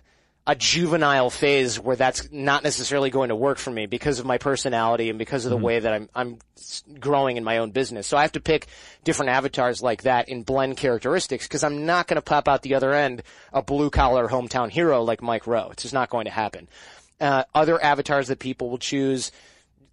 a 0.47 0.55
juvenile 0.55 1.31
phase 1.31 1.79
where 1.79 1.95
that's 1.95 2.31
not 2.31 2.63
necessarily 2.63 3.09
going 3.09 3.29
to 3.29 3.35
work 3.35 3.57
for 3.57 3.71
me 3.71 3.87
because 3.87 4.19
of 4.19 4.25
my 4.25 4.37
personality 4.37 5.09
and 5.09 5.17
because 5.17 5.45
of 5.45 5.49
the 5.49 5.57
way 5.57 5.79
that 5.79 5.91
I'm 5.91 6.09
I'm 6.13 6.37
growing 6.99 7.37
in 7.37 7.43
my 7.43 7.57
own 7.57 7.71
business. 7.71 8.05
So 8.05 8.15
I 8.15 8.21
have 8.21 8.33
to 8.33 8.39
pick 8.39 8.67
different 9.03 9.31
avatars 9.31 9.81
like 9.81 10.03
that 10.03 10.29
and 10.29 10.45
blend 10.45 10.77
characteristics 10.77 11.47
because 11.47 11.63
I'm 11.63 11.87
not 11.87 12.07
going 12.07 12.17
to 12.17 12.21
pop 12.21 12.47
out 12.47 12.61
the 12.61 12.75
other 12.75 12.93
end 12.93 13.23
a 13.53 13.63
blue 13.63 13.89
collar 13.89 14.27
hometown 14.27 14.69
hero 14.69 15.01
like 15.01 15.23
Mike 15.23 15.47
Rowe. 15.47 15.69
It's 15.71 15.81
just 15.81 15.95
not 15.95 16.09
going 16.11 16.25
to 16.25 16.31
happen. 16.31 16.67
Uh, 17.19 17.45
other 17.55 17.81
avatars 17.81 18.27
that 18.27 18.39
people 18.39 18.69
will 18.69 18.77
choose 18.77 19.31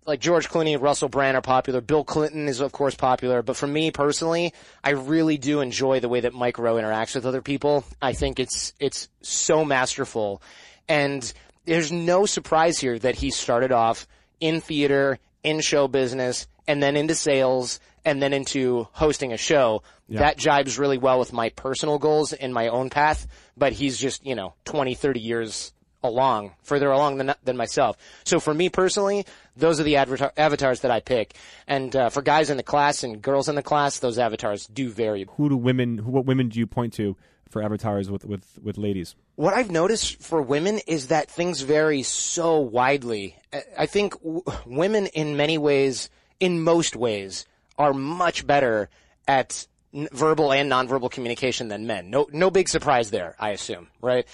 like 0.07 0.20
George 0.20 0.48
Clooney 0.48 0.74
and 0.74 0.82
Russell 0.82 1.09
Brand 1.09 1.36
are 1.36 1.42
popular. 1.42 1.80
Bill 1.80 2.05
Clinton 2.05 2.48
is 2.48 2.61
of 2.61 2.72
course 2.72 2.94
popular, 2.94 3.42
but 3.42 3.57
for 3.57 3.66
me 3.66 3.90
personally, 3.90 4.53
I 4.82 4.90
really 4.90 5.38
do 5.38 5.61
enjoy 5.61 6.00
the 6.00 6.09
way 6.09 6.20
that 6.20 6.34
Mike 6.34 6.59
Rowe 6.59 6.76
interacts 6.76 7.14
with 7.14 7.26
other 7.26 7.42
people. 7.42 7.84
I 8.00 8.12
think 8.12 8.40
it's 8.40 8.74
it's 8.80 9.09
so 9.22 9.64
masterful, 9.64 10.42
and 10.88 11.32
there's 11.64 11.92
no 11.92 12.26
surprise 12.26 12.78
here 12.78 12.98
that 12.98 13.16
he 13.16 13.30
started 13.30 13.72
off 13.72 14.07
in 14.40 14.61
theater, 14.61 15.18
in 15.44 15.61
show 15.61 15.88
business, 15.88 16.48
and 16.66 16.82
then 16.82 16.96
into 16.96 17.14
sales, 17.14 17.80
and 18.05 18.22
then 18.22 18.32
into 18.32 18.88
hosting 18.92 19.32
a 19.32 19.36
show. 19.36 19.82
That 20.09 20.36
jibes 20.36 20.78
really 20.78 20.98
well 20.98 21.18
with 21.18 21.32
my 21.32 21.48
personal 21.48 21.98
goals 21.98 22.34
and 22.34 22.53
my 22.53 22.68
own 22.68 22.90
path, 22.90 23.26
but 23.57 23.72
he's 23.72 23.96
just, 23.96 24.26
you 24.26 24.34
know, 24.34 24.53
20, 24.66 24.94
30 24.94 25.20
years 25.20 25.72
along, 26.03 26.53
further 26.62 26.90
along 26.90 27.18
than 27.18 27.34
than 27.44 27.57
myself. 27.57 27.96
So 28.24 28.40
for 28.40 28.53
me 28.55 28.68
personally, 28.68 29.26
those 29.57 29.80
are 29.80 29.84
the 29.84 29.96
avatar, 29.96 30.32
avatars 30.36 30.80
that 30.80 30.90
I 30.90 31.00
pick. 31.00 31.34
And 31.66 31.94
uh, 31.94 32.09
for 32.11 32.22
guys 32.22 32.50
in 32.50 32.57
the 32.57 32.62
class 32.62 33.03
and 33.05 33.20
girls 33.22 33.48
in 33.48 33.55
the 33.55 33.62
class, 33.62 33.98
those 33.98 34.18
avatars 34.18 34.66
do 34.66 34.90
vary. 34.90 35.26
Who 35.36 35.48
do 35.48 35.57
women? 35.57 35.98
Who, 35.98 36.11
what 36.11 36.26
women 36.26 36.48
do 36.48 36.59
you 36.59 36.66
point 36.66 36.92
to 36.94 37.16
for 37.48 37.62
avatars 37.62 38.11
with 38.11 38.24
with 38.24 38.59
with 38.62 38.78
ladies? 38.78 39.14
What 39.36 39.55
I've 39.55 39.70
noticed 39.70 40.22
for 40.22 40.42
women 40.42 40.80
is 40.86 41.09
that 41.09 41.30
things 41.30 41.62
vary 41.62 42.03
so 42.03 42.59
widely. 42.61 43.36
I- 43.53 43.62
I 43.78 43.86
think 43.86 44.14
w- 44.22 44.42
women, 44.66 45.07
in 45.07 45.36
many 45.36 45.57
ways, 45.59 46.11
in 46.40 46.61
most 46.62 46.96
ways, 46.96 47.46
are 47.78 47.94
much 47.94 48.46
better 48.46 48.90
at 49.26 49.66
verbal 49.92 50.53
and 50.53 50.70
nonverbal 50.70 51.11
communication 51.11 51.68
than 51.68 51.86
men. 51.86 52.11
No, 52.11 52.26
no 52.32 52.50
big 52.50 52.68
surprise 52.68 53.11
there, 53.11 53.36
I 53.38 53.50
assume, 53.50 53.88
right? 54.00 54.26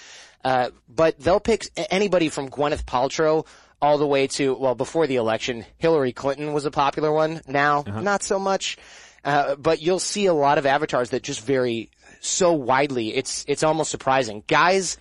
Uh, 0.43 0.69
but 0.87 1.19
they'll 1.19 1.39
pick 1.39 1.67
anybody 1.91 2.29
from 2.29 2.49
Gwyneth 2.49 2.85
Paltrow 2.85 3.45
all 3.81 3.97
the 3.97 4.07
way 4.07 4.27
to, 4.27 4.53
well, 4.55 4.75
before 4.75 5.07
the 5.07 5.17
election, 5.17 5.65
Hillary 5.77 6.11
Clinton 6.11 6.53
was 6.53 6.65
a 6.65 6.71
popular 6.71 7.11
one. 7.11 7.41
Now, 7.47 7.83
not 8.01 8.23
so 8.23 8.39
much. 8.39 8.77
Uh, 9.23 9.55
but 9.55 9.81
you'll 9.81 9.99
see 9.99 10.27
a 10.27 10.33
lot 10.33 10.57
of 10.57 10.65
avatars 10.65 11.09
that 11.09 11.23
just 11.23 11.45
vary 11.45 11.89
so 12.21 12.53
widely. 12.53 13.13
It's, 13.15 13.43
it's 13.47 13.63
almost 13.63 13.91
surprising. 13.91 14.43
Guys 14.47 14.97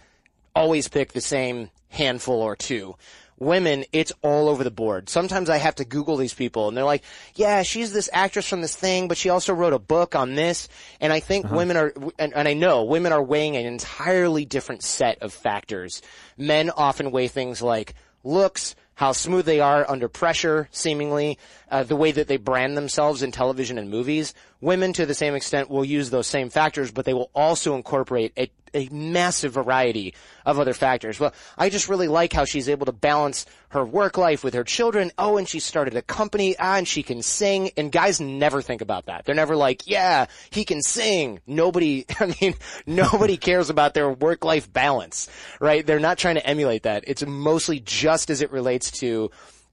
always 0.55 0.89
pick 0.89 1.13
the 1.13 1.21
same 1.21 1.71
handful 1.89 2.43
or 2.43 2.57
two. 2.57 2.97
Women, 3.39 3.85
it's 3.93 4.13
all 4.23 4.49
over 4.49 4.65
the 4.65 4.71
board. 4.71 5.09
Sometimes 5.09 5.49
I 5.49 5.59
have 5.59 5.77
to 5.77 5.85
Google 5.85 6.17
these 6.17 6.35
people 6.35 6.69
and 6.69 6.77
they're 6.77 6.85
like, 6.85 7.05
yeah, 7.35 7.63
she's 7.63 7.93
this 7.93 8.11
actress 8.13 8.49
from 8.49 8.63
this 8.63 8.75
thing, 8.75 9.09
but 9.09 9.17
she 9.17 9.31
also 9.31 9.55
wrote 9.55 9.73
a 9.73 9.79
book 9.79 10.17
on 10.17 10.35
this. 10.35 10.69
And 11.01 11.13
I 11.13 11.21
think 11.21 11.47
uh-huh. 11.47 11.57
women 11.57 11.77
are, 11.77 11.93
and, 12.19 12.35
and 12.35 12.49
I 12.49 12.55
know 12.55 12.85
women 12.85 13.13
are 13.13 13.23
weighing 13.23 13.57
an 13.57 13.67
entirely 13.67 14.45
different 14.45 14.83
set 14.83 15.23
of 15.23 15.33
factors. 15.33 16.03
Men 16.37 16.71
often 16.71 17.11
weigh 17.11 17.29
things 17.29 17.63
like 17.63 17.95
looks, 18.25 18.75
how 18.99 19.13
smooth 19.13 19.45
they 19.45 19.61
are 19.61 19.89
under 19.89 20.09
pressure, 20.09 20.69
seemingly, 20.73 21.39
uh, 21.71 21.85
the 21.85 21.95
way 21.95 22.11
that 22.11 22.27
they 22.27 22.37
brand 22.37 22.77
themselves 22.77 23.23
in 23.23 23.31
television 23.31 23.79
and 23.79 23.89
movies. 23.89 24.35
Women, 24.61 24.93
to 24.95 25.07
the 25.07 25.15
same 25.15 25.37
extent, 25.37 25.71
will 25.71 25.85
use 25.85 26.11
those 26.11 26.27
same 26.27 26.51
factors, 26.51 26.91
but 26.91 27.05
they 27.05 27.15
will 27.15 27.31
also 27.33 27.77
incorporate 27.77 28.33
a, 28.37 28.51
a 28.75 28.89
massive 28.91 29.53
variety 29.53 30.15
of 30.45 30.59
other 30.59 30.75
factors. 30.75 31.21
Well, 31.21 31.33
I 31.57 31.69
just 31.69 31.89
really 31.89 32.09
like 32.09 32.33
how 32.33 32.45
she's 32.45 32.69
able 32.69 32.87
to 32.87 32.93
balance 32.93 33.47
her 33.69 33.85
work 33.85 34.17
life 34.19 34.43
with 34.43 34.55
her 34.55 34.65
children. 34.65 35.13
Oh, 35.17 35.37
and 35.37 35.49
she 35.49 35.61
started 35.61 35.95
a 35.95 36.03
company. 36.03 36.57
Ah, 36.59 36.79
and 36.79 36.89
she 36.89 37.03
can 37.05 37.23
sing. 37.23 37.71
And 37.77 37.93
guys 37.93 38.21
never 38.21 38.63
think 38.63 38.81
about 38.81 39.07
that. 39.07 39.25
They're 39.25 39.35
never 39.35 39.55
like, 39.55 39.87
yeah, 39.87 40.27
he 40.51 40.65
can 40.65 40.83
sing. 40.83 41.41
Nobody, 41.47 42.07
I 42.21 42.35
mean, 42.41 42.55
nobody 42.87 43.37
cares 43.37 43.71
about 43.71 43.95
their 43.95 44.11
work-life 44.11 44.73
balance, 44.73 45.29
right? 45.61 45.87
They're 45.87 46.01
not 46.01 46.19
trying 46.19 46.37
to 46.37 46.47
emulate 46.47 46.85
that. 46.85 47.05
It's 47.07 47.25
mostly 47.25 47.79
just 47.79 48.31
as 48.31 48.41
it 48.41 48.51
relates 48.51 48.88
to 48.93 49.31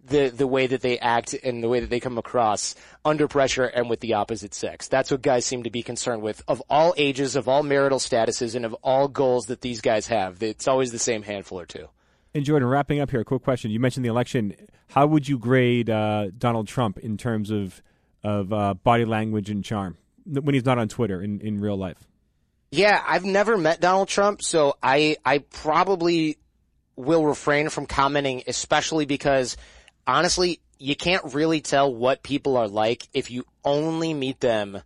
the 0.08 0.30
the 0.30 0.48
way 0.48 0.68
that 0.68 0.82
they 0.82 1.00
act 1.00 1.34
and 1.34 1.64
the 1.64 1.70
way 1.70 1.80
that 1.80 1.90
they 1.90 2.00
come 2.00 2.18
across 2.18 2.76
under 3.04 3.28
pressure 3.28 3.66
and 3.66 3.90
with 3.90 4.00
the 4.00 4.14
opposite 4.14 4.54
sex. 4.54 4.88
That's 4.88 5.12
what 5.12 5.22
guys 5.22 5.46
seem 5.46 5.64
to 5.64 5.70
be 5.70 5.82
concerned 5.82 6.22
with 6.22 6.44
of 6.48 6.62
all 6.70 6.94
ages, 6.98 7.36
of 7.36 7.48
all 7.48 7.64
marital 7.64 8.00
statuses, 8.00 8.56
and 8.56 8.66
of 8.66 8.74
all 8.76 9.08
goals 9.08 9.48
that 9.48 9.62
these 9.62 9.82
guys 9.82 10.08
have. 10.08 10.44
It's 10.44 10.68
always 10.68 10.92
the 10.92 11.00
same 11.00 11.24
handful 11.24 11.60
or 11.60 11.66
two. 11.66 11.88
And 12.34 12.44
Jordan, 12.44 12.68
wrapping 12.68 13.00
up 13.00 13.12
here, 13.12 13.22
a 13.22 13.26
quick 13.26 13.44
question. 13.44 13.72
You 13.72 13.80
mentioned 13.80 14.06
the 14.06 14.10
election. 14.10 14.56
How 14.88 15.08
would 15.08 15.28
you 15.28 15.40
grade 15.40 15.90
uh, 15.90 16.28
Donald 16.38 16.68
Trump 16.68 16.98
in 16.98 17.18
terms 17.18 17.50
of 17.50 17.82
of 18.24 18.52
uh, 18.52 18.74
body 18.74 19.06
language 19.06 19.50
and 19.50 19.64
charm 19.64 19.98
when 20.26 20.54
he's 20.54 20.66
not 20.66 20.78
on 20.78 20.88
Twitter 20.88 21.22
in, 21.22 21.40
in 21.42 21.60
real 21.60 21.78
life? 21.78 21.98
Yeah, 22.72 23.02
I've 23.08 23.24
never 23.24 23.58
met 23.58 23.80
Donald 23.80 24.10
Trump, 24.10 24.42
so 24.42 24.76
I 24.84 25.18
I 25.24 25.40
probably 25.40 26.38
will 26.96 27.26
refrain 27.26 27.70
from 27.70 27.86
commenting, 27.86 28.44
especially 28.48 29.06
because 29.06 29.58
honestly, 30.08 30.60
you 30.78 30.96
can't 30.96 31.34
really 31.34 31.62
tell 31.62 31.94
what 31.94 32.24
people 32.24 32.58
are 32.58 32.68
like 32.68 33.08
if 33.14 33.32
you 33.32 33.46
only 33.64 34.14
meet 34.14 34.40
them, 34.40 34.82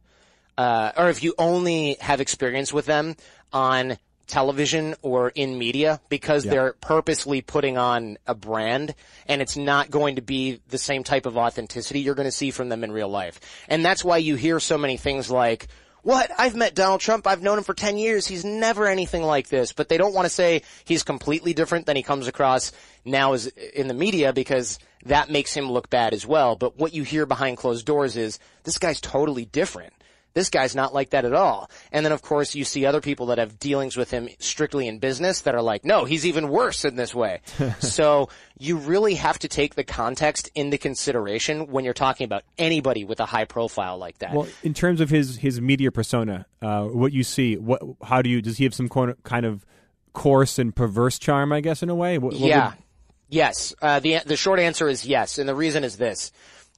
uh, 0.57 0.91
or 0.97 1.09
if 1.09 1.23
you 1.23 1.33
only 1.37 1.97
have 1.99 2.21
experience 2.21 2.71
with 2.73 2.85
them 2.85 3.15
on 3.51 3.97
television 4.27 4.95
or 5.01 5.29
in 5.29 5.57
media 5.57 5.99
because 6.07 6.43
they're 6.43 6.73
purposely 6.73 7.41
putting 7.41 7.77
on 7.77 8.17
a 8.27 8.35
brand 8.35 8.93
and 9.27 9.41
it's 9.41 9.57
not 9.57 9.89
going 9.89 10.17
to 10.17 10.21
be 10.21 10.61
the 10.69 10.77
same 10.77 11.03
type 11.03 11.25
of 11.25 11.35
authenticity 11.35 11.99
you're 11.99 12.15
going 12.15 12.27
to 12.27 12.31
see 12.31 12.51
from 12.51 12.69
them 12.69 12.83
in 12.83 12.91
real 12.91 13.09
life. 13.09 13.39
And 13.67 13.83
that's 13.83 14.05
why 14.05 14.17
you 14.17 14.35
hear 14.35 14.59
so 14.59 14.77
many 14.77 14.97
things 14.97 15.31
like, 15.31 15.67
what? 16.03 16.31
I've 16.37 16.55
met 16.55 16.75
Donald 16.75 17.01
Trump. 17.01 17.27
I've 17.27 17.41
known 17.41 17.57
him 17.57 17.63
for 17.63 17.73
10 17.73 17.97
years. 17.97 18.27
He's 18.27 18.45
never 18.45 18.87
anything 18.87 19.23
like 19.23 19.49
this. 19.49 19.73
But 19.73 19.89
they 19.89 19.97
don't 19.97 20.13
want 20.13 20.25
to 20.25 20.29
say 20.29 20.61
he's 20.85 21.03
completely 21.03 21.53
different 21.53 21.85
than 21.85 21.95
he 21.95 22.03
comes 22.03 22.27
across 22.27 22.71
now 23.05 23.33
as 23.33 23.47
in 23.47 23.87
the 23.87 23.93
media 23.93 24.33
because 24.33 24.79
that 25.05 25.29
makes 25.29 25.53
him 25.53 25.71
look 25.71 25.89
bad 25.89 26.13
as 26.13 26.25
well. 26.25 26.55
But 26.55 26.77
what 26.77 26.93
you 26.93 27.03
hear 27.03 27.25
behind 27.25 27.57
closed 27.57 27.85
doors 27.85 28.17
is 28.17 28.39
this 28.63 28.77
guy's 28.77 29.01
totally 29.01 29.45
different. 29.45 29.93
This 30.33 30.49
guy's 30.49 30.75
not 30.75 30.93
like 30.93 31.11
that 31.11 31.25
at 31.25 31.33
all. 31.33 31.69
And 31.91 32.05
then 32.05 32.11
of 32.11 32.21
course 32.21 32.55
you 32.55 32.63
see 32.63 32.85
other 32.85 33.01
people 33.01 33.27
that 33.27 33.37
have 33.37 33.59
dealings 33.59 33.97
with 33.97 34.11
him 34.11 34.29
strictly 34.39 34.87
in 34.87 34.99
business 34.99 35.41
that 35.41 35.55
are 35.55 35.61
like, 35.61 35.85
no, 35.85 36.05
he's 36.05 36.25
even 36.25 36.49
worse 36.49 36.85
in 36.85 36.95
this 36.95 37.13
way. 37.15 37.41
so 37.79 38.29
you 38.57 38.77
really 38.77 39.15
have 39.15 39.39
to 39.39 39.47
take 39.47 39.75
the 39.75 39.83
context 39.83 40.49
into 40.55 40.77
consideration 40.77 41.67
when 41.67 41.85
you're 41.85 41.93
talking 41.93 42.25
about 42.25 42.43
anybody 42.57 43.05
with 43.05 43.19
a 43.19 43.25
high 43.25 43.45
profile 43.45 43.97
like 43.97 44.19
that. 44.19 44.33
Well, 44.33 44.47
in 44.63 44.73
terms 44.73 45.01
of 45.01 45.09
his 45.09 45.37
his 45.37 45.59
media 45.61 45.91
persona, 45.91 46.45
uh, 46.61 46.83
what 46.83 47.13
you 47.13 47.23
see, 47.23 47.57
what 47.57 47.81
how 48.03 48.21
do 48.21 48.29
you 48.29 48.41
does 48.41 48.57
he 48.57 48.63
have 48.65 48.73
some 48.73 48.89
kind 48.89 49.45
of 49.45 49.65
coarse 50.13 50.59
and 50.59 50.75
perverse 50.75 51.17
charm? 51.17 51.51
I 51.51 51.61
guess 51.61 51.81
in 51.83 51.89
a 51.89 51.95
way. 51.95 52.17
What, 52.17 52.33
what 52.33 52.41
yeah. 52.41 52.69
would- 52.69 52.77
Yes. 53.29 53.75
Uh, 53.79 53.99
the 53.99 54.19
the 54.25 54.35
short 54.35 54.59
answer 54.59 54.89
is 54.89 55.05
yes, 55.05 55.37
and 55.37 55.47
the 55.47 55.53
reason 55.53 55.83
is 55.83 55.97
this: 55.97 56.31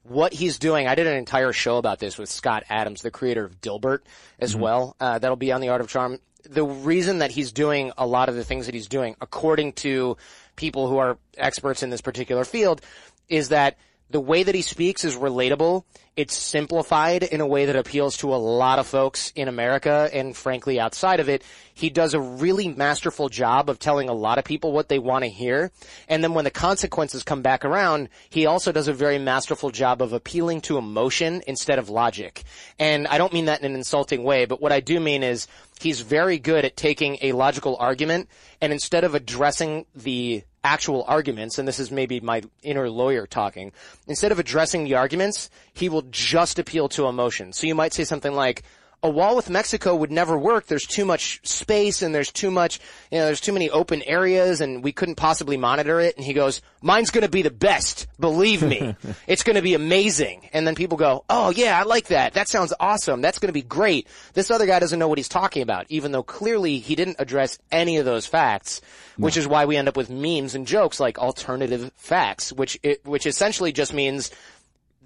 what 0.04 0.34
he's 0.34 0.60
doing, 0.60 0.88
I 0.88 0.95
did 0.95 1.08
an 1.08 1.18
entire 1.18 1.54
show 1.54 1.78
about 1.78 1.99
this 1.99 2.18
with 2.18 2.30
Scott 2.30 2.64
Adams, 2.70 3.02
the 3.02 3.12
creator 3.12 3.45
of 3.45 3.62
Dilbert, 3.62 3.99
as 4.39 4.56
well. 4.56 4.95
Uh, 4.99 5.20
that'll 5.20 5.36
be 5.36 5.52
on 5.52 5.62
the 5.62 5.70
Art 5.70 5.82
of 5.82 5.88
Charm. 5.88 6.20
The 6.49 6.66
reason 6.66 7.20
that 7.20 7.32
he's 7.32 7.52
doing 7.52 7.91
a 7.97 8.08
lot 8.08 8.28
of 8.28 8.36
the 8.36 8.43
things 8.43 8.66
that 8.66 8.74
he's 8.74 8.88
doing, 8.88 9.16
according 9.22 9.74
to 9.74 10.18
people 10.56 10.88
who 10.88 10.97
are 10.97 11.18
experts 11.38 11.84
in 11.84 11.91
this 11.91 12.02
particular 12.02 12.43
field, 12.43 12.82
is 13.30 13.49
that 13.49 13.78
the 14.12 14.20
way 14.20 14.43
that 14.43 14.55
he 14.55 14.62
speaks 14.62 15.05
is 15.05 15.16
relatable. 15.16 15.84
It's 16.18 16.36
simplified 16.36 17.24
in 17.24 17.39
a 17.39 17.47
way 17.47 17.66
that 17.66 17.78
appeals 17.78 18.18
to 18.18 18.34
a 18.34 18.36
lot 18.36 18.80
of 18.80 18.86
folks 18.86 19.32
in 19.34 19.47
America 19.47 20.09
and 20.14 20.36
frankly 20.36 20.78
outside 20.78 21.22
of 21.22 21.30
it. 21.30 21.41
He 21.74 21.89
does 21.89 22.14
a 22.14 22.20
really 22.20 22.68
masterful 22.68 23.30
job 23.30 23.70
of 23.70 23.80
telling 23.80 24.09
a 24.09 24.14
lot 24.14 24.38
of 24.38 24.43
people 24.43 24.74
what 24.74 24.89
they 24.89 24.99
want 24.99 25.24
to 25.24 25.30
hear. 25.30 25.72
And 26.09 26.22
then 26.22 26.34
when 26.34 26.43
the 26.43 26.51
consequences 26.51 27.24
come 27.24 27.41
back 27.41 27.64
around, 27.64 28.09
he 28.30 28.45
also 28.45 28.74
does 28.74 28.89
a 28.89 28.93
very 28.93 29.18
masterful 29.18 29.72
job 29.72 30.01
of 30.01 30.12
appealing 30.12 30.59
to 30.62 30.78
emotion 30.78 31.41
instead 31.47 31.80
of 31.80 31.89
logic. 31.89 32.43
And 32.78 33.07
I 33.07 33.18
don't 33.18 33.34
mean 33.34 33.45
that 33.45 33.62
in 33.62 33.66
an 33.66 33.78
insulting 33.78 34.24
way, 34.24 34.43
but 34.43 34.62
what 34.62 34.74
I 34.74 34.82
do 34.82 34.99
mean 34.99 35.24
is 35.24 35.47
he's 35.80 36.01
very 36.01 36.38
good 36.38 36.66
at 36.66 36.76
taking 36.76 37.18
a 37.22 37.32
logical 37.32 37.78
argument 37.80 38.28
and 38.59 38.74
instead 38.74 39.05
of 39.05 39.16
addressing 39.16 39.86
the 39.95 40.43
actual 40.64 41.03
arguments, 41.07 41.57
and 41.57 41.68
this 41.68 41.80
is 41.80 41.91
maybe 41.91 42.20
my 42.20 42.41
inner 42.64 42.89
lawyer 42.89 43.26
talking, 43.26 43.72
instead 44.07 44.32
of 44.32 44.39
addressing 44.39 44.84
the 44.84 44.95
arguments, 44.95 45.49
he 45.74 45.89
will 45.89 46.03
just 46.12 46.59
appeal 46.59 46.88
to 46.89 47.07
emotion. 47.07 47.53
So 47.53 47.68
you 47.68 47.76
might 47.76 47.93
say 47.93 48.03
something 48.03 48.34
like, 48.34 48.64
a 49.04 49.10
wall 49.10 49.36
with 49.36 49.49
Mexico 49.49 49.95
would 49.95 50.12
never 50.12 50.38
work. 50.38 50.68
There's 50.68 50.86
too 50.86 51.06
much 51.06 51.39
space 51.43 52.04
and 52.04 52.14
there's 52.14 52.32
too 52.32 52.52
much, 52.52 52.80
you 53.12 53.18
know, 53.18 53.26
there's 53.26 53.41
too 53.41 53.52
many 53.52 53.70
open 53.70 54.04
areas 54.04 54.62
and 54.62 54.84
we 54.84 54.91
couldn't 54.91 55.16
possibly 55.16 55.58
monitor 55.58 55.99
it. 55.99 56.16
And 56.18 56.26
he 56.26 56.34
goes, 56.34 56.62
mine's 56.84 57.10
going 57.10 57.24
to 57.24 57.30
be 57.30 57.41
the 57.41 57.49
best. 57.49 58.06
Believe 58.20 58.62
me. 58.62 58.95
it's 59.28 59.41
going 59.41 59.56
to 59.56 59.64
be 59.64 59.74
amazing. 59.74 60.49
And 60.54 60.68
then 60.68 60.76
people 60.76 60.97
go, 60.99 61.26
oh 61.30 61.49
yeah, 61.49 61.80
I 61.80 61.84
like 61.84 62.08
that. 62.08 62.34
That 62.34 62.47
sounds 62.47 62.74
awesome. 62.80 63.22
That's 63.22 63.39
going 63.39 63.49
to 63.49 63.54
be 63.54 63.64
great. 63.64 64.08
This 64.34 64.52
other 64.52 64.68
guy 64.68 64.78
doesn't 64.78 64.99
know 64.99 65.08
what 65.08 65.18
he's 65.18 65.30
talking 65.30 65.64
about, 65.64 65.88
even 65.89 66.12
though 66.12 66.24
clearly 66.24 66.78
he 66.78 66.93
didn't 66.93 67.18
address 67.18 67.58
any 67.72 67.97
of 67.97 68.06
those 68.06 68.28
facts, 68.28 68.82
which 69.18 69.36
is 69.36 69.47
why 69.47 69.66
we 69.66 69.78
end 69.78 69.88
up 69.88 69.97
with 69.97 70.12
memes 70.12 70.54
and 70.54 70.68
jokes 70.68 70.99
like 70.99 71.18
alternative 71.18 71.91
facts, 71.95 72.54
which, 72.54 72.78
it, 72.84 73.04
which 73.04 73.26
essentially 73.26 73.72
just 73.72 73.93
means 73.93 74.30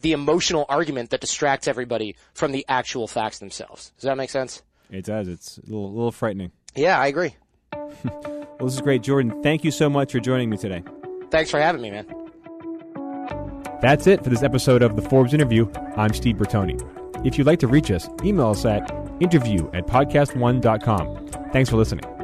the 0.02 0.12
emotional 0.12 0.66
argument 0.70 1.10
that 1.12 1.22
distracts 1.22 1.68
everybody 1.68 2.16
from 2.34 2.52
the 2.52 2.66
actual 2.68 3.08
facts 3.08 3.40
themselves. 3.40 3.92
Does 3.98 4.04
that 4.04 4.18
make 4.18 4.30
sense? 4.30 4.62
It 4.92 5.06
does. 5.06 5.28
It's 5.28 5.58
a 5.58 5.62
little, 5.62 5.92
little 5.92 6.12
frightening. 6.12 6.52
Yeah, 6.76 7.00
I 7.00 7.08
agree. 7.08 7.36
Well, 8.58 8.68
this 8.68 8.76
is 8.76 8.82
great, 8.82 9.04
Jordan. 9.04 9.44
Thank 9.44 9.66
you 9.66 9.72
so 9.72 9.90
much 9.90 10.14
for 10.14 10.22
joining 10.22 10.50
me 10.50 10.56
today. 10.56 10.82
Thanks 11.30 11.52
for 11.52 11.60
having 11.60 11.82
me, 11.82 11.92
man. 11.92 12.06
That's 13.82 14.08
it 14.08 14.24
for 14.24 14.30
this 14.30 14.44
episode 14.44 14.82
of 14.82 14.96
the 14.96 15.02
Forbes 15.02 15.34
interview. 15.34 15.70
I'm 15.98 16.14
Steve 16.14 16.38
Bertoni. 16.38 16.80
If 17.28 17.38
you'd 17.38 17.48
like 17.48 17.60
to 17.60 17.68
reach 17.68 17.92
us, 17.92 18.08
email 18.24 18.52
us 18.52 18.66
at 18.66 18.90
interview 19.20 19.70
at 19.74 19.88
podcast1.com. 19.88 21.28
Thanks 21.52 21.70
for 21.70 21.76
listening. 21.76 22.15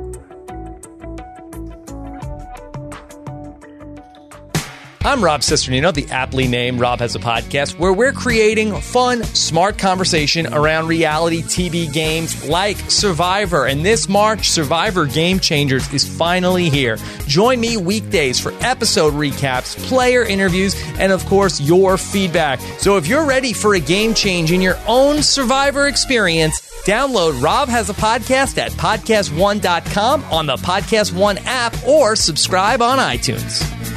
I'm 5.03 5.23
Rob 5.23 5.41
Cesternino, 5.41 5.91
the 5.91 6.07
aptly 6.11 6.47
named 6.47 6.79
Rob 6.79 6.99
Has 6.99 7.15
a 7.15 7.19
Podcast, 7.19 7.79
where 7.79 7.91
we're 7.91 8.11
creating 8.11 8.79
fun, 8.81 9.23
smart 9.23 9.79
conversation 9.79 10.45
around 10.53 10.87
reality 10.87 11.41
TV 11.41 11.91
games 11.91 12.47
like 12.47 12.77
Survivor. 12.77 13.65
And 13.65 13.83
this 13.83 14.07
March, 14.07 14.51
Survivor 14.51 15.07
Game 15.07 15.39
Changers 15.39 15.91
is 15.91 16.07
finally 16.07 16.69
here. 16.69 16.99
Join 17.25 17.59
me 17.59 17.77
weekdays 17.77 18.39
for 18.39 18.53
episode 18.61 19.13
recaps, 19.13 19.75
player 19.87 20.21
interviews, 20.21 20.75
and 20.99 21.11
of 21.11 21.25
course, 21.25 21.59
your 21.59 21.97
feedback. 21.97 22.59
So 22.77 22.97
if 22.97 23.07
you're 23.07 23.25
ready 23.25 23.53
for 23.53 23.73
a 23.73 23.79
game 23.79 24.13
change 24.13 24.51
in 24.51 24.61
your 24.61 24.77
own 24.87 25.23
Survivor 25.23 25.87
experience, 25.87 26.61
Download 26.85 27.41
Rob 27.41 27.69
Has 27.69 27.89
a 27.89 27.93
Podcast 27.93 28.59
at 28.59 28.71
podcast1.com 28.73 30.23
on 30.25 30.45
the 30.45 30.57
Podcast 30.57 31.11
One 31.11 31.39
app 31.45 31.87
or 31.87 32.15
subscribe 32.15 32.83
on 32.83 32.99
iTunes. 32.99 33.90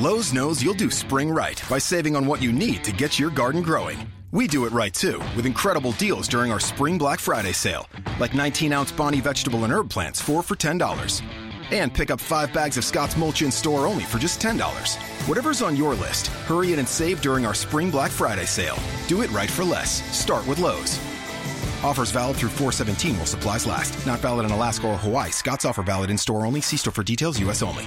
Lowe's 0.00 0.32
knows 0.32 0.62
you'll 0.62 0.72
do 0.72 0.90
spring 0.90 1.30
right 1.30 1.62
by 1.68 1.76
saving 1.76 2.16
on 2.16 2.24
what 2.24 2.40
you 2.40 2.52
need 2.52 2.82
to 2.84 2.90
get 2.90 3.18
your 3.18 3.28
garden 3.28 3.60
growing. 3.60 3.98
We 4.32 4.46
do 4.46 4.64
it 4.64 4.72
right 4.72 4.94
too, 4.94 5.18
with 5.36 5.44
incredible 5.44 5.92
deals 5.92 6.26
during 6.26 6.50
our 6.50 6.58
Spring 6.58 6.96
Black 6.96 7.20
Friday 7.20 7.52
sale, 7.52 7.86
like 8.18 8.32
19 8.32 8.72
ounce 8.72 8.92
Bonnie 8.92 9.20
vegetable 9.20 9.64
and 9.64 9.70
herb 9.70 9.90
plants, 9.90 10.18
4 10.18 10.42
for 10.42 10.56
$10. 10.56 11.22
And 11.70 11.92
pick 11.92 12.10
up 12.10 12.18
5 12.18 12.50
bags 12.50 12.78
of 12.78 12.84
Scotts 12.84 13.14
Mulch 13.18 13.42
in 13.42 13.50
store 13.50 13.86
only 13.86 14.04
for 14.04 14.16
just 14.16 14.40
$10. 14.40 14.96
Whatever's 15.28 15.60
on 15.60 15.76
your 15.76 15.94
list, 15.94 16.28
hurry 16.48 16.72
in 16.72 16.78
and 16.78 16.88
save 16.88 17.20
during 17.20 17.44
our 17.44 17.52
Spring 17.52 17.90
Black 17.90 18.10
Friday 18.10 18.46
sale. 18.46 18.78
Do 19.06 19.20
it 19.20 19.30
right 19.32 19.50
for 19.50 19.64
less. 19.64 20.00
Start 20.16 20.46
with 20.46 20.60
Lowe's. 20.60 20.98
Offers 21.84 22.10
valid 22.10 22.38
through 22.38 22.48
417 22.48 23.18
while 23.18 23.26
supplies 23.26 23.66
last. 23.66 24.06
Not 24.06 24.20
valid 24.20 24.46
in 24.46 24.52
Alaska 24.52 24.86
or 24.86 24.96
Hawaii. 24.96 25.30
Scotts 25.30 25.66
offer 25.66 25.82
valid 25.82 26.08
in 26.08 26.16
store 26.16 26.46
only. 26.46 26.62
See 26.62 26.78
store 26.78 26.94
for 26.94 27.02
details, 27.02 27.38
U.S. 27.40 27.60
only. 27.60 27.86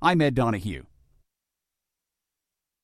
I'm 0.00 0.20
Ed 0.20 0.36
Donahue. 0.36 0.87